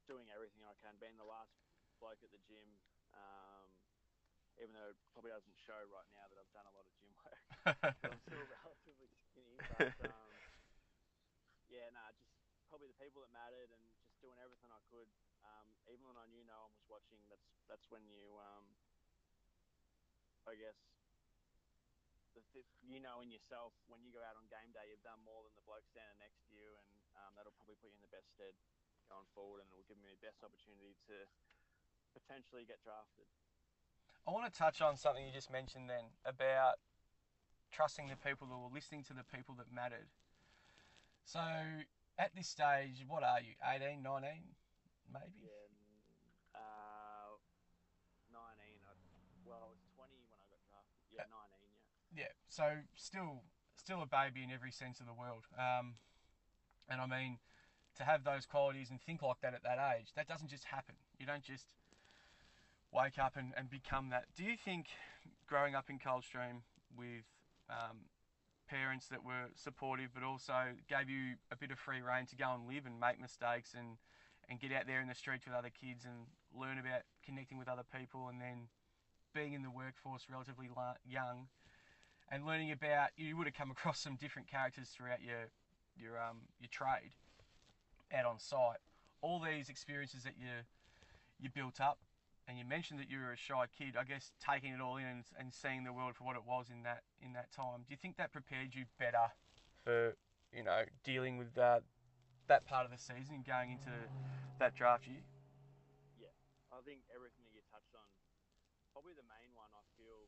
doing 0.05 0.29
everything 0.29 0.61
I 0.65 0.77
can, 0.81 0.97
being 1.01 1.17
the 1.17 1.27
last 1.27 1.53
bloke 1.97 2.21
at 2.21 2.29
the 2.29 2.41
gym. 2.45 2.69
Um, 3.13 3.69
even 4.61 4.73
though 4.77 4.93
it 4.93 4.99
probably 5.09 5.33
doesn't 5.33 5.57
show 5.65 5.81
right 5.89 6.05
now 6.13 6.29
that 6.29 6.37
I've 6.37 6.53
done 6.53 6.69
a 6.69 6.73
lot 6.77 6.85
of 6.85 6.93
gym 7.01 7.09
work. 7.17 7.41
I'm 8.05 8.21
still 8.21 8.45
relatively 8.61 9.09
skinny, 9.31 9.57
but 9.65 9.97
um, 10.05 10.33
yeah, 11.73 11.89
nah, 11.89 12.13
just 12.13 12.29
probably 12.69 12.93
the 12.93 12.99
people 13.01 13.25
that 13.25 13.33
mattered 13.33 13.73
and 13.73 13.81
just 14.05 14.13
doing 14.21 14.37
everything 14.37 14.69
I 14.69 14.81
could. 14.93 15.09
Um, 15.41 15.67
even 15.89 16.05
when 16.05 16.19
I 16.21 16.29
knew 16.29 16.45
no 16.45 16.69
one 16.69 16.73
was 16.77 16.85
watching, 16.87 17.19
that's 17.27 17.49
that's 17.65 17.89
when 17.89 18.05
you, 18.05 18.37
um, 18.39 18.65
I 20.45 20.53
guess, 20.55 20.77
the 22.33 22.41
you 22.83 22.99
know 22.99 23.21
in 23.21 23.29
yourself 23.29 23.73
when 23.87 24.01
you 24.01 24.09
go 24.09 24.21
out 24.25 24.35
on 24.35 24.45
game 24.49 24.73
day, 24.73 24.89
you've 24.89 25.05
done 25.05 25.21
more 25.21 25.45
than 25.45 25.53
the 25.53 25.65
bloke 25.65 25.85
standing 25.85 26.17
next 26.17 26.41
to 26.49 26.51
you, 26.53 26.67
and 26.73 26.89
um, 27.21 27.31
that'll 27.37 27.55
probably 27.55 27.77
put 27.77 27.93
you 27.93 27.99
in 28.01 28.05
the 28.05 28.13
best 28.13 28.33
stead 28.33 28.53
going 29.07 29.27
forward, 29.37 29.61
and 29.61 29.69
it 29.69 29.75
will 29.77 29.87
give 29.87 29.99
me 30.01 30.09
the 30.09 30.23
best 30.23 30.41
opportunity 30.41 30.97
to 31.09 31.15
potentially 32.13 32.65
get 32.65 32.81
drafted. 32.81 33.29
I 34.25 34.31
want 34.31 34.47
to 34.47 34.53
touch 34.55 34.79
on 34.79 34.95
something 34.95 35.25
you 35.25 35.35
just 35.35 35.51
mentioned 35.51 35.91
then 35.91 36.15
about 36.23 36.79
trusting 37.73 38.07
the 38.07 38.15
people 38.15 38.47
or 38.53 38.71
listening 38.71 39.03
to 39.09 39.13
the 39.13 39.25
people 39.27 39.57
that 39.59 39.67
mattered. 39.67 40.07
So 41.25 41.41
at 42.17 42.31
this 42.35 42.47
stage, 42.47 43.03
what 43.07 43.23
are 43.25 43.41
you? 43.41 43.57
18, 43.59 43.99
19, 43.99 44.29
maybe? 45.11 45.43
Yeah, 45.43 45.67
uh, 46.55 47.35
19. 48.31 48.37
I, 48.85 48.93
well, 49.43 49.59
I 49.59 49.67
was 49.67 49.81
20 49.97 50.13
when 50.29 50.39
I 50.39 50.47
got 50.47 50.61
drafted. 50.69 51.03
Yeah, 51.11 51.27
19, 51.27 51.67
yeah. 52.15 52.29
Yeah. 52.29 52.42
So 52.53 52.85
still, 52.93 53.41
still 53.81 54.03
a 54.03 54.05
baby 54.05 54.43
in 54.43 54.51
every 54.53 54.69
sense 54.69 54.99
of 54.99 55.07
the 55.07 55.13
world. 55.13 55.49
Um, 55.57 55.95
and 56.87 57.01
I 57.01 57.07
mean, 57.07 57.39
to 57.97 58.03
have 58.03 58.23
those 58.23 58.45
qualities 58.45 58.91
and 58.91 59.01
think 59.01 59.23
like 59.23 59.41
that 59.41 59.55
at 59.55 59.63
that 59.63 59.81
age, 59.97 60.13
that 60.15 60.27
doesn't 60.27 60.49
just 60.49 60.65
happen. 60.65 60.93
You 61.17 61.25
don't 61.25 61.41
just 61.41 61.65
wake 62.93 63.17
up 63.17 63.37
and, 63.37 63.53
and 63.57 63.71
become 63.71 64.09
that. 64.09 64.25
Do 64.37 64.43
you 64.43 64.53
think 64.53 64.85
growing 65.47 65.73
up 65.73 65.89
in 65.89 65.97
Coldstream 65.97 66.61
with 66.95 67.25
um, 67.71 68.05
parents 68.69 69.07
that 69.07 69.25
were 69.25 69.49
supportive 69.55 70.11
but 70.13 70.21
also 70.21 70.77
gave 70.87 71.09
you 71.09 71.41
a 71.49 71.57
bit 71.57 71.71
of 71.71 71.79
free 71.79 72.01
reign 72.05 72.27
to 72.27 72.35
go 72.35 72.53
and 72.53 72.69
live 72.69 72.85
and 72.85 72.99
make 72.99 73.19
mistakes 73.19 73.73
and, 73.73 73.97
and 74.47 74.59
get 74.59 74.71
out 74.71 74.85
there 74.85 75.01
in 75.01 75.07
the 75.07 75.15
streets 75.17 75.47
with 75.47 75.55
other 75.55 75.73
kids 75.73 76.05
and 76.05 76.29
learn 76.53 76.77
about 76.77 77.01
connecting 77.25 77.57
with 77.57 77.67
other 77.67 77.85
people 77.89 78.29
and 78.29 78.39
then 78.39 78.69
being 79.33 79.53
in 79.53 79.63
the 79.63 79.71
workforce 79.71 80.27
relatively 80.29 80.69
young 81.03 81.49
and 82.31 82.45
learning 82.45 82.71
about 82.71 83.09
you 83.17 83.37
would 83.37 83.47
have 83.47 83.55
come 83.55 83.71
across 83.71 83.99
some 83.99 84.15
different 84.15 84.47
characters 84.47 84.89
throughout 84.89 85.21
your 85.21 85.49
your 85.95 86.17
um 86.17 86.37
your 86.59 86.69
trade 86.71 87.13
out 88.13 88.25
on 88.25 88.39
site 88.39 88.81
all 89.21 89.39
these 89.39 89.69
experiences 89.69 90.23
that 90.23 90.33
you 90.37 90.65
you 91.39 91.49
built 91.49 91.79
up 91.79 91.99
and 92.47 92.59
you 92.59 92.65
mentioned 92.67 92.99
that 92.99 93.09
you 93.09 93.19
were 93.19 93.31
a 93.31 93.39
shy 93.39 93.65
kid. 93.71 93.95
I 93.95 94.03
guess 94.03 94.31
taking 94.35 94.75
it 94.75 94.81
all 94.83 94.97
in 94.97 95.07
and, 95.07 95.23
and 95.39 95.53
seeing 95.53 95.83
the 95.83 95.93
world 95.95 96.15
for 96.15 96.27
what 96.27 96.35
it 96.35 96.43
was 96.43 96.67
in 96.67 96.83
that 96.83 97.03
in 97.23 97.31
that 97.33 97.51
time. 97.55 97.87
Do 97.87 97.95
you 97.95 97.99
think 97.99 98.19
that 98.19 98.35
prepared 98.35 98.75
you 98.75 98.83
better 98.99 99.31
for 99.83 100.15
you 100.51 100.63
know 100.63 100.83
dealing 101.03 101.39
with 101.39 101.55
that 101.55 101.83
that 102.47 102.67
part 102.67 102.83
of 102.83 102.91
the 102.91 102.99
season 102.99 103.39
and 103.39 103.45
going 103.47 103.71
into 103.71 103.95
that 104.59 104.75
draft 104.75 105.07
year? 105.07 105.23
Yeah, 106.19 106.35
I 106.71 106.83
think 106.83 107.07
everything 107.15 107.47
that 107.47 107.55
you 107.55 107.63
touched 107.71 107.95
on, 107.95 108.07
probably 108.91 109.15
the 109.15 109.27
main 109.31 109.55
one 109.55 109.71
I 109.71 109.83
feel, 109.95 110.27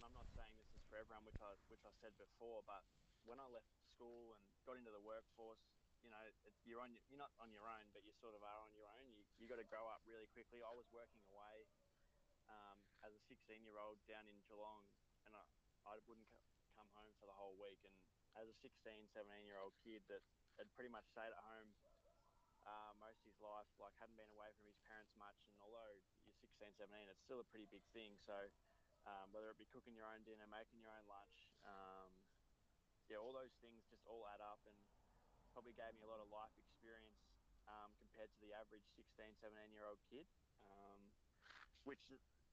and 0.00 0.08
I'm 0.08 0.16
not 0.16 0.32
saying 0.32 0.56
this 0.56 0.64
is 0.64 0.65
everyone, 0.96 1.28
which 1.28 1.40
I 1.44 1.52
which 1.68 1.84
I 1.84 1.92
said 2.00 2.16
before, 2.16 2.64
but 2.64 2.82
when 3.28 3.36
I 3.36 3.46
left 3.52 3.68
school 3.92 4.34
and 4.36 4.42
got 4.64 4.80
into 4.80 4.92
the 4.92 5.02
workforce, 5.02 5.60
you 6.00 6.08
know, 6.08 6.24
you're 6.64 6.80
on 6.80 6.94
you're 7.10 7.20
not 7.20 7.34
on 7.42 7.52
your 7.52 7.68
own, 7.68 7.86
but 7.92 8.02
you 8.06 8.12
sort 8.16 8.32
of 8.32 8.42
are 8.42 8.60
on 8.64 8.72
your 8.72 8.88
own. 8.88 9.04
You 9.12 9.22
you 9.36 9.44
got 9.46 9.60
to 9.60 9.68
grow 9.68 9.84
up 9.92 10.02
really 10.08 10.28
quickly. 10.32 10.64
I 10.64 10.72
was 10.72 10.88
working 10.94 11.22
away 11.28 11.68
um, 12.48 12.78
as 13.04 13.12
a 13.12 13.20
16 13.28 13.62
year 13.66 13.76
old 13.76 14.00
down 14.06 14.24
in 14.30 14.38
Geelong, 14.46 14.86
and 15.26 15.34
I, 15.34 15.42
I 15.84 15.94
wouldn't 16.06 16.30
come 16.74 16.88
home 16.96 17.12
for 17.18 17.26
the 17.26 17.36
whole 17.36 17.56
week. 17.58 17.80
And 17.84 17.94
as 18.36 18.48
a 18.48 18.56
16, 18.60 19.12
17 19.12 19.48
year 19.48 19.58
old 19.58 19.74
kid 19.80 20.04
that 20.12 20.22
had 20.60 20.68
pretty 20.76 20.92
much 20.92 21.08
stayed 21.08 21.32
at 21.32 21.42
home 21.44 21.72
uh, 22.66 22.92
most 22.98 23.22
of 23.22 23.26
his 23.30 23.38
life, 23.38 23.68
like 23.78 23.94
hadn't 23.98 24.18
been 24.18 24.30
away 24.34 24.50
from 24.58 24.66
his 24.66 24.78
parents 24.86 25.14
much, 25.16 25.38
and 25.46 25.54
although 25.62 25.94
you're 26.26 26.36
16, 26.42 26.74
17, 26.78 27.10
it's 27.10 27.22
still 27.22 27.40
a 27.40 27.48
pretty 27.48 27.66
big 27.70 27.82
thing. 27.94 28.18
So 28.26 28.34
um, 29.06 29.30
whether 29.30 29.48
it 29.50 29.58
be 29.58 29.70
cooking 29.70 29.94
your 29.94 30.06
own 30.10 30.22
dinner, 30.26 30.44
making 30.50 30.82
your 30.82 30.90
own 30.90 31.06
lunch, 31.06 31.38
um, 31.62 32.10
yeah, 33.06 33.22
all 33.22 33.30
those 33.30 33.54
things 33.62 33.86
just 33.86 34.02
all 34.10 34.26
add 34.34 34.42
up 34.42 34.58
and 34.66 34.74
probably 35.54 35.72
gave 35.78 35.94
me 35.94 36.02
a 36.02 36.10
lot 36.10 36.18
of 36.18 36.26
life 36.28 36.52
experience 36.58 37.22
um, 37.70 37.94
compared 38.02 38.30
to 38.34 38.38
the 38.42 38.50
average 38.50 38.82
16, 38.98 39.38
17 39.38 39.70
year 39.70 39.86
old 39.86 40.02
kid. 40.10 40.26
Um, 40.66 41.00
which, 41.86 42.02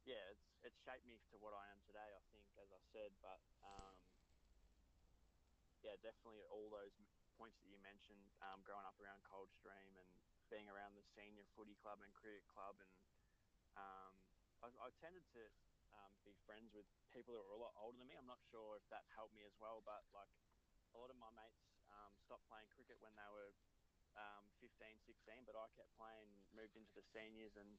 yeah, 0.06 0.22
it's, 0.30 0.46
it's 0.62 0.78
shaped 0.86 1.10
me 1.10 1.18
to 1.34 1.36
what 1.42 1.58
I 1.58 1.66
am 1.74 1.82
today, 1.89 2.06
I 2.06 2.22
think, 2.30 2.46
as 2.62 2.70
I 2.70 2.82
said. 2.94 3.10
But 3.26 3.42
um, 3.66 3.98
yeah, 5.82 5.98
definitely 6.06 6.46
all 6.54 6.70
those 6.70 6.94
points 7.34 7.58
that 7.66 7.70
you 7.74 7.82
mentioned, 7.82 8.22
um, 8.46 8.62
growing 8.62 8.86
up 8.86 8.94
around 9.02 9.26
Coldstream 9.26 9.98
and 9.98 10.10
being 10.54 10.70
around 10.70 10.94
the 10.94 11.02
senior 11.18 11.50
footy 11.58 11.74
club 11.82 11.98
and 12.06 12.13
cricket 12.13 12.46
club, 12.46 12.78
and 12.78 12.94
I, 14.63 14.70
I 14.80 14.88
tended 15.02 15.26
to 15.34 15.42
um, 15.98 16.12
be 16.26 16.34
friends 16.46 16.74
with 16.74 16.88
people 17.14 17.34
that 17.38 17.44
were 17.46 17.58
a 17.58 17.62
lot 17.62 17.74
older 17.78 17.98
than 17.98 18.10
me. 18.10 18.18
I'm 18.18 18.30
not 18.30 18.42
sure 18.50 18.78
if 18.78 18.86
that 18.90 19.06
helped 19.14 19.34
me 19.38 19.46
as 19.46 19.54
well, 19.62 19.82
but 19.86 20.04
like 20.14 20.30
a 20.94 20.98
lot 20.98 21.10
of 21.10 21.18
my 21.18 21.30
mates 21.34 21.66
um, 21.94 22.14
stopped 22.22 22.46
playing 22.50 22.70
cricket 22.74 22.98
when 23.02 23.14
they 23.18 23.30
were 23.30 23.54
um, 24.18 24.46
15, 24.62 24.70
16, 25.06 25.46
but 25.50 25.58
I 25.58 25.66
kept 25.74 25.90
playing, 25.98 26.30
moved 26.54 26.78
into 26.78 26.94
the 26.94 27.06
seniors 27.14 27.58
and 27.58 27.70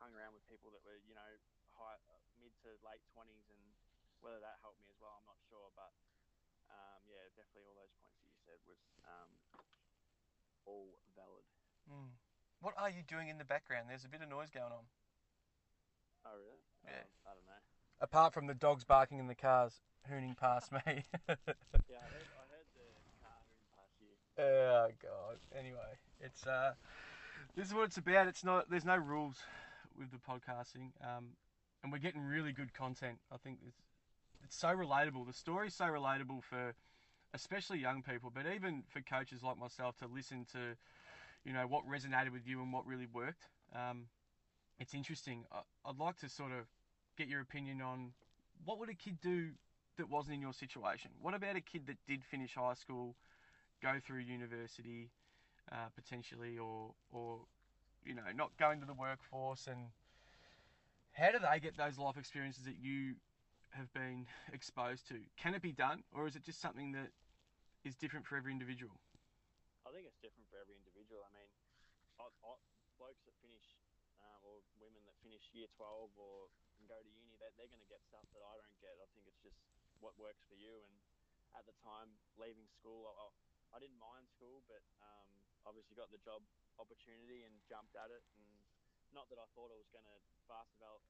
hung 0.00 0.12
around 0.16 0.32
with 0.32 0.44
people 0.48 0.72
that 0.72 0.80
were, 0.84 1.00
you 1.04 1.12
know, 1.12 1.32
high, 1.76 2.00
mid 2.40 2.52
to 2.64 2.72
late 2.80 3.04
20s, 3.12 3.48
and 3.52 3.62
whether 4.24 4.40
that 4.40 4.60
helped 4.64 4.80
me 4.80 4.88
as 4.88 4.98
well, 5.00 5.20
I'm 5.20 5.28
not 5.28 5.40
sure. 5.48 5.68
But 5.76 5.92
um, 6.72 7.00
yeah, 7.08 7.28
definitely 7.36 7.68
all 7.68 7.76
those 7.76 7.92
points 8.00 8.20
that 8.24 8.28
you 8.32 8.40
said 8.44 8.60
was 8.64 8.80
um, 9.04 9.30
all 10.64 10.96
valid. 11.12 11.44
Mm. 11.88 12.16
What 12.62 12.78
are 12.78 12.88
you 12.88 13.02
doing 13.02 13.28
in 13.28 13.36
the 13.42 13.48
background? 13.48 13.90
There's 13.90 14.06
a 14.06 14.12
bit 14.12 14.22
of 14.22 14.30
noise 14.30 14.48
going 14.48 14.70
on. 14.70 14.86
Oh, 16.22 16.38
really? 16.38 16.62
Yeah. 16.86 17.02
Um, 17.02 17.10
I 17.26 17.30
don't 17.34 17.48
know. 17.50 17.62
Apart 18.02 18.34
from 18.34 18.48
the 18.48 18.54
dogs 18.54 18.82
barking 18.82 19.20
in 19.20 19.28
the 19.28 19.34
cars, 19.34 19.80
hooning 20.10 20.36
past 20.36 20.72
me. 20.72 20.80
Yeah, 20.88 20.96
I 20.98 22.10
heard, 22.10 22.26
I 22.34 22.44
heard 22.50 22.66
the 22.74 23.14
car 23.22 23.38
hooning 23.46 23.70
past 23.76 23.94
you. 24.00 24.42
Oh 24.42 24.88
god. 25.00 25.36
Anyway, 25.56 25.78
it's 26.20 26.44
uh, 26.44 26.72
this 27.54 27.68
is 27.68 27.74
what 27.74 27.84
it's 27.84 27.98
about. 27.98 28.26
It's 28.26 28.42
not. 28.42 28.68
There's 28.68 28.84
no 28.84 28.96
rules 28.96 29.36
with 29.96 30.10
the 30.10 30.18
podcasting, 30.18 30.90
um, 31.00 31.28
and 31.84 31.92
we're 31.92 31.98
getting 31.98 32.22
really 32.22 32.52
good 32.52 32.74
content. 32.74 33.18
I 33.32 33.36
think 33.36 33.58
it's 33.68 33.78
it's 34.42 34.56
so 34.56 34.68
relatable. 34.68 35.24
The 35.24 35.32
story's 35.32 35.74
so 35.74 35.84
relatable 35.84 36.42
for 36.42 36.74
especially 37.34 37.78
young 37.78 38.02
people, 38.02 38.32
but 38.34 38.46
even 38.52 38.82
for 38.88 39.00
coaches 39.00 39.44
like 39.44 39.58
myself 39.58 39.96
to 39.98 40.06
listen 40.06 40.44
to, 40.52 40.76
you 41.44 41.52
know, 41.52 41.68
what 41.68 41.88
resonated 41.88 42.32
with 42.32 42.48
you 42.48 42.60
and 42.62 42.72
what 42.72 42.84
really 42.84 43.06
worked. 43.06 43.44
Um, 43.72 44.06
it's 44.80 44.92
interesting. 44.92 45.44
I, 45.52 45.60
I'd 45.88 45.98
like 45.98 46.18
to 46.18 46.28
sort 46.28 46.50
of 46.50 46.66
get 47.16 47.28
your 47.28 47.40
opinion 47.40 47.80
on 47.80 48.12
what 48.64 48.78
would 48.78 48.88
a 48.88 48.94
kid 48.94 49.18
do 49.20 49.50
that 49.98 50.08
wasn't 50.08 50.34
in 50.34 50.40
your 50.40 50.52
situation. 50.52 51.10
What 51.20 51.34
about 51.34 51.56
a 51.56 51.60
kid 51.60 51.86
that 51.86 51.96
did 52.06 52.24
finish 52.24 52.54
high 52.54 52.74
school? 52.74 53.16
go 53.82 53.98
through 53.98 54.22
university 54.22 55.10
uh, 55.74 55.90
potentially 55.94 56.56
or 56.56 56.94
or 57.10 57.42
you 58.06 58.14
know 58.14 58.22
not 58.34 58.54
going 58.56 58.78
to 58.78 58.86
the 58.86 58.94
workforce 58.94 59.66
and 59.66 59.90
how 61.12 61.34
do 61.34 61.38
they 61.42 61.58
get 61.58 61.76
those 61.76 61.98
life 61.98 62.16
experiences 62.16 62.64
that 62.64 62.78
you 62.78 63.18
have 63.74 63.92
been 63.92 64.24
exposed 64.54 65.06
to 65.10 65.18
can 65.36 65.52
it 65.52 65.60
be 65.60 65.74
done 65.74 66.06
or 66.14 66.30
is 66.30 66.38
it 66.38 66.46
just 66.46 66.62
something 66.62 66.92
that 66.94 67.10
is 67.84 67.98
different 67.98 68.24
for 68.24 68.38
every 68.38 68.54
individual 68.54 68.94
I 69.82 69.90
think 69.90 70.06
it's 70.06 70.22
different 70.22 70.46
for 70.46 70.62
every 70.62 70.78
individual. 70.78 71.26
I 71.26 71.30
mean, 71.34 71.50
I, 72.22 72.30
I, 72.46 72.54
blokes 73.02 73.18
that 73.26 73.34
finish 73.42 73.66
um, 74.22 74.38
or 74.46 74.62
women 74.78 75.02
that 75.10 75.18
finish 75.26 75.42
year 75.50 75.66
12 75.74 76.06
or 76.14 76.46
go 76.92 77.00
to 77.00 77.08
uni, 77.08 77.40
they, 77.40 77.48
they're 77.56 77.72
going 77.72 77.80
to 77.80 77.88
get 77.88 78.04
stuff 78.04 78.28
that 78.36 78.44
I 78.44 78.60
don't 78.60 78.76
get. 78.84 78.92
I 79.00 79.08
think 79.16 79.24
it's 79.24 79.40
just 79.40 79.56
what 80.04 80.12
works 80.20 80.44
for 80.44 80.60
you. 80.60 80.84
And 80.84 80.94
at 81.56 81.64
the 81.64 81.72
time, 81.80 82.12
leaving 82.36 82.68
school, 82.68 83.08
I, 83.08 83.32
I 83.72 83.80
didn't 83.80 83.96
mind 83.96 84.28
school, 84.28 84.60
but 84.68 84.84
um, 85.00 85.28
obviously 85.64 85.96
got 85.96 86.12
the 86.12 86.20
job 86.20 86.44
opportunity 86.76 87.48
and 87.48 87.56
jumped 87.64 87.96
at 87.96 88.12
it. 88.12 88.20
And 88.36 88.44
not 89.16 89.32
that 89.32 89.40
I 89.40 89.48
thought 89.56 89.72
I 89.72 89.78
was 89.80 89.88
going 89.88 90.04
to 90.04 90.18
fast 90.44 90.68
develop 90.76 91.00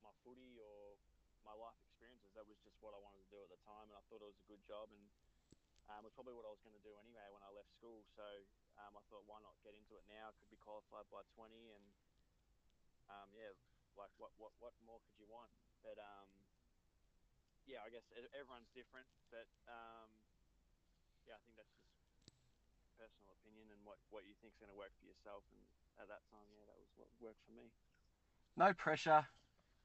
my 0.00 0.12
footy 0.24 0.56
or 0.56 0.96
my 1.44 1.52
life 1.52 1.76
experiences. 1.84 2.32
That 2.32 2.48
was 2.48 2.56
just 2.64 2.80
what 2.80 2.96
I 2.96 3.00
wanted 3.00 3.20
to 3.28 3.30
do 3.32 3.40
at 3.44 3.50
the 3.52 3.60
time, 3.68 3.92
and 3.92 3.96
I 3.96 4.02
thought 4.08 4.24
it 4.24 4.28
was 4.32 4.40
a 4.40 4.48
good 4.48 4.64
job, 4.64 4.88
and 4.88 5.04
um, 5.92 6.02
it 6.02 6.10
was 6.10 6.16
probably 6.16 6.34
what 6.34 6.48
I 6.48 6.52
was 6.52 6.62
going 6.64 6.74
to 6.74 6.82
do 6.82 6.96
anyway 6.98 7.28
when 7.30 7.44
I 7.44 7.52
left 7.52 7.70
school. 7.76 8.02
So 8.18 8.26
um, 8.82 8.98
I 8.98 9.02
thought, 9.12 9.24
why 9.28 9.38
not 9.44 9.54
get 9.62 9.76
into 9.76 9.94
it 10.00 10.04
now? 10.10 10.34
Could 10.40 10.50
be 10.50 10.60
qualified 10.60 11.06
by 11.12 11.22
20, 11.38 11.54
and 11.76 11.86
um, 13.06 13.30
yeah, 13.36 13.54
like 13.96 14.12
what 14.20 14.32
what 14.36 14.52
what 14.60 14.72
more 14.84 15.00
could 15.04 15.16
you 15.16 15.28
want? 15.28 15.50
But 15.80 15.96
um, 16.00 16.28
yeah, 17.66 17.82
I 17.82 17.90
guess 17.90 18.06
everyone's 18.36 18.70
different, 18.76 19.08
but 19.32 19.48
um, 19.66 20.08
yeah, 21.26 21.34
I 21.34 21.42
think 21.42 21.58
that's 21.58 21.72
just 21.74 21.90
personal 22.94 23.34
opinion 23.42 23.72
and 23.72 23.80
what 23.82 23.98
what 24.12 24.22
you 24.28 24.36
think's 24.38 24.56
going 24.60 24.70
to 24.70 24.78
work 24.78 24.92
for 25.00 25.08
yourself. 25.08 25.42
And 25.50 25.60
at 25.98 26.06
that 26.12 26.22
time, 26.30 26.46
yeah, 26.52 26.64
that 26.68 26.78
was 26.78 26.92
what 26.96 27.10
worked 27.18 27.42
for 27.44 27.56
me. 27.56 27.72
No 28.56 28.72
pressure 28.72 29.26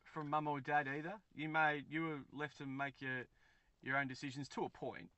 from 0.03 0.29
mum 0.29 0.47
or 0.47 0.59
dad 0.59 0.87
either. 0.87 1.17
You 1.33 1.49
made 1.49 1.87
you 1.89 2.03
were 2.03 2.21
left 2.31 2.59
to 2.59 2.65
make 2.67 3.01
your 3.01 3.25
your 3.81 3.97
own 3.97 4.07
decisions 4.07 4.47
to 4.49 4.63
a 4.63 4.69
point, 4.69 5.09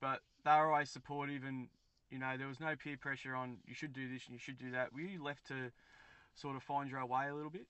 but 0.00 0.20
they 0.44 0.52
were 0.52 0.70
always 0.70 0.90
supportive 0.90 1.44
and 1.44 1.68
you 2.10 2.18
know 2.18 2.36
there 2.36 2.48
was 2.48 2.60
no 2.60 2.76
peer 2.76 2.96
pressure 2.96 3.34
on 3.34 3.58
you 3.64 3.74
should 3.74 3.92
do 3.92 4.10
this 4.10 4.26
and 4.26 4.34
you 4.34 4.38
should 4.38 4.58
do 4.58 4.70
that. 4.72 4.92
Were 4.92 5.00
you 5.00 5.22
left 5.22 5.46
to 5.48 5.72
sort 6.34 6.56
of 6.56 6.62
find 6.62 6.90
your 6.90 7.04
way 7.06 7.28
a 7.28 7.34
little 7.34 7.50
bit? 7.50 7.66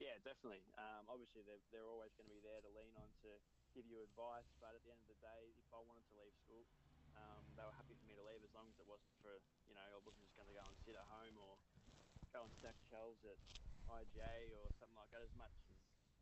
Yeah, 0.00 0.16
definitely. 0.24 0.64
Um, 0.80 1.04
obviously, 1.12 1.44
they're, 1.44 1.60
they're 1.68 1.84
always 1.92 2.08
going 2.16 2.24
to 2.24 2.32
be 2.32 2.40
there 2.40 2.64
to 2.64 2.70
lean 2.72 2.96
on 2.96 3.12
to 3.20 3.30
give 3.76 3.84
you 3.84 4.00
advice. 4.00 4.48
But 4.56 4.72
at 4.72 4.80
the 4.80 4.90
end 4.96 5.04
of 5.04 5.10
the 5.12 5.20
day, 5.20 5.52
if 5.60 5.68
I 5.76 5.80
wanted 5.84 6.08
to 6.08 6.16
leave 6.16 6.32
school, 6.40 6.64
um, 7.20 7.44
they 7.52 7.60
were 7.68 7.76
happy 7.76 7.92
for 8.00 8.08
me 8.08 8.16
to 8.16 8.24
leave 8.24 8.40
as 8.40 8.48
long 8.56 8.64
as 8.72 8.80
it 8.80 8.88
wasn't 8.88 9.12
for, 9.20 9.44
you 9.68 9.76
know, 9.76 9.84
I 9.84 10.00
wasn't 10.00 10.24
just 10.24 10.32
going 10.40 10.48
to 10.48 10.56
go 10.56 10.64
and 10.64 10.72
sit 10.88 10.96
at 10.96 11.04
home 11.12 11.36
or 11.36 11.60
go 12.32 12.48
and 12.48 12.52
stack 12.56 12.80
shelves 12.88 13.20
at 13.28 13.36
IGA 13.92 14.56
or 14.56 14.72
something 14.80 14.96
like 14.96 15.12
that. 15.12 15.20
As 15.20 15.36
much 15.36 15.52
as 15.68 15.68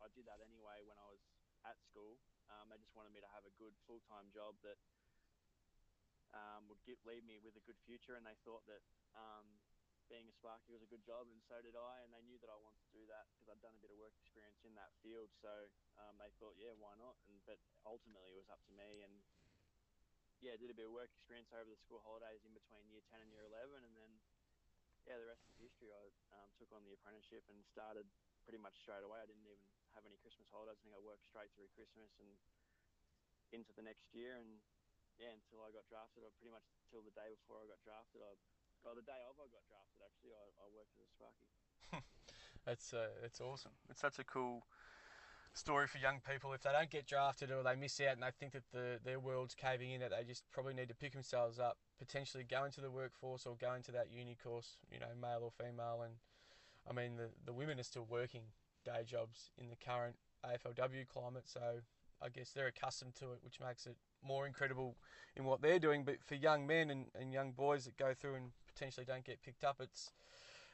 I 0.03 0.11
did 0.11 0.27
that 0.27 0.43
anyway 0.43 0.83
when 0.83 0.99
I 0.99 1.07
was 1.07 1.23
at 1.63 1.79
school, 1.79 2.19
um, 2.51 2.67
they 2.67 2.75
just 2.83 2.91
wanted 2.99 3.15
me 3.15 3.23
to 3.23 3.31
have 3.31 3.47
a 3.47 3.53
good 3.55 3.79
full 3.87 4.03
time 4.11 4.27
job 4.35 4.59
that 4.67 4.75
um, 6.35 6.67
would 6.67 6.83
get, 6.83 6.99
leave 7.07 7.23
me 7.23 7.39
with 7.39 7.55
a 7.55 7.63
good 7.63 7.79
future. 7.87 8.19
And 8.19 8.27
they 8.27 8.35
thought 8.43 8.67
that 8.67 8.83
um, 9.15 9.47
being 10.09 10.25
a 10.25 10.33
Sparky 10.33 10.73
was 10.73 10.81
a 10.81 10.89
good 10.89 11.05
job, 11.05 11.29
and 11.29 11.37
so 11.45 11.61
did 11.61 11.77
I. 11.77 12.01
And 12.01 12.09
they 12.11 12.25
knew 12.25 12.41
that 12.41 12.49
I 12.49 12.57
wanted 12.57 12.81
to 12.89 12.91
do 12.91 13.05
that 13.13 13.29
because 13.31 13.47
I'd 13.53 13.61
done 13.61 13.77
a 13.77 13.81
bit 13.81 13.93
of 13.93 14.01
work 14.01 14.17
experience 14.17 14.59
in 14.65 14.73
that 14.75 14.89
field. 15.05 15.29
So 15.39 15.69
um, 16.01 16.17
they 16.17 16.33
thought, 16.41 16.57
yeah, 16.57 16.73
why 16.75 16.97
not? 16.97 17.15
And 17.29 17.37
but 17.45 17.61
ultimately, 17.85 18.33
it 18.33 18.41
was 18.41 18.49
up 18.49 18.65
to 18.67 18.73
me. 18.73 19.05
And 19.05 19.13
yeah, 20.41 20.57
did 20.57 20.73
a 20.73 20.77
bit 20.77 20.89
of 20.89 20.93
work 20.97 21.13
experience 21.13 21.53
over 21.53 21.69
the 21.69 21.79
school 21.79 22.01
holidays 22.01 22.41
in 22.43 22.51
between 22.57 22.89
year 22.89 23.05
ten 23.07 23.21
and 23.21 23.29
year 23.29 23.45
eleven, 23.45 23.85
and 23.85 23.93
then 23.93 24.11
yeah, 25.05 25.21
the 25.21 25.29
rest 25.29 25.45
is 25.47 25.55
history. 25.61 25.93
I 25.93 26.09
um, 26.41 26.49
took 26.57 26.73
on 26.73 26.83
the 26.83 26.93
apprenticeship 26.97 27.45
and 27.47 27.61
started 27.69 28.09
pretty 28.43 28.59
much 28.59 28.75
straight 28.81 29.05
away. 29.05 29.21
I 29.21 29.29
didn't 29.29 29.45
even 29.45 29.61
have 29.93 30.03
any 30.09 30.17
Christmas 30.19 30.49
holidays. 30.49 30.79
I 30.79 30.83
think 30.89 30.95
I 30.97 31.03
worked 31.03 31.25
straight 31.29 31.53
through 31.53 31.69
Christmas 31.77 32.09
and 32.17 32.29
into 33.49 33.73
the 33.73 33.85
next 33.85 34.13
year, 34.13 34.37
and 34.37 34.61
yeah, 35.17 35.33
until 35.33 35.65
I 35.65 35.73
got 35.73 35.85
drafted, 35.89 36.23
or 36.23 36.31
pretty 36.37 36.53
much 36.53 36.65
till 36.87 37.01
the 37.01 37.13
day 37.13 37.33
before 37.35 37.59
I 37.59 37.67
got 37.67 37.81
drafted, 37.83 38.21
I 38.21 38.33
Oh, 38.85 38.95
the 38.95 39.03
day 39.03 39.19
of 39.27 39.35
I 39.37 39.47
got 39.51 39.65
drafted, 39.67 39.99
actually, 40.01 40.33
I, 40.33 40.45
I 40.63 40.67
worked 40.71 40.95
as 40.95 41.03
a 41.03 41.11
Sparky. 41.11 41.47
That's 42.65 42.93
uh, 42.93 43.11
it's 43.23 43.41
awesome. 43.41 43.73
It's 43.89 44.01
such 44.01 44.19
a 44.19 44.23
cool 44.23 44.63
story 45.53 45.87
for 45.87 45.97
young 45.97 46.19
people. 46.21 46.53
If 46.53 46.61
they 46.61 46.71
don't 46.71 46.89
get 46.89 47.05
drafted 47.05 47.51
or 47.51 47.63
they 47.63 47.75
miss 47.75 47.99
out 47.99 48.13
and 48.13 48.23
they 48.23 48.31
think 48.39 48.53
that 48.53 48.63
the 48.71 48.99
their 49.03 49.19
world's 49.19 49.55
caving 49.55 49.91
in, 49.91 49.99
that 50.01 50.11
they 50.11 50.23
just 50.23 50.43
probably 50.51 50.73
need 50.73 50.87
to 50.89 50.95
pick 50.95 51.13
themselves 51.13 51.59
up, 51.59 51.77
potentially 51.97 52.43
go 52.43 52.63
into 52.63 52.81
the 52.81 52.91
workforce 52.91 53.45
or 53.45 53.55
go 53.59 53.73
into 53.73 53.91
that 53.91 54.11
uni 54.11 54.37
course, 54.41 54.77
you 54.91 54.99
know, 54.99 55.11
male 55.19 55.41
or 55.43 55.51
female. 55.51 56.01
And 56.03 56.15
I 56.89 56.93
mean, 56.93 57.17
the 57.17 57.29
the 57.45 57.53
women 57.53 57.79
are 57.79 57.83
still 57.83 58.07
working 58.09 58.43
day 58.85 59.03
jobs 59.05 59.51
in 59.57 59.69
the 59.69 59.75
current 59.75 60.15
AFLW 60.45 61.07
climate, 61.07 61.45
so 61.45 61.81
I 62.21 62.29
guess 62.29 62.51
they're 62.51 62.67
accustomed 62.67 63.15
to 63.15 63.31
it, 63.33 63.39
which 63.43 63.59
makes 63.59 63.85
it 63.85 63.97
more 64.23 64.45
incredible 64.45 64.95
in 65.35 65.45
what 65.45 65.61
they're 65.61 65.79
doing. 65.79 66.03
But 66.03 66.23
for 66.25 66.35
young 66.35 66.67
men 66.67 66.89
and, 66.89 67.05
and 67.19 67.33
young 67.33 67.51
boys 67.51 67.85
that 67.85 67.97
go 67.97 68.13
through 68.13 68.35
and 68.35 68.51
potentially 68.79 69.05
don't 69.05 69.25
get 69.25 69.43
picked 69.43 69.63
up, 69.63 69.77
it's 69.83 70.11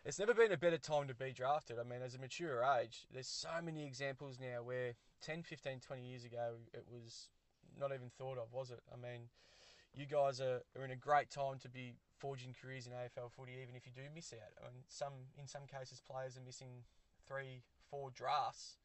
it's 0.05 0.19
never 0.19 0.37
been 0.37 0.51
a 0.53 0.57
better 0.57 0.77
time 0.77 1.07
to 1.09 1.17
be 1.17 1.33
drafted. 1.33 1.81
I 1.81 1.83
mean, 1.83 2.05
as 2.05 2.13
a 2.13 2.21
mature 2.21 2.61
age, 2.61 3.09
there's 3.09 3.27
so 3.27 3.57
many 3.57 3.89
examples 3.89 4.37
now 4.37 4.61
where 4.61 4.93
10, 5.25 5.41
15, 5.41 5.81
20 5.81 6.05
years 6.05 6.21
ago, 6.21 6.61
it 6.77 6.85
was 6.85 7.33
not 7.73 7.89
even 7.89 8.13
thought 8.13 8.37
of, 8.37 8.53
was 8.53 8.69
it? 8.69 8.85
I 8.93 9.01
mean, 9.01 9.33
you 9.97 10.05
guys 10.05 10.37
are, 10.37 10.61
are 10.77 10.85
in 10.85 10.93
a 10.93 10.95
great 10.95 11.33
time 11.33 11.57
to 11.65 11.69
be 11.73 11.97
forging 12.21 12.53
careers 12.53 12.85
in 12.85 12.93
AFL 12.93 13.33
footy, 13.33 13.57
even 13.57 13.73
if 13.73 13.89
you 13.89 13.97
do 13.97 14.05
miss 14.13 14.29
out. 14.29 14.53
I 14.61 14.69
mean, 14.69 14.85
some 14.85 15.33
in 15.41 15.49
some 15.49 15.65
cases, 15.65 16.05
players 16.05 16.37
are 16.37 16.45
missing 16.45 16.85
three, 17.25 17.65
four 17.89 18.13
drafts 18.13 18.77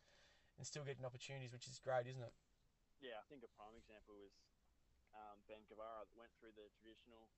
and 0.56 0.64
still 0.64 0.88
getting 0.88 1.04
opportunities, 1.04 1.52
which 1.52 1.68
is 1.68 1.76
great, 1.84 2.08
isn't 2.08 2.24
it? 2.24 2.32
Yeah, 3.04 3.20
I 3.20 3.28
think 3.28 3.44
a 3.44 3.52
prime 3.60 3.76
example 3.76 4.16
was 4.16 4.32
um, 5.12 5.36
Ben 5.44 5.60
Cavarra 5.68 6.08
that 6.08 6.16
went 6.16 6.32
through 6.40 6.56
the 6.56 6.72
traditional 6.80 7.28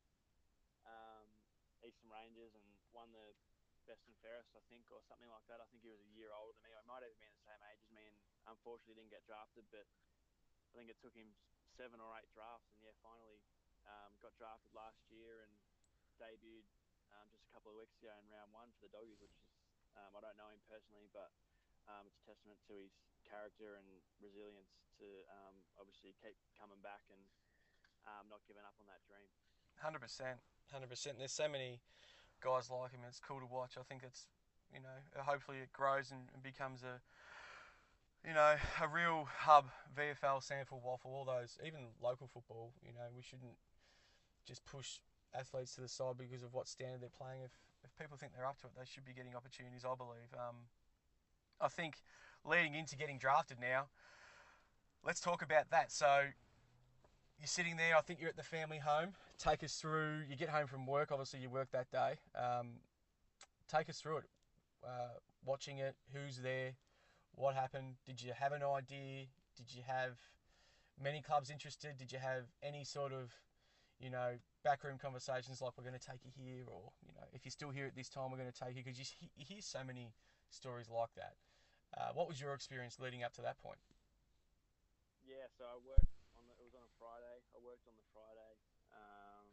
um, 0.86 1.41
Eastern 1.86 2.10
Ranges 2.10 2.54
and 2.54 2.66
won 2.94 3.10
the 3.12 3.34
best 3.86 4.06
and 4.06 4.14
fairest, 4.22 4.54
I 4.54 4.62
think, 4.70 4.86
or 4.94 5.02
something 5.06 5.28
like 5.30 5.42
that. 5.50 5.58
I 5.58 5.66
think 5.70 5.82
he 5.82 5.90
was 5.90 5.98
a 6.02 6.10
year 6.14 6.30
older 6.30 6.54
than 6.54 6.62
me. 6.66 6.72
I 6.74 6.84
might 6.86 7.02
even 7.02 7.18
been 7.18 7.34
the 7.34 7.46
same 7.46 7.62
age 7.66 7.82
as 7.82 7.90
me, 7.90 8.04
and 8.06 8.16
unfortunately 8.46 8.94
didn't 8.98 9.10
get 9.10 9.26
drafted. 9.26 9.66
But 9.74 9.86
I 9.86 10.70
think 10.78 10.88
it 10.88 11.02
took 11.02 11.14
him 11.18 11.34
seven 11.74 11.98
or 11.98 12.14
eight 12.18 12.30
drafts, 12.30 12.70
and 12.72 12.78
yeah, 12.86 12.94
finally 13.02 13.42
um, 13.86 14.14
got 14.22 14.34
drafted 14.38 14.70
last 14.70 15.02
year 15.10 15.42
and 15.42 15.52
debuted 16.22 16.66
um, 17.18 17.26
just 17.34 17.42
a 17.44 17.50
couple 17.50 17.74
of 17.74 17.76
weeks 17.76 17.98
ago 17.98 18.14
in 18.22 18.24
round 18.30 18.54
one 18.54 18.70
for 18.78 18.86
the 18.86 18.92
Doggies, 18.94 19.18
which 19.18 19.34
is 19.34 19.50
um, 19.98 20.14
I 20.16 20.20
don't 20.24 20.38
know 20.38 20.48
him 20.48 20.62
personally, 20.70 21.10
but 21.12 21.34
um, 21.90 22.06
it's 22.06 22.16
a 22.22 22.26
testament 22.32 22.62
to 22.70 22.74
his 22.78 22.94
character 23.26 23.76
and 23.76 23.86
resilience 24.22 24.70
to 25.02 25.08
um, 25.28 25.56
obviously 25.76 26.14
keep 26.22 26.38
coming 26.56 26.78
back 26.80 27.02
and 27.10 27.20
um, 28.06 28.30
not 28.30 28.40
giving 28.46 28.62
up 28.62 28.76
on 28.78 28.86
that 28.88 29.02
dream. 29.04 29.28
Hundred 29.82 30.00
percent, 30.04 30.38
hundred 30.72 30.90
percent. 30.90 31.16
There's 31.18 31.32
so 31.32 31.48
many 31.48 31.80
guys 32.42 32.70
like 32.70 32.92
him. 32.92 33.00
It's 33.06 33.20
cool 33.20 33.40
to 33.40 33.46
watch. 33.46 33.74
I 33.78 33.82
think 33.82 34.02
it's 34.02 34.26
you 34.72 34.80
know 34.80 35.22
hopefully 35.22 35.58
it 35.58 35.72
grows 35.72 36.10
and, 36.10 36.20
becomes 36.42 36.82
a 36.82 37.00
you 38.26 38.34
know 38.34 38.56
a 38.80 38.88
real 38.88 39.28
hub. 39.28 39.66
VFL, 39.96 40.40
SANFL, 40.40 40.82
Waffle, 40.82 41.12
all 41.12 41.24
those, 41.24 41.58
even 41.64 41.92
local 42.02 42.26
football. 42.26 42.72
You 42.82 42.92
know 42.92 43.06
we 43.14 43.22
shouldn't 43.22 43.56
just 44.46 44.64
push 44.64 44.98
athletes 45.34 45.74
to 45.76 45.80
the 45.80 45.88
side 45.88 46.16
because 46.18 46.42
of 46.42 46.52
what 46.52 46.68
standard 46.68 47.00
they're 47.00 47.16
playing. 47.16 47.42
If 47.44 47.52
if 47.84 47.94
people 47.98 48.16
think 48.16 48.32
they're 48.34 48.46
up 48.46 48.58
to 48.62 48.66
it, 48.66 48.72
they 48.78 48.86
should 48.86 49.04
be 49.04 49.12
getting 49.12 49.36
opportunities. 49.36 49.84
I 49.84 49.94
believe. 49.94 50.32
Um, 50.34 50.68
I 51.60 51.68
think 51.68 52.02
leading 52.44 52.74
into 52.74 52.96
getting 52.96 53.18
drafted 53.18 53.58
now. 53.60 53.86
Let's 55.04 55.20
talk 55.20 55.42
about 55.42 55.70
that. 55.70 55.90
So 55.90 56.30
you're 57.42 57.48
sitting 57.48 57.76
there. 57.76 57.96
I 57.96 58.00
think 58.02 58.20
you're 58.20 58.28
at 58.28 58.36
the 58.36 58.44
family 58.44 58.78
home. 58.78 59.14
Take 59.36 59.64
us 59.64 59.74
through. 59.74 60.20
You 60.30 60.36
get 60.36 60.48
home 60.48 60.68
from 60.68 60.86
work. 60.86 61.10
Obviously, 61.10 61.40
you 61.40 61.50
work 61.50 61.72
that 61.72 61.90
day. 61.90 62.14
Um, 62.38 62.68
take 63.68 63.88
us 63.88 63.98
through 63.98 64.18
it. 64.18 64.24
Uh, 64.86 65.18
watching 65.44 65.78
it. 65.78 65.96
Who's 66.14 66.38
there? 66.38 66.74
What 67.34 67.56
happened? 67.56 67.96
Did 68.06 68.22
you 68.22 68.30
have 68.38 68.52
an 68.52 68.62
idea? 68.62 69.26
Did 69.56 69.74
you 69.74 69.82
have 69.84 70.18
many 71.02 71.20
clubs 71.20 71.50
interested? 71.50 71.96
Did 71.98 72.12
you 72.12 72.18
have 72.18 72.44
any 72.62 72.84
sort 72.84 73.12
of, 73.12 73.34
you 73.98 74.10
know, 74.10 74.38
backroom 74.62 74.98
conversations 75.02 75.60
like 75.60 75.72
we're 75.76 75.82
going 75.82 75.98
to 75.98 76.06
take 76.06 76.20
you 76.24 76.30
here, 76.32 76.62
or 76.68 76.92
you 77.04 77.12
know, 77.16 77.26
if 77.32 77.44
you're 77.44 77.50
still 77.50 77.70
here 77.70 77.86
at 77.86 77.96
this 77.96 78.08
time, 78.08 78.30
we're 78.30 78.38
going 78.38 78.52
to 78.52 78.56
take 78.56 78.76
you 78.76 78.84
because 78.84 79.00
you, 79.00 79.06
you 79.34 79.44
hear 79.44 79.60
so 79.60 79.80
many 79.84 80.12
stories 80.50 80.86
like 80.88 81.10
that. 81.16 81.34
Uh, 81.98 82.14
what 82.14 82.28
was 82.28 82.40
your 82.40 82.54
experience 82.54 83.00
leading 83.00 83.24
up 83.24 83.34
to 83.34 83.42
that 83.42 83.58
point? 83.58 83.78
Yeah, 85.26 85.50
so 85.58 85.64
I 85.64 85.76
worked 85.82 86.12
was 86.72 86.80
on 86.80 86.88
a 86.88 86.96
Friday. 86.96 87.28
I 87.28 87.51
worked 87.62 87.86
on 87.86 87.94
the 87.94 88.06
Friday. 88.10 88.52
Um, 88.90 89.46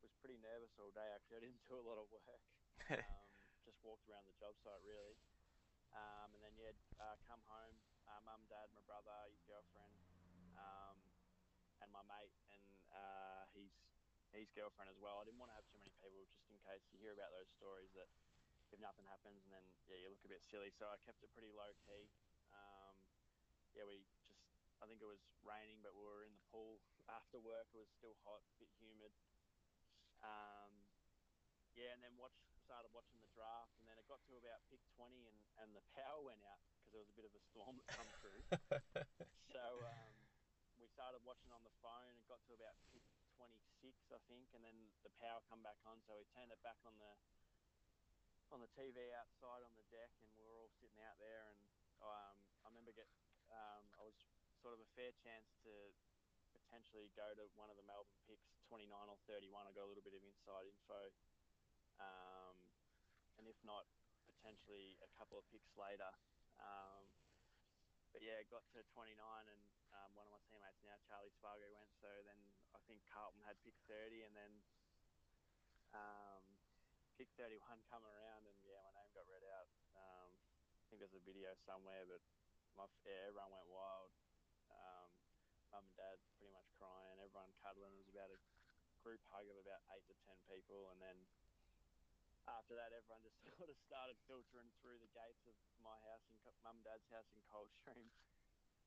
was 0.00 0.12
pretty 0.20 0.36
nervous 0.40 0.72
all 0.80 0.92
day 0.92 1.08
actually. 1.12 1.40
I 1.40 1.44
didn't 1.48 1.64
do 1.64 1.76
a 1.76 1.84
lot 1.84 1.96
of 1.96 2.08
work. 2.12 2.42
um, 2.92 3.28
just 3.64 3.80
walked 3.80 4.04
around 4.08 4.28
the 4.28 4.36
job 4.36 4.56
site 4.60 4.80
really. 4.84 5.16
Um, 5.96 6.34
and 6.36 6.40
then 6.44 6.54
yeah, 6.60 6.74
uh, 7.00 7.16
come 7.24 7.40
home. 7.48 7.76
Uh, 8.04 8.20
mum, 8.24 8.44
dad, 8.52 8.68
my 8.76 8.84
brother, 8.84 9.14
his 9.32 9.40
girlfriend, 9.48 9.96
um, 10.60 11.00
and 11.80 11.88
my 11.88 12.04
mate, 12.04 12.36
and 12.52 12.68
uh, 12.92 13.48
his 13.56 13.72
his 14.36 14.50
girlfriend 14.52 14.92
as 14.92 15.00
well. 15.00 15.22
I 15.22 15.24
didn't 15.24 15.40
want 15.40 15.54
to 15.54 15.56
have 15.56 15.64
too 15.72 15.80
many 15.80 15.94
people, 15.96 16.20
just 16.28 16.44
in 16.52 16.60
case 16.68 16.84
you 16.92 17.00
hear 17.00 17.16
about 17.16 17.32
those 17.32 17.48
stories 17.56 17.88
that 17.96 18.10
if 18.74 18.82
nothing 18.82 19.08
happens, 19.08 19.40
and 19.46 19.52
then 19.54 19.64
yeah, 19.88 20.04
you 20.04 20.12
look 20.12 20.20
a 20.26 20.28
bit 20.28 20.44
silly. 20.50 20.68
So 20.76 20.84
I 20.84 21.00
kept 21.06 21.24
it 21.24 21.32
pretty 21.32 21.54
low 21.54 21.72
key. 21.88 22.10
Um, 22.52 22.98
yeah, 23.72 23.88
we 23.88 24.04
I 24.84 24.86
think 24.86 25.00
it 25.00 25.08
was 25.08 25.24
raining, 25.40 25.80
but 25.80 25.96
we 25.96 26.04
were 26.04 26.28
in 26.28 26.36
the 26.36 26.44
pool 26.52 26.76
after 27.08 27.40
work. 27.40 27.72
It 27.72 27.80
was 27.80 27.88
still 27.96 28.20
hot, 28.20 28.44
a 28.44 28.56
bit 28.60 28.68
humid. 28.76 29.16
Um, 30.20 30.84
yeah, 31.72 31.96
and 31.96 32.04
then 32.04 32.12
watch 32.20 32.36
started 32.68 32.92
watching 32.92 33.16
the 33.24 33.32
draft, 33.32 33.72
and 33.80 33.88
then 33.88 33.96
it 33.96 34.04
got 34.04 34.20
to 34.28 34.36
about 34.36 34.60
pick 34.68 34.84
20, 34.92 35.08
and, 35.24 35.40
and 35.64 35.72
the 35.72 35.84
power 35.96 36.20
went 36.20 36.44
out 36.44 36.60
because 36.68 36.92
there 36.92 37.00
was 37.00 37.08
a 37.08 37.16
bit 37.16 37.24
of 37.24 37.32
a 37.32 37.40
storm 37.48 37.80
that 37.80 37.88
come 37.96 38.08
through. 38.20 38.44
so 39.56 39.64
um, 39.88 40.16
we 40.76 40.84
started 40.92 41.24
watching 41.24 41.48
on 41.56 41.64
the 41.64 41.72
phone. 41.80 42.12
It 42.20 42.28
got 42.28 42.44
to 42.48 42.52
about 42.52 42.76
pick 42.92 43.04
26, 43.40 43.88
I 44.12 44.20
think, 44.28 44.52
and 44.52 44.68
then 44.68 44.76
the 45.00 45.12
power 45.16 45.40
come 45.48 45.64
back 45.64 45.80
on. 45.88 45.96
So 46.04 46.12
we 46.20 46.28
turned 46.36 46.52
it 46.52 46.60
back 46.60 46.76
on 46.84 46.92
the 47.00 47.12
on 48.52 48.60
the 48.60 48.68
TV 48.76 49.00
outside 49.16 49.64
on 49.64 49.72
the 49.80 49.88
deck, 49.88 50.12
and 50.20 50.28
we 50.36 50.44
were 50.44 50.60
all 50.60 50.72
sitting 50.76 51.00
out 51.08 51.16
there, 51.16 51.48
and 51.48 51.60
um, 52.04 52.36
I 52.64 52.68
remember 52.68 52.92
get 52.92 53.08
um, 53.52 53.84
I 54.00 54.02
was 54.04 54.16
sort 54.64 54.80
of 54.80 54.80
a 54.80 54.88
fair 54.96 55.12
chance 55.20 55.52
to 55.60 55.92
potentially 56.56 57.12
go 57.12 57.28
to 57.36 57.44
one 57.52 57.68
of 57.68 57.76
the 57.76 57.84
Melbourne 57.84 58.16
picks, 58.24 58.48
29 58.72 58.88
or 58.88 59.20
31. 59.28 59.68
I 59.68 59.76
got 59.76 59.84
a 59.84 59.90
little 59.92 60.00
bit 60.00 60.16
of 60.16 60.24
inside 60.24 60.64
info, 60.64 61.12
um, 62.00 62.56
and 63.36 63.44
if 63.44 63.60
not, 63.60 63.84
potentially 64.24 64.96
a 65.04 65.10
couple 65.20 65.36
of 65.36 65.44
picks 65.52 65.68
later. 65.76 66.08
Um, 66.56 67.04
but 68.16 68.24
yeah, 68.24 68.40
got 68.48 68.64
to 68.72 68.80
29, 68.88 69.12
and 69.20 69.62
um, 70.00 70.16
one 70.16 70.24
of 70.24 70.32
my 70.32 70.40
teammates 70.48 70.80
now, 70.80 70.96
Charlie 71.04 71.34
Spargo, 71.36 71.68
went. 71.76 71.92
So 72.00 72.08
then 72.24 72.40
I 72.72 72.80
think 72.88 73.04
Carlton 73.12 73.44
had 73.44 73.60
pick 73.68 73.76
30, 73.84 74.24
and 74.24 74.32
then 74.32 74.52
um, 75.92 76.44
pick 77.20 77.28
31 77.36 77.60
come 77.92 78.00
around, 78.08 78.48
and 78.48 78.56
yeah, 78.64 78.80
my 78.80 78.96
name 78.96 79.12
got 79.12 79.28
read 79.28 79.44
out. 79.44 79.68
Um, 79.92 80.32
I 80.80 80.82
think 80.88 81.04
there's 81.04 81.20
a 81.20 81.20
video 81.20 81.52
somewhere, 81.68 82.08
but 82.08 82.24
my 82.80 82.88
yeah, 83.04 83.28
everyone 83.28 83.52
went 83.52 83.68
wild. 83.68 84.08
Um, 85.74 85.82
mum 85.82 85.90
and 85.90 85.98
dad 85.98 86.22
pretty 86.38 86.54
much 86.54 86.70
crying, 86.78 87.18
everyone 87.18 87.50
cuddling. 87.58 87.98
It 87.98 88.06
was 88.06 88.14
about 88.14 88.30
a 88.30 88.38
group 89.02 89.18
hug 89.26 89.42
of 89.50 89.58
about 89.58 89.82
eight 89.98 90.06
to 90.06 90.14
ten 90.22 90.38
people, 90.46 90.86
and 90.94 91.02
then 91.02 91.18
after 92.46 92.78
that, 92.78 92.94
everyone 92.94 93.26
just 93.26 93.42
sort 93.58 93.66
of 93.66 93.74
started 93.82 94.14
filtering 94.30 94.70
through 94.78 95.02
the 95.02 95.10
gates 95.10 95.42
of 95.50 95.58
my 95.82 95.98
house 96.06 96.22
and 96.30 96.38
mum 96.62 96.78
and 96.78 96.86
dad's 96.86 97.10
house 97.10 97.26
in 97.34 97.42
Coldstream. 97.50 98.06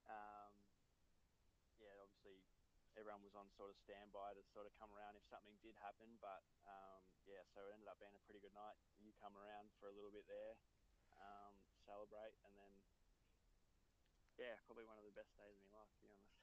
Um, 0.07 0.55
yeah, 1.75 1.91
obviously 1.99 2.39
everyone 2.95 3.19
was 3.19 3.35
on 3.35 3.51
sort 3.59 3.67
of 3.67 3.75
standby 3.83 4.39
to 4.39 4.43
sort 4.55 4.63
of 4.63 4.71
come 4.79 4.87
around 4.95 5.19
if 5.19 5.27
something 5.27 5.59
did 5.59 5.75
happen. 5.83 6.07
But 6.23 6.47
um, 6.71 7.03
yeah, 7.27 7.43
so 7.51 7.67
it 7.67 7.75
ended 7.75 7.91
up 7.91 7.99
being 7.99 8.15
a 8.15 8.23
pretty 8.23 8.39
good 8.39 8.55
night. 8.55 8.79
You 9.03 9.11
come 9.19 9.35
around 9.35 9.75
for 9.83 9.91
a 9.91 9.95
little 9.99 10.15
bit 10.15 10.23
there, 10.31 10.55
um, 11.19 11.59
celebrate, 11.83 12.39
and 12.47 12.55
then 12.55 12.71
yeah, 14.39 14.55
probably 14.63 14.87
one 14.87 14.95
of 14.95 15.03
the 15.03 15.11
best 15.11 15.35
days 15.35 15.59
of 15.59 15.67
my 15.67 15.83
life, 15.83 15.91
to 15.91 16.07
be 16.07 16.15
honest. 16.15 16.36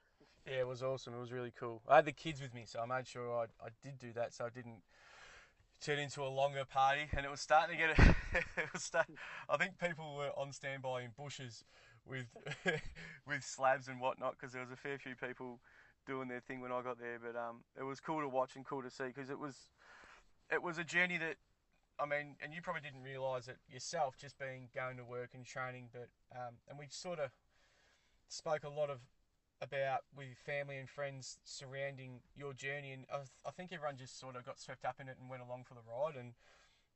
Yeah, 0.46 0.60
it 0.60 0.66
was 0.66 0.82
awesome. 0.82 1.14
It 1.14 1.20
was 1.20 1.32
really 1.32 1.52
cool. 1.58 1.82
I 1.88 1.96
had 1.96 2.04
the 2.04 2.12
kids 2.12 2.40
with 2.40 2.54
me, 2.54 2.64
so 2.66 2.80
I 2.80 2.86
made 2.86 3.06
sure 3.06 3.32
I, 3.32 3.44
I 3.64 3.68
did 3.82 3.98
do 3.98 4.12
that, 4.14 4.34
so 4.34 4.44
I 4.44 4.50
didn't 4.50 4.82
turn 5.80 5.98
into 5.98 6.22
a 6.22 6.28
longer 6.28 6.64
party. 6.64 7.02
And 7.16 7.24
it 7.24 7.30
was 7.30 7.40
starting 7.40 7.78
to 7.78 7.86
get. 7.86 7.98
A, 7.98 8.16
it 8.60 8.72
was 8.72 8.82
start, 8.82 9.06
I 9.48 9.56
think 9.56 9.78
people 9.78 10.16
were 10.16 10.30
on 10.36 10.52
standby 10.52 11.02
in 11.02 11.10
bushes 11.16 11.64
with 12.06 12.26
with 13.26 13.44
slabs 13.44 13.88
and 13.88 14.00
whatnot 14.00 14.36
because 14.38 14.52
there 14.52 14.62
was 14.62 14.70
a 14.70 14.76
fair 14.76 14.98
few 14.98 15.14
people 15.14 15.60
doing 16.06 16.28
their 16.28 16.40
thing 16.40 16.60
when 16.60 16.72
I 16.72 16.82
got 16.82 16.98
there. 16.98 17.18
But 17.18 17.38
um, 17.38 17.64
it 17.78 17.84
was 17.84 18.00
cool 18.00 18.20
to 18.20 18.28
watch 18.28 18.56
and 18.56 18.64
cool 18.64 18.82
to 18.82 18.90
see 18.90 19.04
because 19.06 19.30
it 19.30 19.38
was 19.38 19.68
it 20.52 20.62
was 20.62 20.78
a 20.78 20.84
journey 20.84 21.18
that 21.18 21.36
I 22.00 22.06
mean, 22.06 22.36
and 22.42 22.52
you 22.54 22.62
probably 22.62 22.82
didn't 22.82 23.02
realise 23.02 23.48
it 23.48 23.58
yourself, 23.68 24.16
just 24.18 24.38
being 24.38 24.68
going 24.74 24.96
to 24.98 25.04
work 25.04 25.30
and 25.34 25.44
training. 25.44 25.88
But 25.92 26.08
um, 26.32 26.56
and 26.68 26.78
we 26.78 26.86
sort 26.90 27.20
of 27.20 27.30
spoke 28.28 28.64
a 28.64 28.68
lot 28.68 28.90
of 28.90 29.00
about 29.64 30.04
with 30.16 30.36
family 30.44 30.76
and 30.76 30.88
friends 30.88 31.38
surrounding 31.44 32.20
your 32.36 32.52
journey, 32.52 32.92
and 32.92 33.06
I, 33.12 33.24
I, 33.48 33.50
think 33.50 33.72
everyone 33.72 33.96
just 33.96 34.20
sort 34.20 34.36
of 34.36 34.44
got 34.44 34.60
swept 34.60 34.84
up 34.84 35.00
in 35.00 35.08
it 35.08 35.16
and 35.18 35.30
went 35.30 35.42
along 35.42 35.64
for 35.64 35.74
the 35.74 35.80
ride, 35.88 36.14
and 36.20 36.36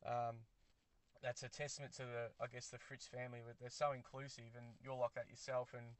um, 0.04 0.44
that's 1.22 1.42
a 1.42 1.48
testament 1.48 1.92
to 1.96 2.02
the 2.02 2.30
I 2.40 2.46
guess 2.46 2.68
the 2.68 2.78
Fritsch 2.78 3.08
family. 3.08 3.40
They're 3.60 3.70
so 3.70 3.92
inclusive, 3.92 4.52
and 4.56 4.76
you're 4.84 4.94
like 4.94 5.14
that 5.14 5.28
yourself, 5.30 5.72
and 5.72 5.96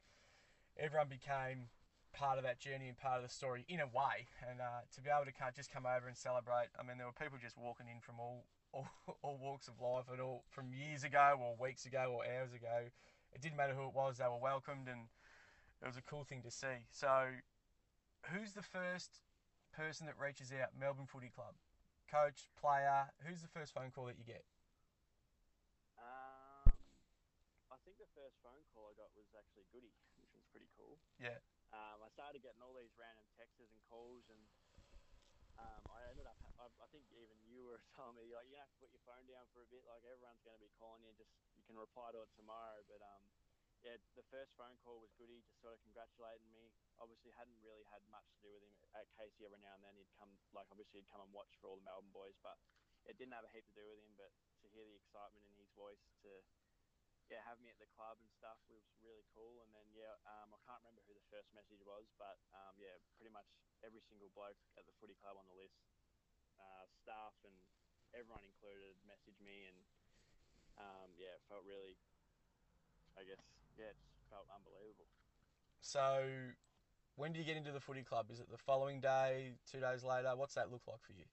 everyone 0.77 1.09
became 1.09 1.73
part 2.13 2.37
of 2.37 2.43
that 2.43 2.59
journey 2.59 2.87
and 2.87 2.97
part 2.97 3.17
of 3.17 3.23
the 3.23 3.33
story 3.33 3.65
in 3.67 3.79
a 3.79 3.87
way. 3.87 4.29
And 4.47 4.61
uh, 4.61 4.85
to 4.95 5.01
be 5.01 5.09
able 5.09 5.25
to 5.25 5.33
just 5.55 5.71
come 5.71 5.85
over 5.85 6.07
and 6.07 6.17
celebrate, 6.17 6.69
I 6.77 6.85
mean, 6.85 6.97
there 6.97 7.07
were 7.07 7.17
people 7.17 7.37
just 7.41 7.57
walking 7.57 7.87
in 7.87 8.01
from 8.01 8.19
all, 8.19 8.45
all, 8.73 8.87
all 9.21 9.37
walks 9.41 9.67
of 9.67 9.81
life 9.81 10.05
and 10.11 10.21
all 10.21 10.43
from 10.49 10.71
years 10.73 11.03
ago 11.03 11.37
or 11.41 11.55
weeks 11.59 11.85
ago 11.85 12.13
or 12.13 12.23
hours 12.25 12.53
ago. 12.53 12.89
It 13.33 13.41
didn't 13.41 13.57
matter 13.57 13.73
who 13.73 13.85
it 13.85 13.93
was; 13.93 14.17
they 14.17 14.25
were 14.25 14.41
welcomed, 14.41 14.87
and 14.87 15.05
it 15.81 15.87
was 15.87 15.97
a 15.97 16.05
cool 16.05 16.23
thing 16.23 16.43
to 16.43 16.51
see. 16.51 16.87
So, 16.91 17.39
who's 18.31 18.53
the 18.53 18.65
first 18.65 19.23
person 19.71 20.05
that 20.07 20.19
reaches 20.19 20.51
out? 20.51 20.75
Melbourne 20.75 21.07
Footy 21.07 21.31
Club, 21.31 21.55
coach, 22.11 22.51
player. 22.59 23.11
Who's 23.23 23.41
the 23.41 23.51
first 23.51 23.73
phone 23.73 23.91
call 23.91 24.11
that 24.11 24.19
you 24.19 24.27
get? 24.27 24.43
Um, 25.99 26.71
I 27.71 27.77
think 27.87 27.95
the 27.99 28.11
first 28.11 28.39
phone 28.43 28.63
call 28.75 28.91
I 28.91 28.95
got 28.99 29.11
was 29.15 29.31
actually 29.35 29.67
Goody, 29.71 29.95
which 30.19 30.31
was 30.35 30.43
pretty 30.51 30.67
cool. 30.75 30.99
Yeah 31.19 31.39
um, 31.73 32.01
I 32.01 32.09
started 32.09 32.41
getting 32.41 32.61
all 32.65 32.73
these 32.73 32.93
random 32.97 33.25
texts 33.37 33.61
and 33.61 33.81
calls, 33.85 34.25
and 34.33 34.41
um, 35.61 35.81
I 35.93 36.01
ended 36.09 36.25
up. 36.25 36.37
I, 36.57 36.65
I, 36.65 36.87
think 36.89 37.05
even 37.13 37.37
you 37.45 37.61
were 37.61 37.81
telling 37.97 38.17
me 38.17 38.25
like 38.33 38.49
you 38.49 38.57
have 38.57 38.71
to 38.73 38.79
put 38.81 38.89
your 38.89 39.03
phone 39.05 39.25
down 39.29 39.45
for 39.53 39.61
a 39.61 39.69
bit. 39.69 39.85
Like 39.85 40.01
everyone's 40.05 40.41
going 40.41 40.57
to 40.57 40.63
be 40.63 40.71
calling 40.81 41.05
you, 41.05 41.13
just 41.13 41.33
you 41.53 41.63
can 41.69 41.77
reply 41.77 42.09
to 42.13 42.25
it 42.25 42.31
tomorrow. 42.33 42.81
But 42.89 43.05
um, 43.05 43.23
yeah, 43.83 43.95
the 44.19 44.27
first 44.27 44.51
phone 44.59 44.75
call 44.83 44.99
was 44.99 45.15
Goody, 45.15 45.39
just 45.47 45.63
sort 45.63 45.71
of 45.71 45.79
congratulating 45.87 46.51
me. 46.51 46.75
Obviously, 46.99 47.31
hadn't 47.31 47.59
really 47.63 47.87
had 47.87 48.03
much 48.11 48.27
to 48.35 48.39
do 48.43 48.51
with 48.51 48.63
him 48.63 48.75
at 48.91 49.07
Casey. 49.15 49.47
Every 49.47 49.61
now 49.63 49.71
and 49.79 49.83
then 49.83 49.95
he'd 49.95 50.11
come, 50.19 50.35
like 50.51 50.67
obviously 50.67 50.99
he'd 50.99 51.11
come 51.11 51.23
and 51.23 51.31
watch 51.31 51.55
for 51.63 51.71
all 51.71 51.79
the 51.79 51.87
Melbourne 51.87 52.11
boys, 52.11 52.35
but 52.43 52.59
it 53.07 53.15
didn't 53.15 53.35
have 53.35 53.47
a 53.47 53.51
heap 53.55 53.63
to 53.71 53.75
do 53.79 53.87
with 53.87 54.03
him. 54.03 54.11
But 54.19 54.35
to 54.63 54.67
hear 54.75 54.83
the 54.83 54.99
excitement 54.99 55.47
in 55.47 55.55
his 55.55 55.71
voice, 55.79 56.03
to 56.27 56.31
yeah, 57.31 57.39
have 57.47 57.61
me 57.63 57.71
at 57.71 57.79
the 57.79 57.87
club 57.95 58.19
and 58.19 58.27
stuff 58.35 58.59
was 58.67 58.83
really 58.99 59.23
cool. 59.31 59.63
And 59.63 59.71
then 59.71 59.87
yeah, 59.95 60.17
um, 60.27 60.51
I 60.51 60.59
can't 60.67 60.83
remember 60.83 61.05
who 61.07 61.15
the 61.15 61.29
first 61.31 61.47
message 61.55 61.79
was, 61.87 62.09
but 62.19 62.35
um, 62.51 62.75
yeah, 62.75 62.99
pretty 63.15 63.31
much 63.31 63.47
every 63.79 64.03
single 64.11 64.27
bloke 64.35 64.59
at 64.75 64.83
the 64.83 64.95
footy 64.99 65.15
club 65.23 65.39
on 65.39 65.47
the 65.47 65.55
list, 65.55 65.79
uh, 66.59 66.83
staff 66.99 67.37
and 67.47 67.55
everyone 68.11 68.43
included, 68.43 68.97
messaged 69.07 69.39
me, 69.39 69.69
and 69.71 69.79
um, 70.81 71.15
yeah, 71.15 71.37
it 71.37 71.43
felt 71.47 71.63
really, 71.63 71.95
I 73.15 73.23
guess, 73.23 73.58
yeah, 73.79 73.95
it 73.95 73.99
felt 74.27 74.51
unbelievable. 74.51 75.07
So, 75.79 76.51
when 77.15 77.31
do 77.31 77.39
you 77.39 77.47
get 77.47 77.55
into 77.55 77.71
the 77.71 77.79
footy 77.79 78.03
club? 78.03 78.27
Is 78.27 78.43
it 78.43 78.51
the 78.51 78.59
following 78.59 78.99
day, 78.99 79.55
two 79.63 79.79
days 79.79 80.03
later? 80.03 80.35
What's 80.35 80.59
that 80.59 80.67
look 80.67 80.83
like 80.83 80.99
for 80.99 81.15
you? 81.15 81.23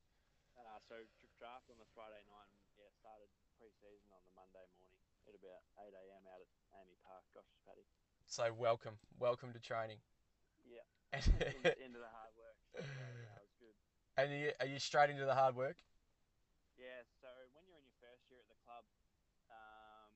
Uh, 0.55 0.79
so 0.87 0.97
draft 1.43 1.67
on 1.69 1.77
the 1.83 1.91
Friday 1.93 2.23
night, 2.31 2.49
and 2.55 2.63
yeah, 2.79 2.89
started 2.95 3.29
pre-season 3.59 4.09
on 4.15 4.23
the 4.23 4.33
Monday 4.39 4.65
morning 4.79 5.03
at 5.27 5.35
about 5.35 5.63
8 5.83 5.91
a.m. 5.91 6.25
out 6.31 6.41
at 6.41 6.49
AAMI 6.71 6.97
Park, 7.03 7.27
Gosch's 7.35 7.59
Paddy. 7.67 7.85
So 8.31 8.55
welcome, 8.55 8.97
welcome 9.19 9.51
to 9.53 9.61
training. 9.61 9.99
Yeah. 10.63 10.87
into, 11.15 11.71
into, 11.83 12.01
the 12.03 12.11
hard 12.11 12.35
work. 12.35 12.59
So, 12.75 12.83
yeah, 12.83 13.31
that 13.37 13.43
was 13.43 13.55
good. 13.59 13.77
And 14.19 14.27
are 14.31 14.41
you, 14.43 14.51
are 14.63 14.71
you 14.71 14.81
straight 14.83 15.11
into 15.11 15.27
the 15.27 15.35
hard 15.35 15.55
work? 15.55 15.79
Yeah. 16.75 17.07
So 17.23 17.31
when 17.55 17.65
you're 17.67 17.79
in 17.79 17.87
your 17.87 18.01
first 18.03 18.27
year 18.29 18.43
at 18.43 18.49
the 18.51 18.59
club, 18.67 18.85
um, 19.49 20.11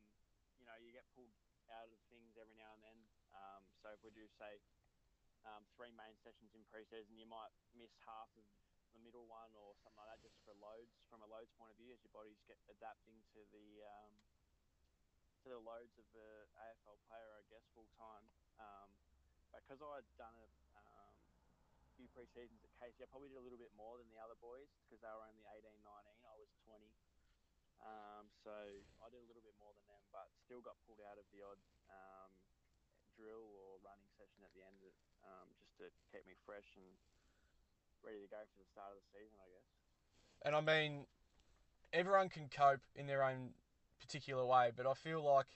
you 0.59 0.67
know 0.67 0.75
you 0.83 0.91
get 0.91 1.07
pulled 1.15 1.31
out 1.71 1.87
of 1.87 2.01
things 2.11 2.35
every 2.35 2.59
now 2.59 2.75
and 2.75 2.83
then. 2.83 2.99
Um, 3.33 3.63
so 3.81 3.93
if 3.97 4.01
we 4.05 4.13
do 4.13 4.29
say 4.37 4.61
um, 5.49 5.65
three 5.77 5.93
main 5.97 6.13
sessions 6.21 6.53
in 6.53 6.61
pre-season, 6.69 7.17
you 7.17 7.25
might 7.25 7.53
miss 7.73 7.93
half 8.05 8.29
of 8.37 8.45
the 8.93 9.01
middle 9.01 9.25
one 9.25 9.49
or 9.57 9.73
something 9.81 9.97
like 9.97 10.11
that, 10.13 10.21
just 10.21 10.37
for 10.45 10.53
loads 10.61 10.93
from 11.09 11.25
a 11.25 11.29
loads 11.29 11.49
point 11.57 11.73
of 11.73 11.79
view, 11.81 11.93
as 11.95 12.01
your 12.05 12.13
body's 12.13 12.41
get 12.45 12.61
adapting 12.69 13.17
to 13.33 13.41
the 13.55 13.67
um, 13.87 14.13
to 15.41 15.49
the 15.49 15.63
loads 15.65 15.97
of 15.97 16.05
the 16.13 16.31
AFL 16.53 17.01
player, 17.09 17.33
I 17.33 17.43
guess, 17.49 17.65
full 17.73 17.89
time. 17.97 18.29
Um, 18.61 18.93
because 19.57 19.81
I'd 19.81 20.07
done 20.21 20.37
a 20.37 20.47
um, 20.77 21.17
few 21.97 22.07
pre 22.13 22.29
seasons 22.37 22.61
at 22.61 22.73
Casey, 22.77 23.01
I 23.05 23.09
probably 23.09 23.33
did 23.33 23.41
a 23.41 23.45
little 23.45 23.61
bit 23.61 23.73
more 23.73 23.97
than 23.97 24.09
the 24.13 24.21
other 24.21 24.37
boys 24.41 24.69
because 24.85 25.01
they 25.01 25.09
were 25.09 25.25
only 25.25 25.45
18, 25.49 25.65
19. 25.81 25.89
I 26.29 26.37
was 26.37 26.51
20. 26.69 26.85
Um, 27.81 28.29
so 28.45 28.53
I 29.01 29.09
did 29.09 29.25
a 29.25 29.29
little 29.29 29.45
bit 29.45 29.57
more 29.57 29.73
than 29.73 29.85
them, 29.89 30.05
but 30.13 30.29
still 30.45 30.61
got 30.61 30.77
pulled 30.85 31.01
out 31.01 31.17
of 31.17 31.25
the 31.33 31.41
odd 31.41 31.61
um, 31.89 32.31
drill 33.21 33.45
or 33.61 33.77
running 33.85 34.09
session 34.17 34.41
at 34.41 34.53
the 34.57 34.65
end 34.65 34.81
um, 35.29 35.53
just 35.77 36.01
to 36.01 36.05
keep 36.09 36.25
me 36.25 36.33
fresh 36.49 36.73
and 36.81 36.89
ready 38.01 38.25
to 38.25 38.31
go 38.33 38.41
for 38.49 38.57
the 38.57 38.69
start 38.73 38.97
of 38.97 39.05
the 39.05 39.09
season, 39.13 39.37
I 39.37 39.49
guess. 39.53 39.69
And 40.41 40.57
I 40.57 40.65
mean, 40.65 41.05
everyone 41.93 42.33
can 42.33 42.49
cope 42.49 42.81
in 42.97 43.05
their 43.05 43.21
own 43.21 43.53
particular 44.01 44.45
way, 44.49 44.73
but 44.73 44.89
I 44.89 44.95
feel 44.97 45.21
like 45.21 45.53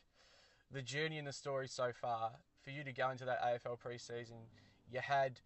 the 0.68 0.82
journey 0.82 1.16
and 1.16 1.26
the 1.26 1.32
story 1.32 1.68
so 1.68 1.92
far, 1.92 2.32
for 2.60 2.70
you 2.70 2.84
to 2.84 2.92
go 2.92 3.08
into 3.08 3.24
that 3.24 3.40
AFL 3.40 3.80
preseason, 3.80 4.52
you 4.90 5.00
had 5.00 5.40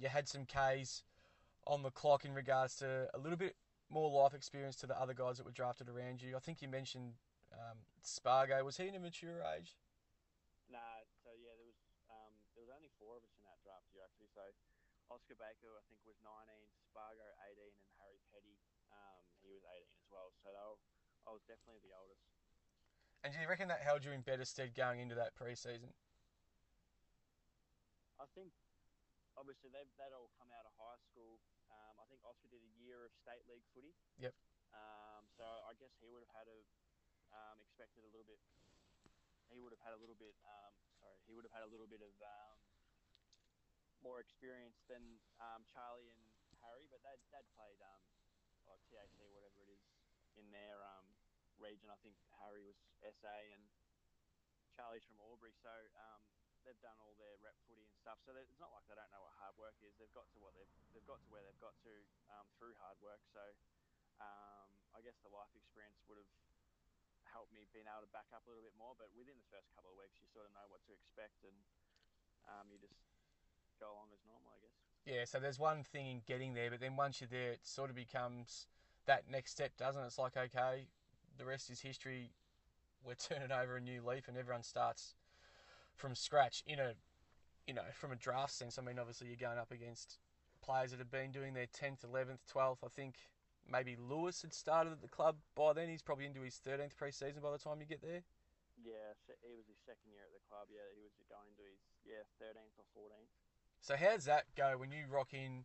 you 0.00 0.08
had 0.08 0.28
some 0.28 0.46
Ks 0.46 1.02
on 1.66 1.82
the 1.82 1.90
clock 1.90 2.24
in 2.24 2.32
regards 2.32 2.76
to 2.76 3.08
a 3.12 3.18
little 3.18 3.36
bit 3.36 3.56
more 3.90 4.08
life 4.10 4.32
experience 4.32 4.76
to 4.76 4.86
the 4.86 4.98
other 4.98 5.12
guys 5.12 5.36
that 5.36 5.44
were 5.44 5.52
drafted 5.52 5.88
around 5.88 6.22
you. 6.22 6.36
I 6.36 6.40
think 6.40 6.62
you 6.62 6.68
mentioned 6.68 7.14
um, 7.52 7.78
Spargo. 8.00 8.62
Was 8.64 8.76
he 8.76 8.88
in 8.88 8.94
a 8.94 9.00
mature 9.00 9.42
age? 9.56 9.76
Nah, 10.70 11.02
so 11.24 11.32
yeah, 11.32 11.56
there 11.56 11.66
was 11.66 11.80
um, 12.12 12.32
there 12.54 12.64
was 12.64 12.72
only 12.72 12.87
four 12.98 13.18
of 13.18 13.24
us 13.24 13.34
in 13.38 13.46
that 13.46 13.62
draft 13.62 13.86
year 13.94 14.02
actually. 14.04 14.30
So 14.34 14.44
Oscar 15.08 15.38
Baker, 15.40 15.72
I 15.78 15.82
think, 15.88 16.04
was 16.04 16.20
19, 16.20 16.28
Spargo 16.84 17.24
18, 17.56 17.64
and 17.64 17.92
Harry 18.02 18.20
Petty, 18.28 18.60
um, 18.92 19.24
he 19.40 19.48
was 19.48 19.64
18 19.64 19.88
as 19.96 20.08
well. 20.12 20.34
So 20.44 20.52
were 20.52 20.76
I 21.24 21.32
was 21.32 21.40
definitely 21.48 21.80
the 21.80 21.96
oldest. 21.96 22.28
And 23.24 23.32
do 23.32 23.40
you 23.40 23.48
reckon 23.48 23.72
that 23.72 23.80
held 23.80 24.04
you 24.04 24.12
in 24.12 24.22
better 24.22 24.44
stead 24.44 24.76
going 24.76 25.00
into 25.00 25.16
that 25.16 25.34
pre-season? 25.34 25.90
I 28.20 28.26
think 28.36 28.52
obviously 29.34 29.70
they've 29.70 29.90
that 29.98 30.12
all 30.12 30.30
come 30.36 30.50
out 30.54 30.66
of 30.66 30.74
high 30.76 31.00
school. 31.08 31.40
Um, 31.70 31.94
I 32.02 32.04
think 32.10 32.20
Oscar 32.26 32.50
did 32.50 32.62
a 32.62 32.72
year 32.78 33.06
of 33.06 33.10
state 33.14 33.42
league 33.48 33.66
footy. 33.74 33.94
Yep. 34.18 34.34
Um, 34.74 35.24
so 35.34 35.46
I 35.66 35.72
guess 35.78 35.94
he 36.02 36.10
would 36.10 36.22
have 36.26 36.34
had 36.34 36.48
a 36.50 36.60
um, 37.32 37.60
expected 37.60 38.04
a 38.04 38.10
little 38.10 38.26
bit 38.26 38.40
he 39.52 39.60
would 39.60 39.72
have 39.72 39.82
had 39.84 39.96
a 39.96 40.00
little 40.00 40.16
bit. 40.16 40.36
Um, 40.44 40.72
sorry, 41.00 41.18
he 41.24 41.32
would 41.32 41.44
have 41.48 41.54
had 41.56 41.64
a 41.64 41.70
little 41.72 41.88
bit 41.88 42.04
of 42.04 42.12
um, 42.20 42.56
more 44.02 44.22
experience 44.22 44.78
than 44.86 45.02
um, 45.42 45.66
Charlie 45.68 46.10
and 46.10 46.22
Harry, 46.62 46.86
but 46.90 47.02
they'd, 47.02 47.22
they'd 47.30 47.48
played 47.54 47.78
um, 47.82 48.02
or 48.68 48.76
TAC, 48.92 49.08
whatever 49.16 49.64
it 49.64 49.70
is, 49.72 49.82
in 50.36 50.46
their 50.52 50.78
um, 50.84 51.06
region. 51.56 51.88
I 51.88 51.98
think 52.04 52.14
Harry 52.38 52.62
was 52.62 52.76
SA 53.02 53.36
and 53.56 53.64
Charlie's 54.76 55.02
from 55.08 55.18
Albury, 55.24 55.56
so 55.58 55.72
um, 55.98 56.22
they've 56.62 56.78
done 56.84 56.94
all 57.02 57.16
their 57.18 57.34
rep 57.42 57.56
footy 57.66 57.82
and 57.82 57.96
stuff. 57.98 58.20
So 58.22 58.36
it's 58.36 58.60
not 58.62 58.70
like 58.70 58.86
they 58.86 58.94
don't 58.94 59.10
know 59.10 59.24
what 59.24 59.34
hard 59.40 59.56
work 59.58 59.74
is. 59.82 59.96
They've 59.98 60.12
got 60.14 60.28
to 60.30 60.38
what 60.38 60.54
they've 60.54 60.74
they've 60.94 61.08
got 61.08 61.18
to 61.24 61.28
where 61.32 61.42
they've 61.42 61.64
got 61.64 61.74
to 61.88 61.92
um, 62.36 62.46
through 62.60 62.76
hard 62.78 63.00
work. 63.02 63.24
So 63.34 63.42
um, 64.22 64.68
I 64.94 65.02
guess 65.02 65.18
the 65.24 65.32
life 65.32 65.50
experience 65.56 65.98
would 66.06 66.20
have 66.20 66.30
helped 67.26 67.50
me 67.50 67.66
being 67.74 67.90
able 67.90 68.06
to 68.06 68.12
back 68.14 68.30
up 68.30 68.46
a 68.46 68.48
little 68.52 68.64
bit 68.64 68.76
more. 68.78 68.94
But 68.94 69.10
within 69.16 69.40
the 69.40 69.48
first 69.50 69.72
couple 69.74 69.90
of 69.90 69.98
weeks, 69.98 70.20
you 70.22 70.28
sort 70.30 70.46
of 70.46 70.54
know 70.54 70.66
what 70.70 70.84
to 70.86 70.92
expect, 70.94 71.42
and 71.42 71.56
um, 72.46 72.70
you 72.70 72.78
just 72.78 72.94
go 73.80 73.86
along 73.86 74.10
as 74.12 74.22
normal, 74.26 74.50
I 74.52 74.60
guess. 74.60 74.76
Yeah, 75.06 75.24
so 75.24 75.40
there's 75.40 75.58
one 75.58 75.82
thing 75.82 76.06
in 76.06 76.20
getting 76.26 76.54
there, 76.54 76.70
but 76.70 76.80
then 76.80 76.96
once 76.96 77.20
you're 77.20 77.30
there, 77.30 77.52
it 77.52 77.60
sort 77.62 77.90
of 77.90 77.96
becomes 77.96 78.66
that 79.06 79.24
next 79.30 79.52
step, 79.52 79.76
doesn't 79.76 80.02
it? 80.02 80.06
It's 80.06 80.18
like, 80.18 80.36
okay, 80.36 80.86
the 81.38 81.44
rest 81.44 81.70
is 81.70 81.80
history. 81.80 82.30
We're 83.04 83.14
turning 83.18 83.52
over 83.52 83.76
a 83.76 83.80
new 83.80 84.02
leaf, 84.06 84.28
and 84.28 84.36
everyone 84.36 84.62
starts 84.62 85.14
from 85.96 86.14
scratch 86.14 86.62
in 86.66 86.78
a, 86.78 86.94
you 87.66 87.74
know, 87.74 87.88
from 87.94 88.12
a 88.12 88.16
draft 88.16 88.52
sense. 88.52 88.78
I 88.78 88.82
mean, 88.82 88.98
obviously 88.98 89.28
you're 89.28 89.40
going 89.40 89.58
up 89.58 89.72
against 89.72 90.18
players 90.62 90.90
that 90.90 90.98
have 90.98 91.10
been 91.10 91.32
doing 91.32 91.54
their 91.54 91.66
10th, 91.66 92.04
11th, 92.04 92.44
12th. 92.52 92.84
I 92.84 92.88
think 92.88 93.16
maybe 93.64 93.96
Lewis 93.96 94.42
had 94.42 94.52
started 94.52 94.92
at 94.92 95.02
the 95.02 95.08
club 95.08 95.36
by 95.54 95.72
then. 95.72 95.88
He's 95.88 96.02
probably 96.02 96.26
into 96.26 96.40
his 96.40 96.60
13th 96.60 96.96
pre-season 96.96 97.42
by 97.42 97.52
the 97.52 97.58
time 97.58 97.80
you 97.80 97.86
get 97.86 98.02
there. 98.02 98.22
Yeah, 98.78 99.18
he 99.42 99.58
was 99.58 99.66
his 99.66 99.80
second 99.82 100.14
year 100.14 100.22
at 100.22 100.30
the 100.30 100.44
club. 100.46 100.70
Yeah, 100.70 100.86
he 100.94 101.02
was 101.02 101.10
going 101.26 101.50
into 101.50 101.66
his 101.66 101.82
yeah 102.06 102.22
13th 102.38 102.78
or 102.78 102.86
14th. 102.94 103.34
So 103.80 103.96
how 103.96 104.14
does 104.14 104.26
that 104.26 104.44
go 104.56 104.76
when 104.76 104.90
you 104.90 105.06
rock 105.08 105.32
in 105.32 105.64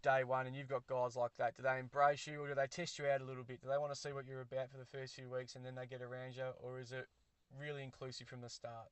day 0.00 0.24
one 0.24 0.46
and 0.46 0.56
you've 0.56 0.70
got 0.70 0.86
guys 0.86 1.16
like 1.16 1.36
that? 1.36 1.56
Do 1.56 1.62
they 1.62 1.78
embrace 1.78 2.26
you 2.26 2.40
or 2.40 2.48
do 2.48 2.54
they 2.54 2.66
test 2.66 2.98
you 2.98 3.06
out 3.06 3.20
a 3.20 3.26
little 3.28 3.44
bit? 3.44 3.60
Do 3.60 3.68
they 3.68 3.78
want 3.78 3.92
to 3.92 3.98
see 3.98 4.12
what 4.12 4.24
you're 4.24 4.44
about 4.44 4.70
for 4.70 4.78
the 4.78 4.88
first 4.88 5.14
few 5.14 5.28
weeks 5.28 5.54
and 5.54 5.64
then 5.64 5.74
they 5.74 5.86
get 5.86 6.00
around 6.00 6.36
you, 6.36 6.56
or 6.62 6.80
is 6.80 6.92
it 6.92 7.06
really 7.52 7.82
inclusive 7.82 8.28
from 8.28 8.40
the 8.40 8.48
start? 8.48 8.88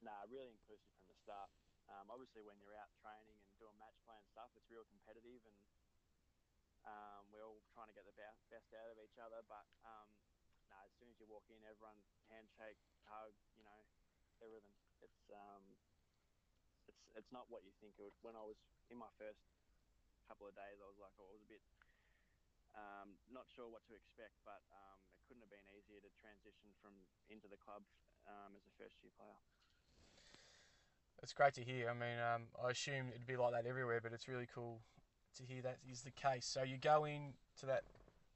Nah, 0.00 0.24
really 0.30 0.50
inclusive 0.50 0.90
from 0.98 1.12
the 1.12 1.18
start. 1.20 1.50
Um, 1.90 2.08
obviously, 2.08 2.40
when 2.42 2.56
you're 2.62 2.74
out 2.78 2.90
training 3.04 3.36
and 3.36 3.52
doing 3.60 3.76
match 3.76 3.98
play 4.08 4.16
and 4.16 4.26
stuff, 4.32 4.48
it's 4.56 4.66
real 4.72 4.86
competitive 4.88 5.42
and 5.44 5.58
um, 6.82 7.22
we're 7.30 7.46
all 7.46 7.62
trying 7.70 7.86
to 7.86 7.94
get 7.94 8.08
the 8.08 8.16
best, 8.18 8.42
out 8.50 8.90
of 8.90 8.98
each 8.98 9.20
other. 9.20 9.44
But 9.46 9.68
um, 9.84 10.08
nah, 10.66 10.80
as 10.82 10.92
soon 10.96 11.12
as 11.12 11.20
you 11.20 11.28
walk 11.28 11.44
in, 11.52 11.60
everyone 11.68 11.98
handshake, 12.32 12.80
hug, 13.06 13.36
you 13.54 13.62
know, 13.62 13.80
everything. 14.40 14.74
It's 15.04 15.28
um, 15.30 15.62
it's 17.02 17.18
it's 17.18 17.32
not 17.34 17.50
what 17.50 17.66
you 17.66 17.74
think 17.82 17.98
it. 17.98 18.14
When 18.22 18.38
I 18.38 18.44
was 18.46 18.56
in 18.88 18.96
my 18.96 19.10
first 19.18 19.42
couple 20.30 20.46
of 20.46 20.54
days, 20.54 20.78
I 20.78 20.86
was 20.86 20.96
like, 21.02 21.12
I 21.18 21.26
was 21.26 21.42
a 21.42 21.50
bit 21.50 21.62
um, 22.72 23.20
not 23.28 23.44
sure 23.52 23.68
what 23.68 23.84
to 23.90 23.92
expect, 23.92 24.40
but 24.48 24.64
um, 24.72 24.96
it 25.12 25.20
couldn't 25.28 25.44
have 25.44 25.52
been 25.52 25.64
easier 25.76 26.00
to 26.00 26.10
transition 26.16 26.72
from 26.80 26.96
into 27.28 27.44
the 27.44 27.60
club 27.60 27.84
um, 28.24 28.56
as 28.56 28.64
a 28.64 28.72
first 28.80 28.96
year 29.04 29.12
player. 29.12 29.36
It's 31.20 31.36
great 31.36 31.54
to 31.54 31.64
hear. 31.64 31.92
I 31.92 31.94
mean, 31.94 32.18
um, 32.18 32.48
I 32.56 32.72
assume 32.72 33.12
it'd 33.12 33.28
be 33.28 33.36
like 33.36 33.52
that 33.52 33.66
everywhere, 33.68 34.00
but 34.00 34.12
it's 34.12 34.26
really 34.26 34.48
cool 34.48 34.80
to 35.36 35.44
hear 35.44 35.62
that 35.62 35.78
is 35.84 36.02
the 36.02 36.10
case. 36.10 36.46
So 36.46 36.62
you 36.62 36.78
go 36.78 37.04
in 37.04 37.34
to 37.60 37.66
that 37.66 37.84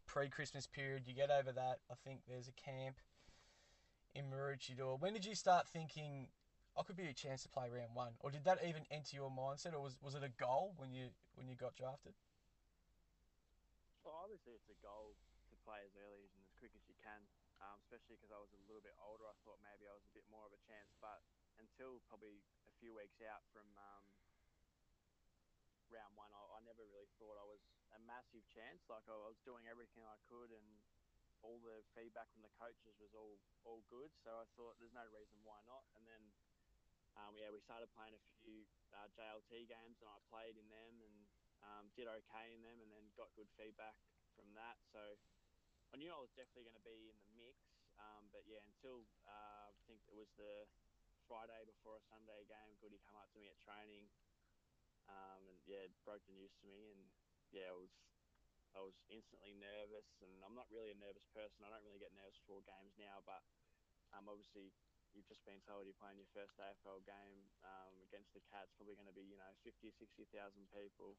pre-Christmas 0.06 0.66
period, 0.66 1.02
you 1.06 1.14
get 1.14 1.30
over 1.30 1.50
that. 1.52 1.80
I 1.90 1.94
think 2.04 2.20
there's 2.28 2.48
a 2.48 2.52
camp 2.52 2.96
in 4.14 4.26
Maroochydore. 4.30 5.00
When 5.00 5.12
did 5.12 5.24
you 5.24 5.34
start 5.34 5.66
thinking 5.66 6.28
I 6.76 6.84
could 6.84 7.00
be 7.00 7.08
a 7.08 7.16
chance 7.16 7.40
to 7.48 7.48
play 7.48 7.72
round 7.72 7.96
one, 7.96 8.12
or 8.20 8.28
did 8.28 8.44
that 8.44 8.60
even 8.60 8.84
enter 8.92 9.16
your 9.16 9.32
mindset, 9.32 9.72
or 9.72 9.80
was 9.80 9.96
was 10.04 10.12
it 10.12 10.20
a 10.20 10.32
goal 10.36 10.76
when 10.76 10.92
you 10.92 11.08
when 11.32 11.48
you 11.48 11.56
got 11.56 11.72
drafted? 11.72 12.12
Well, 14.04 14.20
obviously 14.20 14.52
it's 14.52 14.68
a 14.68 14.76
goal 14.84 15.16
to 15.48 15.56
play 15.64 15.80
as 15.82 15.96
early 15.96 16.28
and 16.28 16.38
as 16.44 16.52
quick 16.60 16.76
as 16.76 16.84
you 16.84 16.94
can, 17.00 17.24
um, 17.64 17.80
especially 17.80 18.20
because 18.20 18.30
I 18.30 18.38
was 18.38 18.52
a 18.52 18.60
little 18.68 18.84
bit 18.84 18.94
older. 19.00 19.24
I 19.24 19.34
thought 19.42 19.58
maybe 19.64 19.88
I 19.88 19.94
was 19.96 20.04
a 20.04 20.14
bit 20.14 20.28
more 20.28 20.44
of 20.44 20.52
a 20.52 20.60
chance, 20.68 20.92
but 21.00 21.24
until 21.56 21.98
probably 22.12 22.44
a 22.68 22.74
few 22.76 22.92
weeks 22.92 23.18
out 23.24 23.42
from 23.50 23.66
um, 23.74 24.04
round 25.88 26.12
one, 26.12 26.30
I, 26.30 26.42
I, 26.54 26.60
never 26.68 26.84
really 26.92 27.08
thought 27.16 27.40
I 27.40 27.46
was 27.48 27.64
a 27.96 28.00
massive 28.04 28.44
chance. 28.52 28.84
Like 28.86 29.08
I 29.08 29.16
was 29.16 29.40
doing 29.48 29.64
everything 29.64 30.04
I 30.04 30.20
could, 30.28 30.52
and 30.52 30.68
all 31.40 31.56
the 31.64 31.80
feedback 31.96 32.28
from 32.36 32.44
the 32.44 32.52
coaches 32.60 32.94
was 33.00 33.16
all 33.16 33.40
all 33.64 33.80
good. 33.88 34.12
So 34.22 34.30
I 34.30 34.46
thought 34.54 34.76
there's 34.78 34.94
no 34.94 35.08
reason 35.10 35.40
why 35.42 35.58
not. 35.64 35.88
And 35.96 36.04
then 36.04 36.22
um, 37.16 37.32
yeah, 37.36 37.48
we 37.48 37.60
started 37.64 37.88
playing 37.96 38.12
a 38.12 38.22
few 38.44 38.68
uh, 38.92 39.08
JLT 39.16 39.68
games, 39.68 39.96
and 40.04 40.08
I 40.08 40.20
played 40.28 40.56
in 40.60 40.68
them 40.68 40.94
and 41.00 41.16
um, 41.64 41.84
did 41.96 42.06
okay 42.06 42.46
in 42.52 42.60
them, 42.60 42.78
and 42.84 42.92
then 42.92 43.08
got 43.16 43.32
good 43.32 43.48
feedback 43.56 43.96
from 44.36 44.52
that. 44.52 44.76
So 44.92 45.00
I 45.92 45.96
knew 45.96 46.12
I 46.12 46.20
was 46.20 46.32
definitely 46.36 46.68
going 46.68 46.78
to 46.78 46.84
be 46.86 47.08
in 47.08 47.16
the 47.24 47.32
mix. 47.32 47.56
Um, 47.96 48.28
but 48.28 48.44
yeah, 48.44 48.60
until 48.68 49.08
uh, 49.24 49.72
I 49.72 49.76
think 49.88 50.04
it 50.04 50.12
was 50.12 50.28
the 50.36 50.68
Friday 51.24 51.64
before 51.64 51.96
a 51.96 52.04
Sunday 52.12 52.44
game, 52.44 52.76
Goody 52.84 53.00
come 53.00 53.16
up 53.16 53.32
to 53.32 53.40
me 53.40 53.48
at 53.48 53.56
training, 53.64 54.12
um, 55.08 55.48
and 55.48 55.56
yeah, 55.64 55.88
broke 56.04 56.20
the 56.28 56.36
news 56.36 56.52
to 56.60 56.64
me, 56.68 56.92
and 56.92 57.00
yeah, 57.56 57.72
it 57.72 57.78
was 57.80 57.92
I 58.76 58.84
was 58.84 58.92
instantly 59.08 59.56
nervous, 59.56 60.04
and 60.20 60.28
I'm 60.44 60.52
not 60.52 60.68
really 60.68 60.92
a 60.92 61.00
nervous 61.00 61.24
person. 61.32 61.64
I 61.64 61.72
don't 61.72 61.80
really 61.88 62.02
get 62.02 62.12
nervous 62.12 62.36
for 62.44 62.60
games 62.68 62.92
now, 63.00 63.24
but 63.24 63.40
um, 64.12 64.28
obviously 64.28 64.68
you've 65.16 65.32
just 65.32 65.42
been 65.48 65.64
told 65.64 65.88
you're 65.88 65.96
playing 65.96 66.20
your 66.20 66.28
first 66.36 66.52
AFL 66.60 67.00
game 67.08 67.40
um, 67.64 67.96
against 68.04 68.36
the 68.36 68.44
Cats, 68.52 68.76
probably 68.76 69.00
going 69.00 69.08
to 69.08 69.16
be, 69.16 69.24
you 69.24 69.40
know, 69.40 69.48
50, 69.64 69.88
60,000 69.96 70.28
people. 70.76 71.16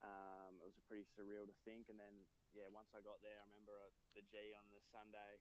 Um, 0.00 0.56
it 0.64 0.66
was 0.66 0.80
pretty 0.88 1.04
surreal 1.12 1.44
to 1.44 1.56
think. 1.68 1.92
And 1.92 2.00
then, 2.00 2.24
yeah, 2.56 2.72
once 2.72 2.88
I 2.96 3.04
got 3.04 3.20
there, 3.20 3.36
I 3.36 3.44
remember 3.52 3.76
at 3.84 3.92
the 4.16 4.24
G 4.24 4.56
on 4.56 4.64
the 4.72 4.80
Sunday, 4.88 5.38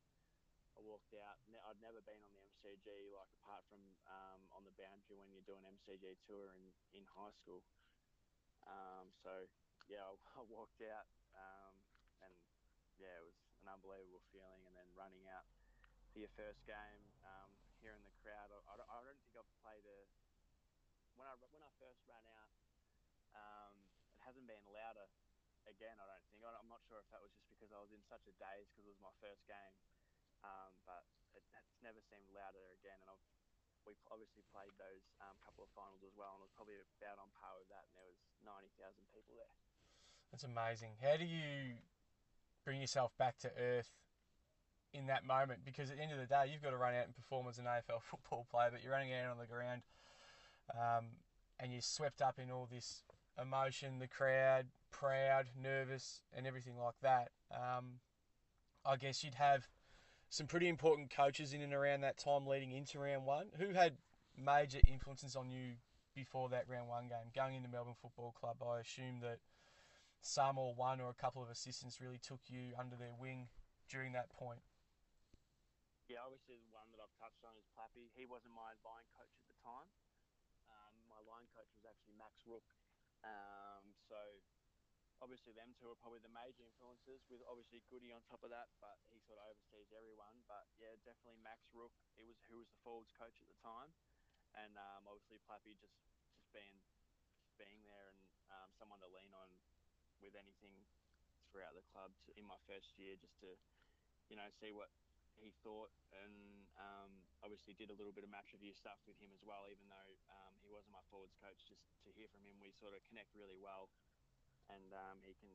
I 0.75 0.83
walked 0.83 1.15
out. 1.15 1.39
I'd 1.47 1.79
never 1.79 2.03
been 2.03 2.19
on 2.19 2.31
the 2.35 2.43
MCG, 2.43 3.11
like 3.15 3.31
apart 3.39 3.63
from 3.71 3.81
um, 4.03 4.41
on 4.51 4.67
the 4.67 4.75
boundary 4.75 5.15
when 5.15 5.31
you're 5.31 5.47
doing 5.47 5.63
MCG 5.63 6.19
tour 6.27 6.51
in, 6.51 6.75
in 6.91 7.07
high 7.07 7.33
school. 7.39 7.63
Um, 8.67 9.15
so, 9.23 9.47
yeah, 9.87 10.03
I, 10.03 10.13
I 10.39 10.43
walked 10.51 10.83
out 10.83 11.07
um, 11.39 11.75
and, 12.19 12.35
yeah, 12.99 13.15
it 13.15 13.25
was 13.25 13.39
an 13.63 13.71
unbelievable 13.71 14.21
feeling. 14.35 14.67
And 14.67 14.75
then 14.75 14.87
running 14.91 15.23
out 15.31 15.47
for 16.11 16.19
your 16.19 16.31
first 16.35 16.59
game, 16.67 17.03
um, 17.23 17.51
hearing 17.81 18.05
the 18.05 18.13
crowd. 18.21 18.53
I, 18.69 18.77
I, 18.77 18.99
don't 19.01 19.17
think 19.25 19.33
I've 19.33 19.53
played 19.65 19.83
a 19.83 19.99
when 21.17 21.25
I 21.25 21.33
when 21.49 21.65
I 21.65 21.71
first 21.81 22.01
ran 22.05 22.21
out. 22.37 22.53
Um, 23.33 23.75
it 24.13 24.21
hasn't 24.21 24.45
been 24.45 24.61
louder 24.69 25.09
again. 25.65 25.97
I 25.97 26.05
don't 26.05 26.23
think. 26.29 26.45
I'm 26.45 26.69
not 26.69 26.85
sure 26.85 27.01
if 27.01 27.09
that 27.09 27.21
was 27.21 27.33
just 27.33 27.49
because 27.49 27.73
I 27.73 27.81
was 27.81 27.89
in 27.93 28.01
such 28.05 28.25
a 28.29 28.33
daze 28.37 28.69
because 28.71 28.85
it 28.85 28.93
was 28.93 29.01
my 29.01 29.13
first 29.17 29.45
game, 29.49 29.75
um, 30.45 30.71
but 30.85 31.05
it, 31.33 31.41
it's 31.41 31.81
never 31.81 32.01
seemed 32.05 32.29
louder 32.33 32.61
again. 32.77 32.97
And 33.01 33.09
I've 33.13 33.25
we 33.85 33.97
obviously 34.13 34.45
played 34.53 34.73
those 34.77 35.01
um, 35.25 35.33
couple 35.41 35.65
of 35.65 35.71
finals 35.73 36.05
as 36.05 36.13
well, 36.13 36.37
and 36.37 36.45
it 36.45 36.53
was 36.53 36.57
probably 36.57 36.77
about 37.01 37.17
on 37.17 37.33
par 37.33 37.57
with 37.57 37.69
that. 37.73 37.89
And 37.89 37.97
there 37.97 38.09
was 38.09 38.21
ninety 38.45 38.69
thousand 38.77 39.05
people 39.09 39.33
there. 39.37 39.55
That's 40.29 40.45
amazing. 40.45 41.01
How 41.01 41.17
do 41.17 41.25
you 41.25 41.81
bring 42.63 42.79
yourself 42.79 43.11
back 43.17 43.41
to 43.41 43.49
earth 43.57 43.89
in 44.93 45.07
that 45.07 45.25
moment 45.25 45.61
because 45.65 45.89
at 45.89 45.97
the 45.97 46.03
end 46.03 46.11
of 46.11 46.19
the 46.19 46.25
day, 46.25 46.49
you've 46.51 46.61
got 46.61 46.71
to 46.71 46.77
run 46.77 46.93
out 46.93 47.05
and 47.05 47.15
perform 47.15 47.47
as 47.47 47.57
an 47.57 47.65
AFL 47.65 48.01
football 48.01 48.45
player, 48.49 48.69
but 48.71 48.83
you're 48.83 48.91
running 48.91 49.13
out 49.13 49.31
on 49.31 49.37
the 49.37 49.45
ground 49.45 49.81
um, 50.73 51.05
and 51.59 51.71
you're 51.71 51.81
swept 51.81 52.21
up 52.21 52.39
in 52.39 52.51
all 52.51 52.67
this 52.71 53.03
emotion, 53.41 53.99
the 53.99 54.07
crowd, 54.07 54.67
proud, 54.91 55.47
nervous, 55.61 56.21
and 56.35 56.45
everything 56.45 56.77
like 56.77 56.95
that. 57.01 57.29
Um, 57.51 57.99
I 58.85 58.97
guess 58.97 59.23
you'd 59.23 59.35
have 59.35 59.67
some 60.29 60.47
pretty 60.47 60.67
important 60.67 61.09
coaches 61.09 61.53
in 61.53 61.61
and 61.61 61.73
around 61.73 62.01
that 62.01 62.17
time 62.17 62.47
leading 62.47 62.71
into 62.71 62.99
round 62.99 63.25
one. 63.25 63.47
Who 63.57 63.73
had 63.73 63.97
major 64.37 64.79
influences 64.87 65.35
on 65.35 65.51
you 65.51 65.73
before 66.15 66.49
that 66.49 66.65
round 66.67 66.87
one 66.89 67.07
game? 67.07 67.31
Going 67.35 67.55
into 67.55 67.69
Melbourne 67.69 67.95
Football 68.01 68.33
Club, 68.39 68.57
I 68.65 68.79
assume 68.79 69.19
that 69.21 69.39
some 70.21 70.57
or 70.57 70.73
one 70.73 71.01
or 71.01 71.09
a 71.09 71.13
couple 71.13 71.41
of 71.43 71.49
assistants 71.49 71.99
really 72.01 72.19
took 72.19 72.39
you 72.47 72.73
under 72.79 72.95
their 72.95 73.13
wing 73.19 73.47
during 73.89 74.13
that 74.13 74.29
point. 74.29 74.61
Yeah, 76.11 76.27
obviously 76.27 76.59
the 76.59 76.75
one 76.75 76.91
that 76.91 76.99
I've 76.99 77.15
touched 77.15 77.39
on 77.47 77.55
is 77.55 77.63
Plappy. 77.71 78.11
He 78.19 78.27
wasn't 78.27 78.51
my 78.51 78.75
line 78.83 79.07
coach 79.15 79.31
at 79.31 79.47
the 79.47 79.55
time. 79.63 79.87
Um, 80.67 81.07
my 81.07 81.23
line 81.23 81.47
coach 81.55 81.71
was 81.71 81.87
actually 81.87 82.19
Max 82.19 82.43
Rooke. 82.43 82.67
Um, 83.23 83.95
so 84.11 84.19
obviously 85.23 85.55
them 85.55 85.71
two 85.79 85.87
are 85.87 85.95
probably 86.03 86.19
the 86.19 86.35
major 86.35 86.67
influences 86.67 87.23
with 87.31 87.39
obviously 87.47 87.87
Goody 87.87 88.11
on 88.11 88.27
top 88.27 88.43
of 88.43 88.51
that, 88.51 88.75
but 88.83 88.99
he 89.07 89.23
sort 89.23 89.39
of 89.39 89.55
oversees 89.55 89.87
everyone. 89.95 90.43
But 90.51 90.67
yeah, 90.75 90.99
definitely 91.07 91.39
Max 91.39 91.71
Rooke. 91.71 91.95
He 92.19 92.27
was 92.27 92.35
who 92.51 92.59
was 92.59 92.67
the 92.67 92.81
forwards 92.83 93.15
coach 93.15 93.39
at 93.39 93.47
the 93.47 93.55
time, 93.63 93.95
and 94.59 94.75
um, 94.75 95.07
obviously 95.07 95.39
Plappy 95.47 95.79
just 95.79 95.95
just 96.35 96.43
being 96.51 96.75
being 97.55 97.87
there 97.87 98.11
and 98.11 98.19
um, 98.51 98.75
someone 98.75 98.99
to 98.99 99.07
lean 99.07 99.31
on 99.31 99.47
with 100.19 100.35
anything 100.35 100.75
throughout 101.55 101.71
the 101.71 101.87
club 101.87 102.11
to, 102.27 102.35
in 102.35 102.43
my 102.43 102.59
first 102.67 102.99
year, 102.99 103.15
just 103.15 103.39
to 103.39 103.55
you 104.27 104.35
know 104.35 104.51
see 104.59 104.75
what 104.75 104.91
he 105.41 105.51
thought, 105.65 105.89
and 106.13 106.69
um, 106.77 107.11
obviously 107.41 107.73
did 107.73 107.89
a 107.89 107.97
little 107.97 108.13
bit 108.13 108.23
of 108.23 108.29
match 108.29 108.53
review 108.53 108.71
stuff 108.71 109.01
with 109.09 109.17
him 109.17 109.33
as 109.33 109.41
well. 109.41 109.65
Even 109.67 109.89
though 109.89 110.13
um, 110.29 110.53
he 110.61 110.69
wasn't 110.69 110.93
my 110.93 111.03
forwards 111.09 111.35
coach, 111.41 111.65
just 111.65 111.81
to 112.05 112.09
hear 112.13 112.29
from 112.29 112.45
him, 112.45 112.61
we 112.61 112.69
sort 112.71 112.93
of 112.93 113.01
connect 113.09 113.33
really 113.33 113.57
well, 113.57 113.89
and 114.69 114.93
um, 114.93 115.17
he 115.25 115.33
can 115.35 115.51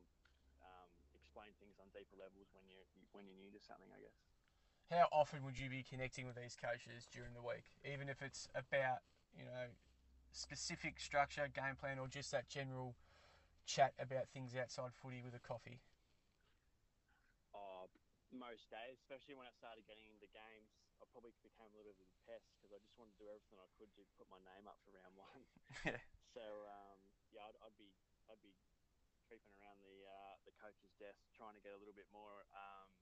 um, 0.61 0.91
explain 1.15 1.55
things 1.57 1.79
on 1.79 1.87
deeper 1.95 2.19
levels 2.19 2.51
when 2.51 2.67
you're 2.67 2.85
when 3.15 3.25
you're 3.25 3.39
new 3.39 3.49
to 3.55 3.61
something, 3.63 3.89
I 3.95 4.03
guess. 4.03 4.19
How 4.91 5.07
often 5.11 5.43
would 5.43 5.59
you 5.59 5.67
be 5.67 5.83
connecting 5.83 6.27
with 6.27 6.35
these 6.35 6.55
coaches 6.55 7.07
during 7.11 7.35
the 7.35 7.43
week, 7.43 7.67
even 7.83 8.07
if 8.07 8.21
it's 8.21 8.47
about 8.55 9.03
you 9.35 9.47
know 9.47 9.71
specific 10.31 10.99
structure, 10.99 11.47
game 11.47 11.75
plan, 11.79 11.99
or 11.99 12.07
just 12.07 12.31
that 12.31 12.47
general 12.47 12.95
chat 13.65 13.93
about 13.99 14.27
things 14.31 14.55
outside 14.55 14.91
footy 14.95 15.23
with 15.23 15.35
a 15.35 15.43
coffee? 15.43 15.79
Most 18.33 18.67
days, 18.67 18.99
especially 18.99 19.39
when 19.39 19.47
I 19.47 19.53
started 19.55 19.87
getting 19.87 20.03
into 20.11 20.27
games, 20.35 20.75
I 20.99 21.07
probably 21.15 21.31
became 21.39 21.71
a 21.71 21.79
little 21.79 21.95
bit 21.95 22.11
of 22.11 22.15
a 22.15 22.21
pest 22.27 22.51
because 22.59 22.75
I 22.75 22.79
just 22.83 22.97
wanted 22.99 23.15
to 23.15 23.23
do 23.23 23.27
everything 23.31 23.57
I 23.61 23.69
could 23.79 23.87
to 23.95 24.03
put 24.19 24.27
my 24.27 24.41
name 24.43 24.67
up 24.67 24.77
for 24.83 24.91
round 24.95 25.15
one. 25.15 25.43
So 26.37 26.45
um, 26.69 27.01
yeah, 27.33 27.49
I'd, 27.49 27.57
I'd 27.65 27.77
be 27.81 27.89
I'd 28.29 28.37
be 28.45 28.53
creeping 29.25 29.49
around 29.57 29.81
the 29.81 30.05
uh, 30.05 30.37
the 30.45 30.53
coach's 30.61 30.93
desk 31.01 31.17
trying 31.33 31.57
to 31.57 31.63
get 31.65 31.73
a 31.73 31.79
little 31.81 31.97
bit 31.97 32.05
more 32.13 32.45
um, 32.53 32.93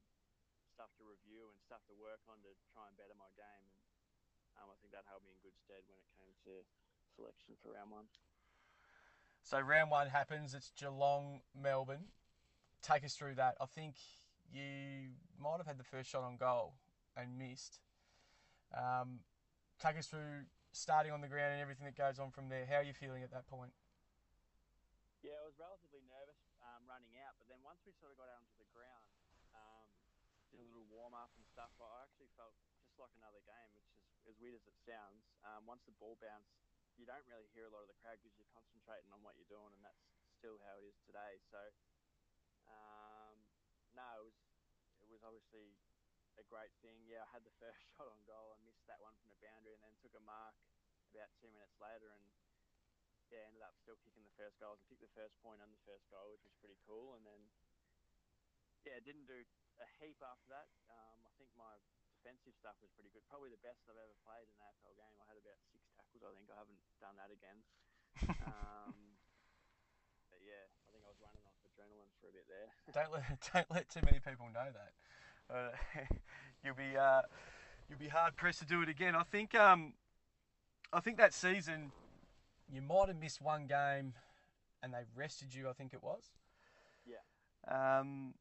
stuff 0.72 0.88
to 0.96 1.04
review 1.04 1.52
and 1.52 1.60
stuff 1.60 1.84
to 1.92 1.96
work 2.00 2.24
on 2.32 2.40
to 2.48 2.56
try 2.72 2.88
and 2.88 2.96
better 2.96 3.12
my 3.20 3.28
game. 3.36 3.68
And 3.68 3.84
um, 4.56 4.72
I 4.72 4.76
think 4.80 4.96
that 4.96 5.04
held 5.08 5.28
me 5.28 5.36
in 5.36 5.40
good 5.44 5.56
stead 5.60 5.84
when 5.88 6.00
it 6.00 6.08
came 6.16 6.32
to 6.48 6.64
selection 7.12 7.60
for 7.60 7.76
round 7.76 7.92
one. 7.92 8.08
So 9.44 9.60
round 9.60 9.92
one 9.92 10.08
happens. 10.08 10.56
It's 10.56 10.72
Geelong, 10.80 11.44
Melbourne. 11.54 12.10
Take 12.82 13.04
us 13.04 13.14
through 13.14 13.36
that. 13.36 13.60
I 13.60 13.68
think 13.68 14.00
you 14.52 15.16
might 15.40 15.58
have 15.58 15.68
had 15.68 15.78
the 15.78 15.88
first 15.88 16.10
shot 16.10 16.24
on 16.24 16.38
goal 16.38 16.76
and 17.16 17.38
missed. 17.38 17.80
Um, 18.74 19.24
take 19.80 19.98
us 19.98 20.08
through 20.08 20.50
starting 20.76 21.16
on 21.16 21.24
the 21.24 21.32
ground 21.32 21.56
and 21.56 21.62
everything 21.64 21.88
that 21.88 21.96
goes 21.96 22.20
on 22.20 22.32
from 22.32 22.50
there. 22.52 22.68
How 22.68 22.84
are 22.84 22.88
you 22.88 22.96
feeling 22.96 23.24
at 23.24 23.32
that 23.32 23.48
point? 23.48 23.72
Yeah, 25.24 25.42
I 25.42 25.46
was 25.48 25.58
relatively 25.58 26.06
nervous 26.06 26.38
um, 26.62 26.86
running 26.86 27.18
out, 27.26 27.34
but 27.42 27.50
then 27.50 27.58
once 27.66 27.82
we 27.88 27.96
sort 27.98 28.14
of 28.14 28.18
got 28.20 28.30
out 28.30 28.44
onto 28.46 28.60
the 28.62 28.70
ground, 28.76 29.08
um, 29.56 29.88
did 30.52 30.62
a 30.62 30.68
little 30.70 30.86
warm 30.92 31.16
up 31.18 31.34
and 31.34 31.46
stuff, 31.50 31.74
I 31.82 32.06
actually 32.06 32.30
felt 32.38 32.54
just 32.86 33.00
like 33.02 33.10
another 33.18 33.42
game, 33.42 33.72
which 33.74 33.90
is 33.90 33.98
as 34.30 34.38
weird 34.38 34.54
as 34.54 34.68
it 34.70 34.78
sounds. 34.86 35.26
Um, 35.48 35.66
once 35.66 35.82
the 35.88 35.96
ball 35.98 36.20
bounced, 36.22 36.54
you 37.00 37.08
don't 37.08 37.26
really 37.26 37.48
hear 37.56 37.66
a 37.66 37.74
lot 37.74 37.84
of 37.84 37.90
the 37.90 37.98
crowd 38.04 38.20
because 38.22 38.36
you're 38.38 38.52
concentrating 38.54 39.10
on 39.16 39.24
what 39.24 39.34
you're 39.40 39.50
doing, 39.50 39.72
and 39.74 39.82
that's 39.82 40.04
still 40.38 40.60
how 40.62 40.76
it 40.78 40.86
is 40.86 40.98
today. 41.08 41.40
So, 41.48 41.60
um, 42.70 43.15
no, 43.96 44.08
it 44.22 44.26
was 44.28 44.38
it 45.02 45.10
was 45.10 45.24
obviously 45.24 45.76
a 46.36 46.46
great 46.46 46.72
thing. 46.84 47.08
Yeah, 47.08 47.24
I 47.24 47.30
had 47.32 47.48
the 47.48 47.56
first 47.64 47.80
shot 47.96 48.12
on 48.12 48.20
goal. 48.28 48.56
I 48.56 48.60
missed 48.68 48.86
that 48.92 49.00
one 49.00 49.16
from 49.18 49.32
the 49.32 49.40
boundary, 49.40 49.76
and 49.76 49.84
then 49.84 49.96
took 50.04 50.16
a 50.16 50.24
mark 50.24 50.56
about 51.16 51.32
two 51.40 51.50
minutes 51.56 51.80
later, 51.80 52.12
and 52.12 52.26
yeah, 53.32 53.48
ended 53.48 53.64
up 53.64 53.74
still 53.80 53.98
kicking 54.04 54.28
the 54.28 54.36
first 54.38 54.60
goals 54.62 54.78
and 54.84 54.88
kicked 54.92 55.02
the 55.02 55.18
first 55.18 55.34
point 55.42 55.64
and 55.64 55.72
the 55.72 55.82
first 55.88 56.06
goal, 56.12 56.36
which 56.36 56.46
was 56.46 56.54
pretty 56.62 56.78
cool. 56.86 57.16
And 57.18 57.26
then 57.26 57.42
yeah, 58.86 59.02
didn't 59.02 59.26
do 59.26 59.42
a 59.82 59.88
heap 59.98 60.22
after 60.22 60.46
that. 60.54 60.70
Um, 60.92 61.26
I 61.26 61.32
think 61.42 61.50
my 61.58 61.74
defensive 62.14 62.54
stuff 62.54 62.78
was 62.86 62.94
pretty 62.94 63.10
good. 63.10 63.26
Probably 63.26 63.50
the 63.50 63.62
best 63.66 63.82
I've 63.90 63.98
ever 63.98 64.14
played 64.22 64.46
in 64.46 64.56
an 64.62 64.70
AFL 64.78 64.94
game. 64.94 65.16
I 65.18 65.26
had 65.26 65.42
about 65.42 65.58
six 65.74 65.90
tackles. 65.98 66.22
I 66.22 66.32
think 66.38 66.50
I 66.54 66.58
haven't 66.58 66.82
done 67.02 67.18
that 67.18 67.34
again. 67.34 67.66
um, 68.46 69.18
but 70.30 70.40
yeah, 70.46 70.70
I 70.86 70.90
think 70.94 71.04
I 71.04 71.10
was 71.10 71.20
running 71.20 71.44
off 71.50 71.55
adrenaline 71.76 72.12
for 72.22 72.28
a 72.28 72.32
bit 72.32 72.46
there. 72.48 72.72
don't 72.94 73.12
let 73.12 73.50
don't 73.54 73.72
let 73.72 73.90
too 73.90 74.02
many 74.04 74.20
people 74.20 74.48
know 74.54 74.68
that. 74.72 75.54
Uh, 75.54 76.06
you'll 76.64 76.76
be 76.76 76.98
uh, 76.98 77.22
you'll 77.90 78.00
be 78.00 78.08
hard 78.08 78.36
pressed 78.36 78.60
to 78.60 78.66
do 78.66 78.82
it 78.82 78.90
again. 78.90 79.16
I 79.16 79.24
think 79.24 79.56
um, 79.56 79.94
I 80.94 81.00
think 81.00 81.18
that 81.18 81.34
season 81.34 81.92
you 82.72 82.82
might 82.82 83.08
have 83.08 83.20
missed 83.20 83.42
one 83.42 83.68
game, 83.68 84.14
and 84.82 84.94
they 84.94 85.04
rested 85.16 85.54
you. 85.54 85.70
I 85.70 85.74
think 85.74 85.94
it 85.94 86.04
was. 86.04 86.32
Yeah. 87.06 87.22
Um, 87.68 88.34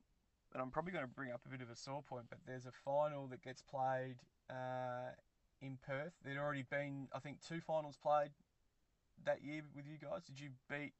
and 0.52 0.62
I'm 0.62 0.70
probably 0.70 0.92
going 0.92 1.04
to 1.04 1.10
bring 1.10 1.32
up 1.32 1.40
a 1.44 1.48
bit 1.48 1.60
of 1.60 1.68
a 1.68 1.74
sore 1.74 2.02
point, 2.02 2.26
but 2.30 2.38
there's 2.46 2.64
a 2.64 2.72
final 2.84 3.26
that 3.28 3.42
gets 3.42 3.60
played 3.60 4.16
uh, 4.48 5.10
in 5.60 5.78
Perth. 5.84 6.12
There'd 6.24 6.38
already 6.38 6.62
been, 6.62 7.08
I 7.12 7.18
think, 7.18 7.38
two 7.42 7.60
finals 7.60 7.98
played 8.00 8.30
that 9.24 9.42
year 9.42 9.62
with 9.74 9.86
you 9.86 9.98
guys. 9.98 10.22
Did 10.24 10.38
you 10.38 10.50
beat? 10.70 10.92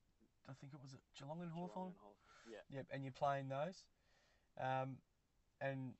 I 0.49 0.53
think 0.61 0.75
it 0.75 0.81
was 0.83 0.97
Geelong 1.17 1.41
and 1.41 1.53
Hawthorn. 1.53 1.93
Yeah. 2.45 2.63
Yep, 2.71 2.87
and 2.93 3.03
you're 3.03 3.13
playing 3.13 3.49
those, 3.49 3.85
um, 4.61 5.01
and 5.61 5.95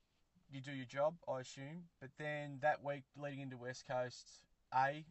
you 0.49 0.61
do 0.61 0.71
your 0.71 0.85
job, 0.85 1.17
I 1.27 1.41
assume. 1.41 1.89
But 1.99 2.11
then 2.17 2.59
that 2.61 2.83
week 2.83 3.03
leading 3.17 3.41
into 3.41 3.57
West 3.57 3.85
Coast, 3.89 4.45
a, 4.73 5.05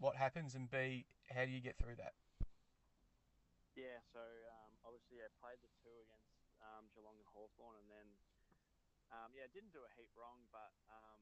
what 0.00 0.16
happens, 0.16 0.54
and 0.54 0.70
b, 0.70 1.04
how 1.28 1.44
do 1.44 1.52
you 1.52 1.60
get 1.60 1.76
through 1.76 1.96
that? 2.00 2.14
Yeah, 3.76 4.00
so 4.12 4.20
um, 4.20 4.72
obviously 4.84 5.20
I 5.24 5.28
played 5.40 5.60
the 5.64 5.72
two 5.80 5.96
against 6.04 6.36
um, 6.60 6.88
Geelong 6.92 7.16
and 7.16 7.28
Hawthorn, 7.32 7.80
and 7.80 7.88
then 7.88 8.08
um, 9.12 9.32
yeah, 9.36 9.48
didn't 9.52 9.72
do 9.72 9.84
a 9.84 9.90
heap 9.96 10.12
wrong, 10.16 10.40
but 10.52 10.72
um, 10.88 11.20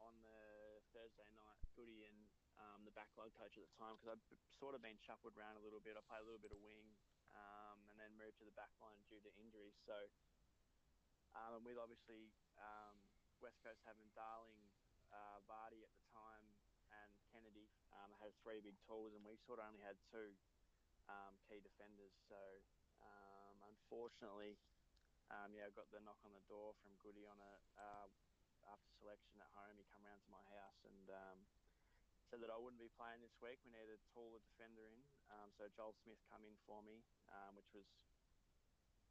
on 0.00 0.12
the 0.24 0.80
Thursday 0.92 1.28
night, 1.36 1.60
Goody 1.76 2.08
and 2.08 2.16
um, 2.58 2.84
the 2.84 2.94
backline 2.96 3.32
coach 3.36 3.54
at 3.56 3.64
the 3.64 3.74
time, 3.76 3.96
because 3.96 4.16
I'd 4.16 4.24
sort 4.56 4.74
of 4.74 4.80
been 4.80 4.98
shuffled 4.98 5.36
around 5.36 5.60
a 5.60 5.62
little 5.62 5.80
bit. 5.80 5.94
I 5.94 6.02
played 6.04 6.24
a 6.24 6.28
little 6.28 6.42
bit 6.42 6.52
of 6.52 6.60
wing, 6.64 6.88
um, 7.36 7.78
and 7.92 7.96
then 8.00 8.14
moved 8.16 8.38
to 8.40 8.46
the 8.46 8.54
backline 8.56 9.00
due 9.08 9.20
to 9.24 9.30
injuries. 9.40 9.76
So, 9.84 9.96
um, 11.36 11.60
and 11.60 11.64
with 11.64 11.76
obviously 11.76 12.32
um, 12.56 12.96
West 13.40 13.60
Coast 13.60 13.80
having 13.84 14.08
Darling, 14.16 14.62
uh, 15.12 15.40
Vardy 15.48 15.84
at 15.84 15.92
the 15.92 16.04
time, 16.12 16.46
and 16.88 17.12
Kennedy 17.32 17.68
um, 17.92 18.12
had 18.20 18.32
three 18.40 18.60
big 18.64 18.76
tools, 18.88 19.12
and 19.12 19.20
we 19.24 19.36
sort 19.44 19.60
of 19.60 19.68
only 19.68 19.84
had 19.84 19.96
two 20.08 20.32
um, 21.08 21.36
key 21.44 21.60
defenders. 21.60 22.16
So, 22.28 22.40
unfortunately, 23.68 24.56
yeah, 25.52 25.68
I 25.68 25.72
got 25.72 25.88
the 25.92 26.00
knock 26.04 26.20
on 26.24 26.32
the 26.32 26.44
door 26.48 26.76
from 26.80 26.92
Goody 27.00 27.24
on 27.28 27.36
a 27.40 27.54
uh, 27.76 28.06
after 28.68 28.88
selection 29.00 29.40
at 29.40 29.48
home. 29.56 29.76
He 29.80 29.84
come 29.88 30.04
round 30.04 30.20
to 30.24 30.30
my 30.32 30.44
house 30.52 30.80
and 30.84 30.96
said 32.28 32.44
that 32.44 32.52
I 32.52 32.60
wouldn't 32.60 32.80
be 32.80 32.92
playing 33.00 33.24
this 33.24 33.32
week. 33.40 33.56
We 33.64 33.72
needed 33.72 33.96
a 33.96 34.02
taller 34.12 34.40
defender 34.44 34.84
in, 34.84 35.00
um, 35.30 35.52
so 35.56 35.68
Joel 35.76 35.94
Smith 36.04 36.20
come 36.28 36.44
in 36.44 36.56
for 36.64 36.80
me, 36.82 37.04
um, 37.28 37.56
which 37.56 37.68
was 37.76 37.86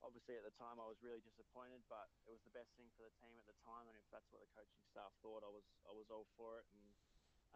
obviously 0.02 0.38
at 0.38 0.46
the 0.46 0.54
time 0.58 0.78
I 0.78 0.86
was 0.86 1.02
really 1.02 1.22
disappointed, 1.26 1.82
but 1.90 2.10
it 2.26 2.32
was 2.34 2.42
the 2.46 2.54
best 2.54 2.70
thing 2.78 2.90
for 2.94 3.06
the 3.06 3.14
team 3.18 3.38
at 3.38 3.46
the 3.50 3.58
time, 3.66 3.90
and 3.90 3.98
if 3.98 4.06
that's 4.14 4.30
what 4.30 4.42
the 4.42 4.52
coaching 4.54 4.86
staff 4.90 5.14
thought, 5.26 5.42
I 5.42 5.50
was 5.50 5.66
I 5.90 5.94
was 5.94 6.10
all 6.14 6.30
for 6.38 6.62
it, 6.62 6.66
and 6.70 6.84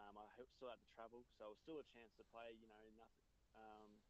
um, 0.02 0.18
I 0.18 0.26
still 0.58 0.70
had 0.72 0.82
to 0.82 0.90
travel, 0.94 1.26
so 1.38 1.52
it 1.52 1.54
was 1.58 1.62
still 1.62 1.80
a 1.82 1.88
chance 1.94 2.14
to 2.18 2.26
play. 2.32 2.54
You 2.58 2.68
know, 2.70 2.82
nothing. 2.98 3.30
Um, 3.54 4.02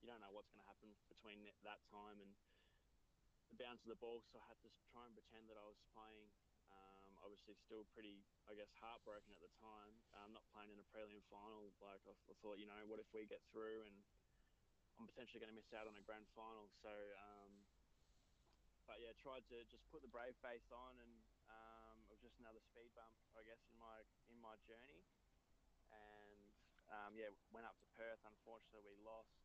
you 0.00 0.06
don't 0.06 0.22
know 0.22 0.30
what's 0.30 0.50
going 0.54 0.62
to 0.62 0.70
happen 0.70 0.94
between 1.10 1.42
that- 1.42 1.58
that 1.66 1.82
time 1.90 2.22
and 2.22 2.30
the 3.50 3.56
bounce 3.58 3.82
of 3.82 3.90
the 3.90 3.98
ball, 3.98 4.22
so 4.30 4.38
I 4.38 4.46
had 4.46 4.60
to 4.62 4.70
try 4.92 5.06
and 5.06 5.14
pretend 5.14 5.48
that 5.50 5.58
I 5.58 5.66
was 5.66 5.80
playing. 5.94 6.30
Obviously, 7.22 7.58
still 7.66 7.84
pretty, 7.92 8.22
I 8.46 8.54
guess, 8.54 8.70
heartbroken 8.78 9.30
at 9.34 9.42
the 9.42 9.52
time. 9.58 9.94
Um, 10.18 10.32
not 10.32 10.46
playing 10.54 10.70
in 10.70 10.78
a 10.78 10.86
prelim 10.94 11.20
final, 11.28 11.70
like 11.82 12.02
I, 12.06 12.14
I 12.14 12.34
thought, 12.40 12.58
you 12.62 12.66
know, 12.68 12.78
what 12.86 13.02
if 13.02 13.08
we 13.10 13.26
get 13.26 13.42
through 13.50 13.82
and 13.84 13.96
I'm 14.98 15.06
potentially 15.06 15.38
going 15.38 15.54
to 15.54 15.58
miss 15.58 15.70
out 15.78 15.86
on 15.86 15.94
a 15.94 16.02
grand 16.02 16.26
final. 16.34 16.66
So, 16.82 16.90
um, 16.90 17.52
but 18.90 18.98
yeah, 18.98 19.14
tried 19.22 19.46
to 19.46 19.62
just 19.70 19.86
put 19.94 20.02
the 20.02 20.10
brave 20.10 20.34
face 20.42 20.66
on, 20.74 20.98
and 20.98 21.14
um, 21.46 21.96
it 22.10 22.18
was 22.18 22.22
just 22.24 22.34
another 22.42 22.58
speed 22.58 22.90
bump, 22.98 23.14
I 23.38 23.46
guess, 23.46 23.62
in 23.70 23.78
my 23.78 24.02
in 24.26 24.38
my 24.42 24.58
journey. 24.66 25.06
And 25.94 26.50
um, 26.90 27.14
yeah, 27.14 27.30
went 27.54 27.62
up 27.62 27.78
to 27.78 27.86
Perth. 27.94 28.18
Unfortunately, 28.26 28.82
we 28.82 28.98
lost. 29.06 29.38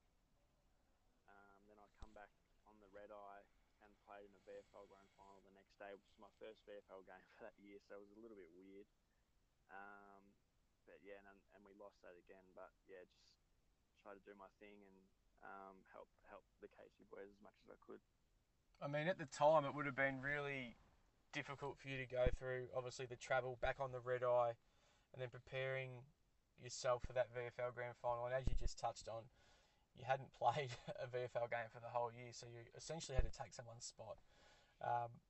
Um, 1.29 1.69
then 1.69 1.77
I 1.77 1.85
come 2.01 2.17
back 2.17 2.33
on 2.65 2.81
the 2.81 2.89
red 2.89 3.13
eye 3.13 3.45
and 3.85 3.93
played 4.09 4.25
in 4.25 4.33
the 4.33 4.43
VFL 4.49 4.89
Grand 4.89 5.11
Final 5.13 5.22
next 5.73 5.81
day, 5.81 5.97
was 5.97 6.21
my 6.21 6.29
first 6.37 6.61
VFL 6.69 7.01
game 7.09 7.25
for 7.33 7.49
that 7.49 7.57
year, 7.57 7.81
so 7.81 7.97
it 7.97 8.05
was 8.05 8.13
a 8.13 8.21
little 8.21 8.37
bit 8.37 8.53
weird. 8.53 8.85
Um, 9.73 10.21
but 10.85 11.01
yeah, 11.01 11.17
and, 11.25 11.39
and 11.57 11.65
we 11.65 11.73
lost 11.81 11.97
that 12.05 12.13
again. 12.13 12.45
But 12.53 12.69
yeah, 12.85 13.01
just 13.09 13.33
try 14.05 14.13
to 14.13 14.21
do 14.21 14.37
my 14.37 14.49
thing 14.61 14.77
and 14.85 14.97
um, 15.41 15.81
help 15.89 16.13
help 16.29 16.45
the 16.61 16.69
Casey 16.69 17.09
boys 17.09 17.33
as 17.33 17.41
much 17.41 17.57
as 17.65 17.73
I 17.73 17.77
could. 17.81 18.03
I 18.83 18.85
mean, 18.85 19.09
at 19.09 19.17
the 19.17 19.25
time, 19.25 19.65
it 19.65 19.73
would 19.73 19.89
have 19.89 19.97
been 19.97 20.21
really 20.21 20.77
difficult 21.33 21.81
for 21.81 21.89
you 21.89 21.97
to 21.97 22.05
go 22.05 22.29
through. 22.37 22.69
Obviously, 22.75 23.09
the 23.09 23.17
travel 23.17 23.57
back 23.57 23.81
on 23.81 23.89
the 23.89 24.03
red 24.03 24.21
eye, 24.21 24.53
and 25.15 25.17
then 25.17 25.33
preparing 25.33 26.05
yourself 26.61 27.01
for 27.01 27.17
that 27.17 27.33
VFL 27.33 27.73
Grand 27.73 27.97
Final. 27.97 28.29
And 28.29 28.35
as 28.35 28.45
you 28.45 28.53
just 28.53 28.77
touched 28.77 29.09
on, 29.09 29.25
you 29.97 30.05
hadn't 30.05 30.29
played 30.37 30.77
a 31.01 31.09
VFL 31.09 31.49
game 31.49 31.71
for 31.73 31.81
the 31.81 31.89
whole 31.89 32.13
year, 32.13 32.29
so 32.29 32.45
you 32.45 32.67
essentially 32.77 33.17
had 33.17 33.25
to 33.25 33.33
take 33.33 33.55
someone's 33.55 33.89
spot. 33.89 34.21
Um, 34.83 35.23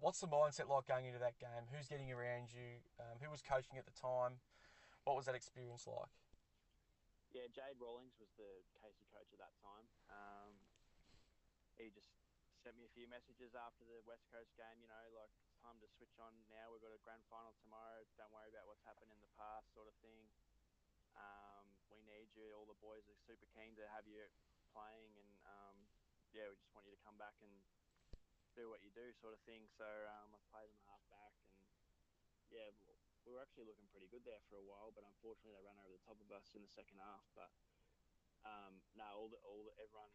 what's 0.00 0.20
the 0.24 0.28
mindset 0.28 0.66
like 0.66 0.88
going 0.88 1.04
into 1.04 1.20
that 1.20 1.36
game? 1.36 1.68
Who's 1.68 1.86
getting 1.86 2.08
around 2.08 2.50
you? 2.50 2.80
Um, 2.96 3.20
who 3.20 3.28
was 3.28 3.44
coaching 3.44 3.76
at 3.76 3.84
the 3.84 3.94
time? 3.94 4.40
What 5.04 5.14
was 5.14 5.28
that 5.28 5.36
experience 5.36 5.84
like? 5.84 6.12
Yeah, 7.30 7.46
Jade 7.52 7.78
Rawlings 7.78 8.18
was 8.18 8.32
the 8.34 8.64
Casey 8.82 9.06
coach 9.14 9.30
at 9.30 9.38
that 9.38 9.54
time. 9.62 9.86
Um, 10.10 10.58
he 11.78 11.92
just 11.94 12.10
sent 12.64 12.74
me 12.74 12.84
a 12.84 12.92
few 12.92 13.06
messages 13.06 13.54
after 13.54 13.86
the 13.86 14.02
West 14.02 14.26
Coast 14.34 14.50
game. 14.58 14.82
You 14.82 14.90
know, 14.90 15.04
like 15.14 15.30
it's 15.38 15.54
time 15.62 15.78
to 15.78 15.88
switch 15.94 16.16
on 16.18 16.34
now. 16.50 16.74
We've 16.74 16.82
got 16.82 16.96
a 16.96 17.00
grand 17.06 17.22
final 17.30 17.54
tomorrow. 17.62 18.02
Don't 18.18 18.32
worry 18.34 18.50
about 18.50 18.66
what's 18.66 18.82
happened 18.82 19.14
in 19.14 19.20
the 19.22 19.30
past, 19.38 19.70
sort 19.70 19.86
of 19.86 19.94
thing. 20.02 20.26
Um, 21.14 21.70
we 21.92 22.02
need 22.02 22.34
you. 22.34 22.50
All 22.56 22.66
the 22.66 22.78
boys 22.82 23.06
are 23.06 23.18
super 23.28 23.46
keen 23.54 23.78
to 23.78 23.84
have 23.94 24.10
you 24.10 24.26
playing, 24.74 25.14
and 25.14 25.32
um, 25.46 25.76
yeah, 26.34 26.50
we 26.50 26.58
just 26.58 26.74
want 26.74 26.86
you 26.90 26.94
to 26.94 27.02
come 27.06 27.18
back 27.18 27.38
and 27.42 27.52
do 28.54 28.70
what 28.70 28.82
you 28.82 28.90
do, 28.90 29.10
sort 29.18 29.34
of 29.34 29.42
thing. 29.46 29.66
So 29.70 29.86
um, 29.86 30.34
I 30.34 30.40
played 30.50 30.70
the 30.74 30.82
half 30.86 31.02
back, 31.10 31.34
and 31.46 31.62
yeah, 32.50 32.70
we 33.26 33.30
were 33.34 33.42
actually 33.42 33.68
looking 33.68 33.86
pretty 33.90 34.10
good 34.10 34.26
there 34.26 34.42
for 34.50 34.58
a 34.58 34.66
while, 34.66 34.90
but 34.90 35.06
unfortunately 35.06 35.54
they 35.54 35.66
ran 35.66 35.78
over 35.78 35.94
the 35.94 36.02
top 36.02 36.18
of 36.18 36.28
us 36.34 36.50
in 36.56 36.62
the 36.64 36.72
second 36.72 36.98
half. 36.98 37.22
But 37.36 37.50
um, 38.42 38.82
no, 38.96 39.06
all 39.14 39.28
the, 39.30 39.38
all 39.46 39.62
the, 39.62 39.74
everyone 39.78 40.10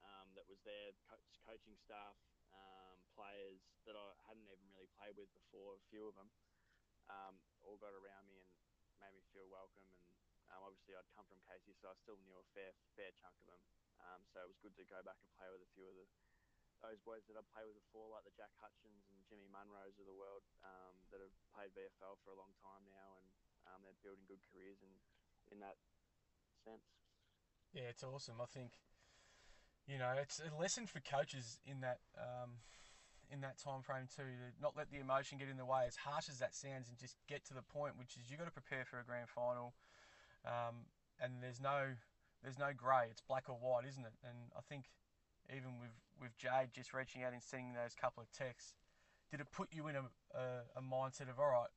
um, 0.00 0.32
that 0.38 0.46
was 0.48 0.62
there, 0.64 0.94
coach, 1.04 1.26
coaching 1.44 1.76
staff, 1.76 2.16
um, 2.54 2.96
players 3.12 3.60
that 3.84 3.98
I 3.98 4.14
hadn't 4.24 4.46
even 4.48 4.66
really 4.72 4.90
played 4.96 5.18
with 5.18 5.28
before, 5.34 5.76
a 5.76 5.82
few 5.90 6.08
of 6.08 6.14
them, 6.16 6.30
um, 7.10 7.36
all 7.66 7.76
got 7.76 7.92
around 7.92 8.30
me 8.30 8.40
and 8.40 8.50
made 9.02 9.12
me 9.12 9.22
feel 9.34 9.46
welcome. 9.50 9.84
And 9.90 10.02
um, 10.54 10.62
obviously 10.64 10.94
I'd 10.94 11.10
come 11.12 11.26
from 11.26 11.42
Casey, 11.44 11.74
so 11.76 11.90
I 11.90 11.96
still 11.98 12.16
knew 12.22 12.38
a 12.38 12.46
fair 12.54 12.72
fair 12.94 13.10
chunk 13.18 13.36
of 13.42 13.50
them. 13.50 13.62
So 14.30 14.44
it 14.44 14.48
was 14.52 14.60
good 14.62 14.76
to 14.78 14.84
go 14.86 15.02
back 15.02 15.18
and 15.24 15.32
play 15.34 15.48
with 15.50 15.64
a 15.64 15.70
few 15.74 15.88
of 15.88 15.96
the 15.96 16.06
those 16.86 17.02
boys 17.02 17.26
that 17.26 17.34
I've 17.34 17.50
played 17.50 17.66
with 17.66 17.74
before, 17.82 18.06
like 18.14 18.22
the 18.22 18.34
Jack 18.38 18.54
Hutchins 18.62 19.10
and 19.10 19.18
Jimmy 19.26 19.50
Munros 19.50 19.98
of 19.98 20.06
the 20.06 20.14
world, 20.14 20.46
um, 20.62 20.94
that 21.10 21.18
have 21.18 21.34
played 21.50 21.74
VFL 21.74 22.14
for 22.22 22.30
a 22.30 22.38
long 22.38 22.54
time 22.62 22.86
now, 22.86 23.18
and 23.18 23.28
um, 23.66 23.82
they're 23.82 23.98
building 24.06 24.22
good 24.30 24.42
careers 24.54 24.78
in 24.86 24.94
in 25.50 25.58
that 25.58 25.82
sense. 26.62 26.86
Yeah, 27.74 27.90
it's 27.90 28.06
awesome. 28.06 28.38
I 28.38 28.46
think 28.46 28.78
you 29.90 29.98
know 29.98 30.14
it's 30.14 30.38
a 30.38 30.54
lesson 30.54 30.86
for 30.86 31.02
coaches 31.02 31.58
in 31.66 31.82
that 31.82 31.98
um, 32.14 32.62
in 33.30 33.42
that 33.42 33.58
time 33.58 33.82
frame 33.82 34.06
too 34.06 34.30
to 34.38 34.48
not 34.62 34.78
let 34.78 34.94
the 34.94 35.02
emotion 35.02 35.42
get 35.42 35.50
in 35.50 35.58
the 35.58 35.66
way. 35.66 35.90
As 35.90 35.98
harsh 35.98 36.30
as 36.30 36.38
that 36.38 36.54
sounds, 36.54 36.86
and 36.86 36.94
just 36.94 37.18
get 37.26 37.42
to 37.50 37.54
the 37.54 37.66
point, 37.66 37.98
which 37.98 38.14
is 38.14 38.30
you 38.30 38.38
got 38.38 38.46
to 38.46 38.54
prepare 38.54 38.86
for 38.86 39.02
a 39.02 39.06
grand 39.06 39.26
final, 39.26 39.74
um, 40.46 40.86
and 41.18 41.42
there's 41.42 41.58
no 41.58 41.98
there's 42.46 42.58
no 42.58 42.70
grey. 42.70 43.10
It's 43.10 43.22
black 43.26 43.50
or 43.50 43.58
white, 43.58 43.86
isn't 43.90 44.06
it? 44.06 44.14
And 44.22 44.54
I 44.54 44.62
think 44.62 44.86
even 45.50 45.78
with 45.80 45.94
with 46.16 46.32
Jade 46.40 46.72
just 46.72 46.96
reaching 46.96 47.22
out 47.22 47.36
and 47.36 47.42
sending 47.44 47.76
those 47.76 47.92
couple 47.92 48.24
of 48.24 48.32
texts, 48.32 48.72
did 49.28 49.40
it 49.40 49.52
put 49.52 49.68
you 49.68 49.84
in 49.88 49.96
a, 49.96 50.04
a, 50.32 50.80
a 50.80 50.82
mindset 50.82 51.28
of 51.28 51.36
all 51.36 51.52
right? 51.52 51.72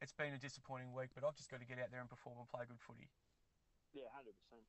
It's 0.00 0.16
been 0.16 0.32
a 0.32 0.40
disappointing 0.40 0.92
week, 0.92 1.12
but 1.12 1.24
I've 1.24 1.36
just 1.36 1.52
got 1.52 1.60
to 1.60 1.68
get 1.68 1.76
out 1.80 1.92
there 1.92 2.00
and 2.00 2.08
perform 2.08 2.40
and 2.40 2.48
play 2.48 2.64
good 2.68 2.80
footy. 2.80 3.08
Yeah, 3.92 4.12
hundred 4.12 4.36
percent. 4.36 4.64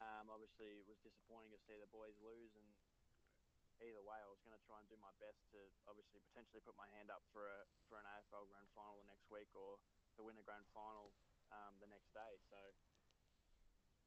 Um, 0.00 0.32
obviously, 0.32 0.80
it 0.80 0.88
was 0.88 0.96
disappointing 1.04 1.52
to 1.52 1.60
see 1.60 1.76
the 1.76 1.88
boys 1.92 2.16
lose, 2.24 2.56
and 2.56 2.64
either 3.84 4.00
way, 4.04 4.16
I 4.20 4.28
was 4.28 4.40
going 4.44 4.56
to 4.56 4.64
try 4.64 4.80
and 4.80 4.88
do 4.88 4.96
my 5.00 5.12
best 5.20 5.44
to 5.52 5.60
obviously 5.88 6.20
potentially 6.32 6.60
put 6.64 6.76
my 6.76 6.88
hand 6.96 7.08
up 7.12 7.24
for 7.32 7.48
a 7.48 7.68
for 7.88 8.00
an 8.00 8.08
AFL 8.16 8.48
Grand 8.48 8.68
Final 8.72 9.00
the 9.00 9.08
next 9.08 9.28
week, 9.28 9.48
or 9.56 9.80
to 10.16 10.24
win 10.24 10.36
a 10.40 10.44
Grand 10.44 10.68
Final 10.72 11.12
um, 11.52 11.76
the 11.80 11.88
next 11.88 12.12
day. 12.12 12.40
So 12.48 12.56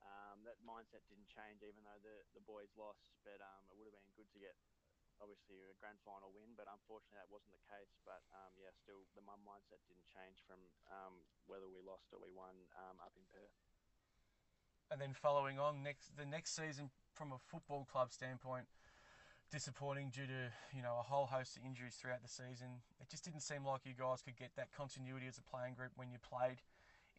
um, 0.03 0.43
that 0.43 0.59
mindset 0.63 1.03
didn't 1.07 1.27
change, 1.31 1.63
even 1.63 1.81
though 1.83 2.01
the 2.03 2.23
the 2.35 2.43
boys 2.43 2.71
lost. 2.75 3.15
But 3.23 3.39
um, 3.39 3.63
it 3.71 3.75
would 3.75 3.89
have 3.89 3.95
been 3.95 4.11
good 4.15 4.31
to 4.35 4.39
get 4.39 4.55
obviously 5.21 5.61
a 5.63 5.77
grand 5.79 6.01
final 6.03 6.33
win, 6.35 6.51
but 6.59 6.67
unfortunately 6.67 7.19
that 7.19 7.31
wasn't 7.31 7.55
the 7.55 7.65
case. 7.69 7.95
But 8.03 8.23
um, 8.35 8.51
yeah, 8.59 8.71
still 8.75 9.07
the 9.15 9.23
mindset 9.23 9.81
didn't 9.87 10.09
change 10.11 10.43
from 10.43 10.59
um, 10.91 11.23
whether 11.47 11.67
we 11.71 11.79
lost 11.83 12.11
or 12.11 12.19
we 12.19 12.31
won 12.31 12.55
um, 12.75 12.99
up 12.99 13.15
in 13.15 13.23
Perth 13.31 13.55
and 14.93 15.01
then 15.01 15.13
following 15.17 15.57
on 15.57 15.81
next 15.81 16.15
the 16.15 16.25
next 16.25 16.55
season 16.55 16.89
from 17.13 17.31
a 17.31 17.39
football 17.49 17.87
club 17.89 18.13
standpoint 18.13 18.65
disappointing 19.51 20.09
due 20.13 20.25
to 20.27 20.53
you 20.73 20.81
know 20.81 20.97
a 20.99 21.03
whole 21.03 21.25
host 21.25 21.57
of 21.57 21.65
injuries 21.65 21.95
throughout 21.95 22.21
the 22.21 22.29
season 22.29 22.81
it 23.01 23.09
just 23.09 23.25
didn't 23.25 23.41
seem 23.41 23.65
like 23.65 23.81
you 23.85 23.93
guys 23.97 24.21
could 24.21 24.37
get 24.37 24.51
that 24.55 24.71
continuity 24.71 25.25
as 25.27 25.37
a 25.37 25.45
playing 25.45 25.73
group 25.73 25.91
when 25.95 26.11
you 26.11 26.17
played 26.21 26.61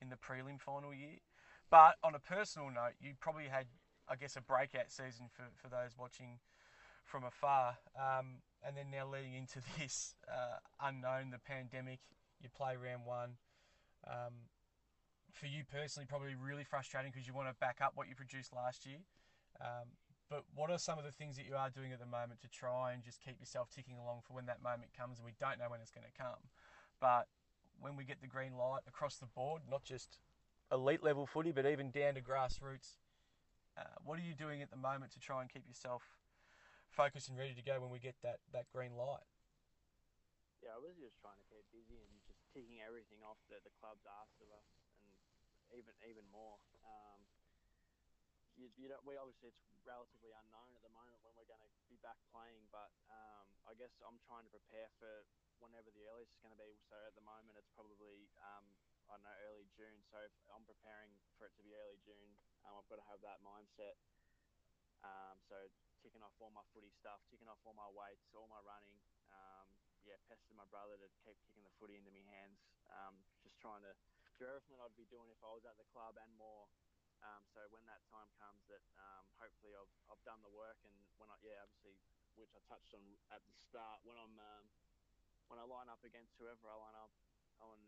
in 0.01 0.09
the 0.09 0.17
prelim 0.17 0.61
final 0.61 0.95
year 0.95 1.19
but 1.71 1.97
on 2.03 2.15
a 2.15 2.19
personal 2.19 2.69
note 2.69 2.95
you 3.01 3.13
probably 3.21 3.49
had 3.49 3.67
i 4.09 4.17
guess 4.17 4.37
a 4.37 4.41
breakout 4.41 4.91
season 4.91 5.27
for, 5.33 5.45
for 5.55 5.69
those 5.69 5.97
watching 5.99 6.39
from 7.05 7.25
afar 7.25 7.77
um, 7.97 8.43
and 8.67 8.77
then 8.77 8.87
now 8.91 9.07
leading 9.07 9.35
into 9.35 9.61
this 9.79 10.15
uh, 10.29 10.59
unknown 10.81 11.31
the 11.31 11.39
pandemic 11.39 12.01
you 12.43 12.49
play 12.49 12.77
round 12.77 13.05
one 13.05 13.37
um, 14.07 14.51
for 15.35 15.47
you 15.47 15.67
personally, 15.67 16.07
probably 16.07 16.39
really 16.39 16.65
frustrating 16.65 17.11
because 17.11 17.27
you 17.27 17.35
want 17.35 17.49
to 17.49 17.55
back 17.59 17.83
up 17.83 17.93
what 17.95 18.09
you 18.09 18.15
produced 18.15 18.55
last 18.55 18.87
year. 18.87 19.03
Um, 19.61 19.91
but 20.31 20.45
what 20.55 20.71
are 20.71 20.79
some 20.79 20.99
of 20.99 21.05
the 21.05 21.13
things 21.13 21.37
that 21.37 21.45
you 21.45 21.55
are 21.55 21.69
doing 21.69 21.93
at 21.93 21.99
the 21.99 22.09
moment 22.09 22.41
to 22.43 22.49
try 22.49 22.93
and 22.95 23.03
just 23.03 23.21
keep 23.21 23.39
yourself 23.39 23.69
ticking 23.69 23.99
along 23.99 24.23
for 24.27 24.33
when 24.33 24.47
that 24.47 24.63
moment 24.63 24.95
comes? 24.97 25.19
And 25.19 25.27
we 25.27 25.35
don't 25.39 25.59
know 25.59 25.69
when 25.69 25.81
it's 25.83 25.91
going 25.91 26.07
to 26.07 26.17
come. 26.17 26.49
But 27.01 27.29
when 27.81 27.97
we 27.97 28.05
get 28.05 28.23
the 28.23 28.31
green 28.31 28.57
light 28.57 28.87
across 28.87 29.17
the 29.17 29.27
board, 29.27 29.63
not 29.69 29.85
just 29.85 30.19
elite 30.73 31.03
level 31.03 31.27
footy, 31.27 31.53
but 31.53 31.67
even 31.67 31.91
down 31.91 32.15
to 32.15 32.23
grassroots, 32.23 33.01
uh, 33.77 33.99
what 34.05 34.19
are 34.19 34.27
you 34.27 34.35
doing 34.35 34.63
at 34.63 34.71
the 34.71 34.79
moment 34.79 35.13
to 35.13 35.21
try 35.21 35.43
and 35.43 35.51
keep 35.51 35.67
yourself 35.67 36.03
focused 36.91 37.29
and 37.29 37.37
ready 37.37 37.55
to 37.55 37.63
go 37.63 37.81
when 37.83 37.91
we 37.91 37.99
get 37.99 38.15
that, 38.23 38.39
that 38.55 38.71
green 38.71 38.95
light? 38.95 39.27
Yeah, 40.63 40.79
I 40.79 40.81
was 40.81 40.97
just 40.97 41.21
trying 41.21 41.37
to 41.37 41.47
keep 41.53 41.67
busy 41.75 42.01
and 42.01 42.15
just 42.25 42.41
ticking 42.55 42.81
everything 42.81 43.21
off 43.21 43.37
that 43.53 43.61
the 43.67 43.75
club's 43.83 44.07
asked 44.09 44.41
of 44.41 44.49
us 44.49 44.65
and 44.97 45.05
even 45.77 45.93
even 46.09 46.25
more. 46.33 46.57
Um, 46.87 47.21
you, 48.57 48.71
you 48.79 48.87
don't, 48.87 49.03
we 49.03 49.19
obviously 49.19 49.51
it's 49.51 49.61
relatively 49.83 50.31
unknown 50.33 50.73
at 50.73 50.81
the 50.81 50.95
moment 50.95 51.19
when 51.27 51.35
we're 51.35 51.51
going 51.51 51.61
to 51.61 51.73
be 51.91 51.99
back 52.01 52.17
playing, 52.31 52.65
but 52.71 52.95
um, 53.11 53.45
I 53.67 53.75
guess 53.77 53.93
I'm 54.01 54.17
trying 54.25 54.47
to 54.47 54.53
prepare 54.55 54.89
for 54.97 55.27
whenever 55.59 55.91
the 55.93 56.07
earliest 56.09 56.33
is 56.33 56.41
going 56.41 56.55
to 56.55 56.63
be. 56.63 56.73
So 56.87 56.97
at 57.05 57.13
the 57.19 57.27
moment 57.27 57.59
it's 57.59 57.69
probably 57.75 58.31
um, 58.41 58.65
I 59.09 59.17
don't 59.21 59.25
know 59.25 59.39
early 59.53 59.69
June. 59.77 60.01
So 60.09 60.17
if 60.25 60.33
I'm 60.49 60.65
preparing 60.65 61.13
for 61.37 61.47
it 61.49 61.55
to 61.61 61.63
be 61.65 61.77
early 61.77 62.01
June, 62.05 62.33
um, 62.65 62.81
I've 62.81 62.89
got 62.89 62.99
to 63.01 63.09
have 63.09 63.21
that 63.23 63.45
mindset. 63.45 64.01
Um, 65.05 65.37
so 65.45 65.57
ticking 66.01 66.25
off 66.25 66.33
all 66.41 66.53
my 66.53 66.65
footy 66.73 66.89
stuff, 66.89 67.21
ticking 67.29 67.49
off 67.49 67.61
all 67.69 67.77
my 67.77 67.89
weights, 67.93 68.33
all 68.33 68.49
my 68.49 68.61
running. 68.65 68.97
Um, 69.29 69.69
yeah, 70.05 70.21
pestering 70.29 70.57
my 70.57 70.69
brother 70.69 70.97
to 71.01 71.09
keep 71.25 71.37
kicking 71.49 71.65
the 71.65 71.73
footy 71.81 71.97
into 71.97 72.13
my 72.13 72.25
hands. 72.25 72.61
Um, 72.89 73.25
just 73.45 73.57
trying 73.61 73.85
to 73.85 73.93
do 74.41 74.45
everything 74.49 74.77
that 74.81 74.89
I'd 74.89 74.97
be 75.01 75.09
doing 75.09 75.29
if 75.33 75.41
I 75.45 75.53
was 75.53 75.65
at 75.65 75.77
the 75.77 75.89
club 75.93 76.17
and 76.21 76.33
more. 76.37 76.69
Um, 77.25 77.41
so 77.57 77.65
when 77.73 77.85
that 77.89 78.05
time 78.13 78.29
comes, 78.37 78.61
that 78.69 78.85
um, 79.01 79.25
hopefully 79.41 79.73
I've, 79.73 79.93
I've 80.13 80.21
done 80.29 80.45
the 80.45 80.53
work, 80.53 80.77
and 80.85 80.93
when 81.17 81.33
I 81.33 81.41
yeah 81.41 81.65
obviously 81.65 81.97
which 82.37 82.53
I 82.53 82.61
touched 82.69 82.93
on 82.93 83.01
at 83.33 83.41
the 83.47 83.55
start 83.57 84.03
when 84.03 84.19
I'm 84.19 84.35
when 85.49 85.57
I 85.63 85.65
line 85.65 85.89
up 85.89 86.03
against 86.03 86.35
whoever 86.37 86.67
I 86.69 86.77
line 86.77 86.99
up 86.99 87.13
on 87.63 87.79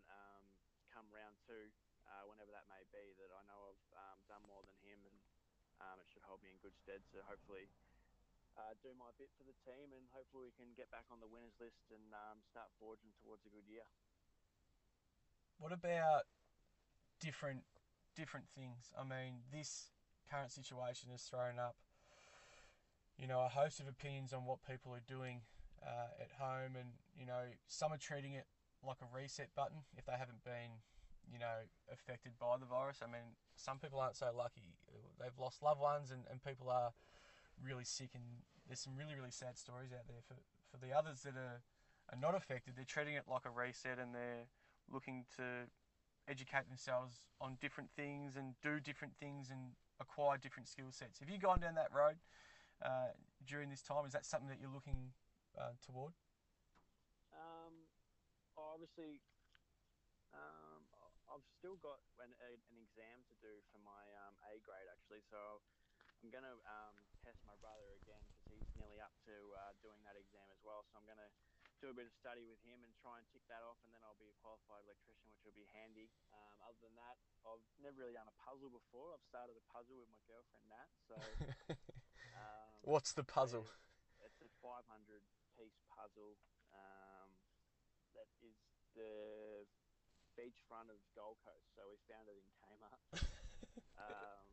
come 0.97 1.05
round 1.13 1.37
two, 1.45 1.69
uh, 2.09 2.25
whenever 2.25 2.49
that 2.57 2.65
may 2.73 2.81
be, 2.89 3.13
that 3.21 3.29
I 3.29 3.45
know 3.45 3.77
I've 3.77 3.87
um, 4.01 4.19
done 4.25 4.45
more 4.49 4.65
than 4.65 4.73
him, 4.81 5.05
and 5.05 5.19
um, 5.85 6.01
it 6.01 6.09
should 6.09 6.25
hold 6.25 6.41
me 6.41 6.57
in 6.57 6.59
good 6.65 6.77
stead. 6.81 7.05
So 7.13 7.21
hopefully. 7.29 7.69
Uh, 8.57 8.73
do 8.81 8.89
my 8.97 9.13
bit 9.21 9.29
for 9.37 9.45
the 9.45 9.53
team, 9.69 9.93
and 9.93 10.01
hopefully 10.17 10.49
we 10.49 10.55
can 10.57 10.73
get 10.81 10.89
back 10.89 11.05
on 11.13 11.21
the 11.21 11.29
winners 11.29 11.53
list 11.61 11.93
and 11.93 12.01
start 12.49 12.73
forging 12.81 13.13
towards 13.21 13.45
a 13.45 13.53
good 13.53 13.69
year. 13.69 13.85
What 15.61 15.77
about 15.77 16.25
different 17.21 17.69
different 18.17 18.47
things. 18.57 18.91
I 18.99 19.05
mean, 19.05 19.45
this 19.53 19.91
current 20.31 20.51
situation 20.51 21.11
has 21.13 21.23
thrown 21.23 21.59
up, 21.61 21.77
you 23.19 23.29
know, 23.29 23.41
a 23.45 23.49
host 23.49 23.79
of 23.79 23.87
opinions 23.87 24.33
on 24.33 24.45
what 24.45 24.59
people 24.67 24.93
are 24.95 25.05
doing 25.07 25.43
uh, 25.85 26.17
at 26.21 26.33
home, 26.41 26.75
and 26.75 26.89
you 27.15 27.27
know, 27.27 27.53
some 27.69 27.93
are 27.93 27.99
treating 28.01 28.33
it 28.33 28.47
like 28.87 29.03
a 29.03 29.11
reset 29.15 29.51
button 29.55 29.85
if 29.97 30.07
they 30.07 30.17
haven't 30.17 30.45
been, 30.45 30.83
you 31.31 31.39
know, 31.39 31.67
affected 31.93 32.39
by 32.39 32.57
the 32.57 32.67
virus. 32.67 33.03
I 33.03 33.11
mean, 33.11 33.35
some 33.57 33.79
people 33.79 33.99
aren't 33.99 34.17
so 34.17 34.31
lucky; 34.37 34.79
they've 35.19 35.39
lost 35.39 35.63
loved 35.63 35.81
ones, 35.81 36.11
and, 36.11 36.23
and 36.31 36.43
people 36.43 36.71
are 36.71 36.93
really 37.63 37.85
sick, 37.85 38.11
and 38.15 38.23
there's 38.67 38.81
some 38.81 38.97
really 38.97 39.15
really 39.15 39.31
sad 39.31 39.59
stories 39.59 39.93
out 39.93 40.07
there 40.07 40.23
for 40.27 40.37
for 40.71 40.79
the 40.85 40.93
others 40.93 41.23
that 41.23 41.37
are 41.37 41.63
are 42.13 42.19
not 42.21 42.35
affected. 42.35 42.75
They're 42.77 42.85
treating 42.87 43.15
it 43.15 43.25
like 43.29 43.45
a 43.45 43.51
reset, 43.51 43.99
and 43.99 44.15
they're 44.15 44.47
looking 44.91 45.25
to 45.37 45.67
educate 46.29 46.69
themselves 46.69 47.27
on 47.41 47.57
different 47.61 47.91
things 47.97 48.37
and 48.37 48.55
do 48.63 48.81
different 48.81 49.15
things 49.19 49.51
and 49.51 49.75
acquire 50.01 50.37
different 50.37 50.69
skill 50.69 50.91
sets. 50.91 51.21
Have 51.21 51.31
you 51.31 51.39
gone 51.39 51.61
down 51.61 51.75
that 51.75 51.93
road 51.95 52.17
uh, 52.85 53.15
during 53.47 53.71
this 53.71 53.83
time? 53.83 54.05
Is 54.07 54.13
that 54.13 54.27
something 54.27 54.49
that 54.49 54.59
you're 54.61 54.73
looking 54.73 55.13
uh, 55.59 55.75
toward? 55.85 56.13
Obviously, 58.77 59.25
um, 60.37 60.85
I've 61.33 61.49
still 61.57 61.81
got 61.81 61.97
an, 62.21 62.29
an, 62.45 62.77
exam 62.77 63.25
to 63.25 63.35
do 63.41 63.65
for 63.73 63.81
my 63.81 64.05
um, 64.29 64.37
A 64.53 64.61
grade 64.61 64.85
actually, 64.93 65.25
so 65.33 65.65
I'm 66.21 66.29
going 66.29 66.45
to 66.45 66.61
um, 66.69 66.93
test 67.25 67.41
my 67.49 67.57
brother 67.57 67.97
again 68.05 68.21
because 68.37 68.53
he's 68.53 68.69
nearly 68.77 69.01
up 69.01 69.17
to 69.25 69.33
uh, 69.33 69.73
doing 69.81 70.05
that 70.05 70.13
exam 70.21 70.45
as 70.53 70.61
well. 70.61 70.85
So 70.93 71.01
I'm 71.01 71.09
going 71.09 71.17
to 71.17 71.33
do 71.81 71.89
a 71.89 71.97
bit 71.97 72.05
of 72.05 72.13
study 72.21 72.45
with 72.45 72.61
him 72.69 72.85
and 72.85 72.93
try 73.01 73.17
and 73.17 73.25
tick 73.33 73.49
that 73.49 73.65
off, 73.65 73.81
and 73.81 73.97
then 73.97 74.05
I'll 74.05 74.21
be 74.21 74.29
a 74.29 74.37
qualified 74.45 74.85
electrician, 74.85 75.25
which 75.33 75.41
will 75.41 75.57
be 75.57 75.65
handy. 75.73 76.13
Um, 76.37 76.61
other 76.69 76.77
than 76.85 76.93
that, 77.01 77.17
I've 77.49 77.65
never 77.81 78.05
really 78.05 78.13
done 78.13 78.29
a 78.29 78.37
puzzle 78.45 78.69
before. 78.69 79.17
I've 79.17 79.25
started 79.25 79.57
a 79.57 79.65
puzzle 79.73 80.05
with 80.05 80.13
my 80.13 80.21
girlfriend 80.29 80.69
Nat. 80.69 80.93
So, 81.09 81.17
um, 82.45 82.77
what's 82.85 83.17
the 83.17 83.25
puzzle? 83.25 83.73
It's 84.21 84.45
a 84.45 85.81
puzzle 85.89 86.37
um, 86.37 86.45
that 86.45 86.45
is 86.45 86.45
the 88.97 89.69
beachfront 90.35 90.89
of 90.89 90.99
Gold 91.13 91.37
Coast. 91.45 91.69
So 91.77 91.87
we 91.93 92.01
found 92.09 92.27
it 92.27 92.41
in 92.41 92.49
Kmart. 92.65 93.01
um, 94.01 94.49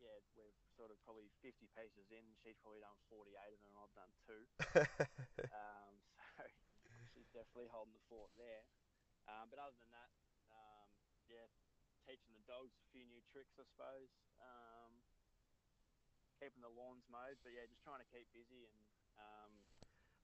yeah, 0.00 0.20
we're 0.36 0.56
sort 0.76 0.92
of 0.92 1.00
probably 1.04 1.28
50 1.40 1.68
pieces 1.72 2.08
in. 2.12 2.24
She's 2.40 2.56
probably 2.60 2.84
done 2.84 2.96
48 3.08 3.32
of 3.32 3.60
them, 3.64 3.72
and 3.72 3.80
I've 3.80 3.96
done 3.96 4.12
two. 4.24 4.42
um, 5.52 5.94
so 6.36 6.88
she's 7.12 7.28
definitely 7.32 7.72
holding 7.72 7.96
the 7.96 8.04
fort 8.08 8.32
there. 8.36 8.64
Um, 9.28 9.48
but 9.52 9.60
other 9.60 9.76
than 9.76 9.92
that, 9.92 10.12
um, 10.52 10.88
yeah, 11.28 11.48
teaching 12.08 12.32
the 12.36 12.44
dogs 12.48 12.76
a 12.80 12.86
few 12.92 13.04
new 13.04 13.20
tricks, 13.28 13.60
I 13.60 13.64
suppose. 13.68 14.12
Um, 14.40 15.04
keeping 16.40 16.64
the 16.64 16.72
lawns 16.72 17.04
mowed, 17.12 17.36
but 17.44 17.52
yeah, 17.52 17.68
just 17.68 17.84
trying 17.84 18.00
to 18.00 18.08
keep 18.08 18.24
busy 18.32 18.64
and 18.64 18.80
um, 19.20 19.52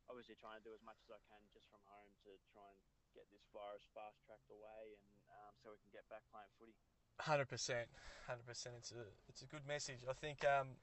obviously 0.09 0.39
trying 0.39 0.59
to 0.59 0.65
do 0.65 0.75
as 0.75 0.83
much 0.87 0.99
as 1.07 1.11
I 1.11 1.21
can 1.27 1.43
just 1.53 1.67
from 1.71 1.83
home 1.91 2.13
to 2.27 2.31
try 2.51 2.67
and 2.67 2.79
get 3.15 3.27
this 3.33 3.45
virus 3.51 3.87
fast 3.97 4.21
tracked 4.27 4.51
away 4.53 4.97
and 4.97 5.07
um, 5.33 5.53
so 5.63 5.73
we 5.73 5.79
can 5.83 5.93
get 5.93 6.07
back 6.09 6.23
playing 6.31 6.51
footy. 6.59 6.75
Hundred 7.19 7.49
percent, 7.49 7.89
hundred 8.29 8.47
percent. 8.47 8.77
It's 8.79 8.93
a 8.93 9.09
it's 9.29 9.43
a 9.43 9.49
good 9.49 9.65
message. 9.67 10.05
I 10.05 10.13
think 10.13 10.45
um, 10.45 10.77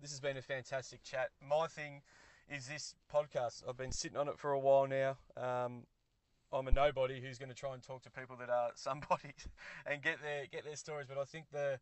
this 0.00 0.10
has 0.10 0.20
been 0.20 0.36
a 0.36 0.44
fantastic 0.44 1.02
chat. 1.02 1.30
My 1.40 1.66
thing 1.66 2.02
is 2.50 2.68
this 2.68 2.94
podcast. 3.12 3.64
I've 3.66 3.76
been 3.76 3.92
sitting 3.92 4.16
on 4.16 4.28
it 4.28 4.38
for 4.38 4.52
a 4.52 4.60
while 4.60 4.86
now. 4.86 5.16
Um, 5.36 5.86
I'm 6.52 6.68
a 6.68 6.72
nobody 6.72 7.20
who's 7.20 7.38
going 7.38 7.50
to 7.50 7.54
try 7.54 7.74
and 7.74 7.82
talk 7.82 8.02
to 8.02 8.10
people 8.10 8.36
that 8.36 8.50
are 8.50 8.70
somebody 8.74 9.34
and 9.86 10.02
get 10.02 10.20
their 10.22 10.46
get 10.50 10.64
their 10.64 10.76
stories. 10.76 11.06
But 11.08 11.18
I 11.18 11.24
think 11.24 11.46
the 11.52 11.80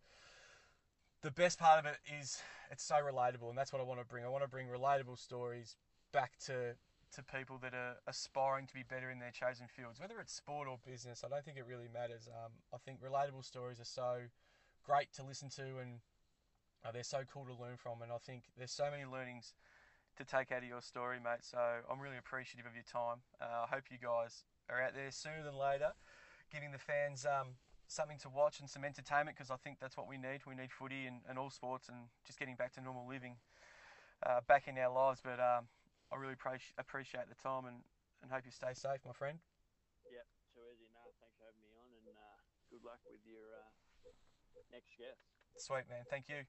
the 1.22 1.30
best 1.30 1.58
part 1.58 1.78
of 1.78 1.86
it 1.86 1.98
is 2.20 2.40
it's 2.70 2.84
so 2.84 2.96
relatable, 2.96 3.48
and 3.48 3.58
that's 3.58 3.72
what 3.72 3.80
I 3.80 3.84
want 3.84 4.00
to 4.00 4.06
bring. 4.06 4.24
I 4.24 4.28
want 4.28 4.44
to 4.44 4.50
bring 4.50 4.68
relatable 4.68 5.18
stories 5.18 5.76
back 6.16 6.38
to 6.46 6.72
to 7.14 7.22
people 7.22 7.60
that 7.60 7.74
are 7.74 8.00
aspiring 8.08 8.66
to 8.66 8.72
be 8.72 8.82
better 8.82 9.10
in 9.10 9.20
their 9.20 9.30
chosen 9.30 9.68
fields, 9.68 10.00
whether 10.00 10.18
it's 10.18 10.32
sport 10.32 10.66
or 10.66 10.80
business. 10.84 11.22
I 11.24 11.28
don't 11.28 11.44
think 11.44 11.56
it 11.56 11.68
really 11.68 11.88
matters. 11.92 12.26
Um, 12.28 12.52
I 12.72 12.78
think 12.78 12.98
relatable 13.04 13.44
stories 13.44 13.78
are 13.78 13.88
so 13.88 14.24
great 14.84 15.12
to 15.14 15.22
listen 15.22 15.48
to, 15.60 15.78
and 15.78 16.00
uh, 16.84 16.90
they're 16.92 17.04
so 17.04 17.22
cool 17.32 17.44
to 17.44 17.54
learn 17.54 17.76
from. 17.76 18.00
And 18.02 18.10
I 18.10 18.18
think 18.18 18.48
there's 18.56 18.72
so 18.72 18.88
many 18.90 19.04
learnings 19.04 19.54
to 20.16 20.24
take 20.24 20.50
out 20.50 20.64
of 20.64 20.68
your 20.68 20.80
story, 20.80 21.18
mate. 21.22 21.44
So 21.44 21.60
I'm 21.60 22.00
really 22.00 22.18
appreciative 22.18 22.66
of 22.66 22.74
your 22.74 22.88
time. 22.88 23.20
Uh, 23.40 23.64
I 23.64 23.66
hope 23.68 23.84
you 23.92 24.00
guys 24.00 24.44
are 24.68 24.82
out 24.82 24.96
there 24.96 25.12
sooner 25.12 25.44
than 25.44 25.54
later, 25.54 25.92
giving 26.50 26.72
the 26.72 26.80
fans 26.80 27.24
um, 27.24 27.60
something 27.86 28.18
to 28.24 28.28
watch 28.28 28.58
and 28.60 28.68
some 28.68 28.84
entertainment 28.84 29.36
because 29.36 29.52
I 29.52 29.56
think 29.56 29.78
that's 29.80 29.96
what 29.96 30.08
we 30.08 30.16
need. 30.16 30.40
We 30.48 30.56
need 30.56 30.72
footy 30.72 31.06
and, 31.06 31.20
and 31.28 31.38
all 31.38 31.50
sports 31.50 31.88
and 31.88 32.08
just 32.26 32.38
getting 32.38 32.56
back 32.56 32.72
to 32.74 32.80
normal 32.80 33.06
living 33.06 33.36
uh, 34.24 34.40
back 34.48 34.66
in 34.66 34.76
our 34.78 34.92
lives. 34.92 35.20
But 35.22 35.38
um, 35.38 35.68
I 36.12 36.16
really 36.16 36.34
appreciate 36.34 37.26
the 37.28 37.38
time 37.42 37.66
and, 37.66 37.82
and 38.22 38.30
hope 38.30 38.46
you 38.46 38.54
stay 38.54 38.74
safe, 38.74 39.02
my 39.04 39.12
friend. 39.12 39.38
Yep, 40.06 40.26
too 40.54 40.62
easy. 40.70 40.86
No, 40.94 41.02
thanks 41.18 41.34
for 41.34 41.44
having 41.50 41.62
me 41.62 41.74
on 41.74 41.90
and 41.90 42.14
uh, 42.14 42.38
good 42.70 42.84
luck 42.86 43.02
with 43.10 43.22
your 43.26 43.42
uh, 43.58 43.66
next 44.70 44.94
guest. 44.98 45.18
Sweet, 45.58 45.88
man. 45.90 46.04
Thank 46.10 46.28
you. 46.28 46.46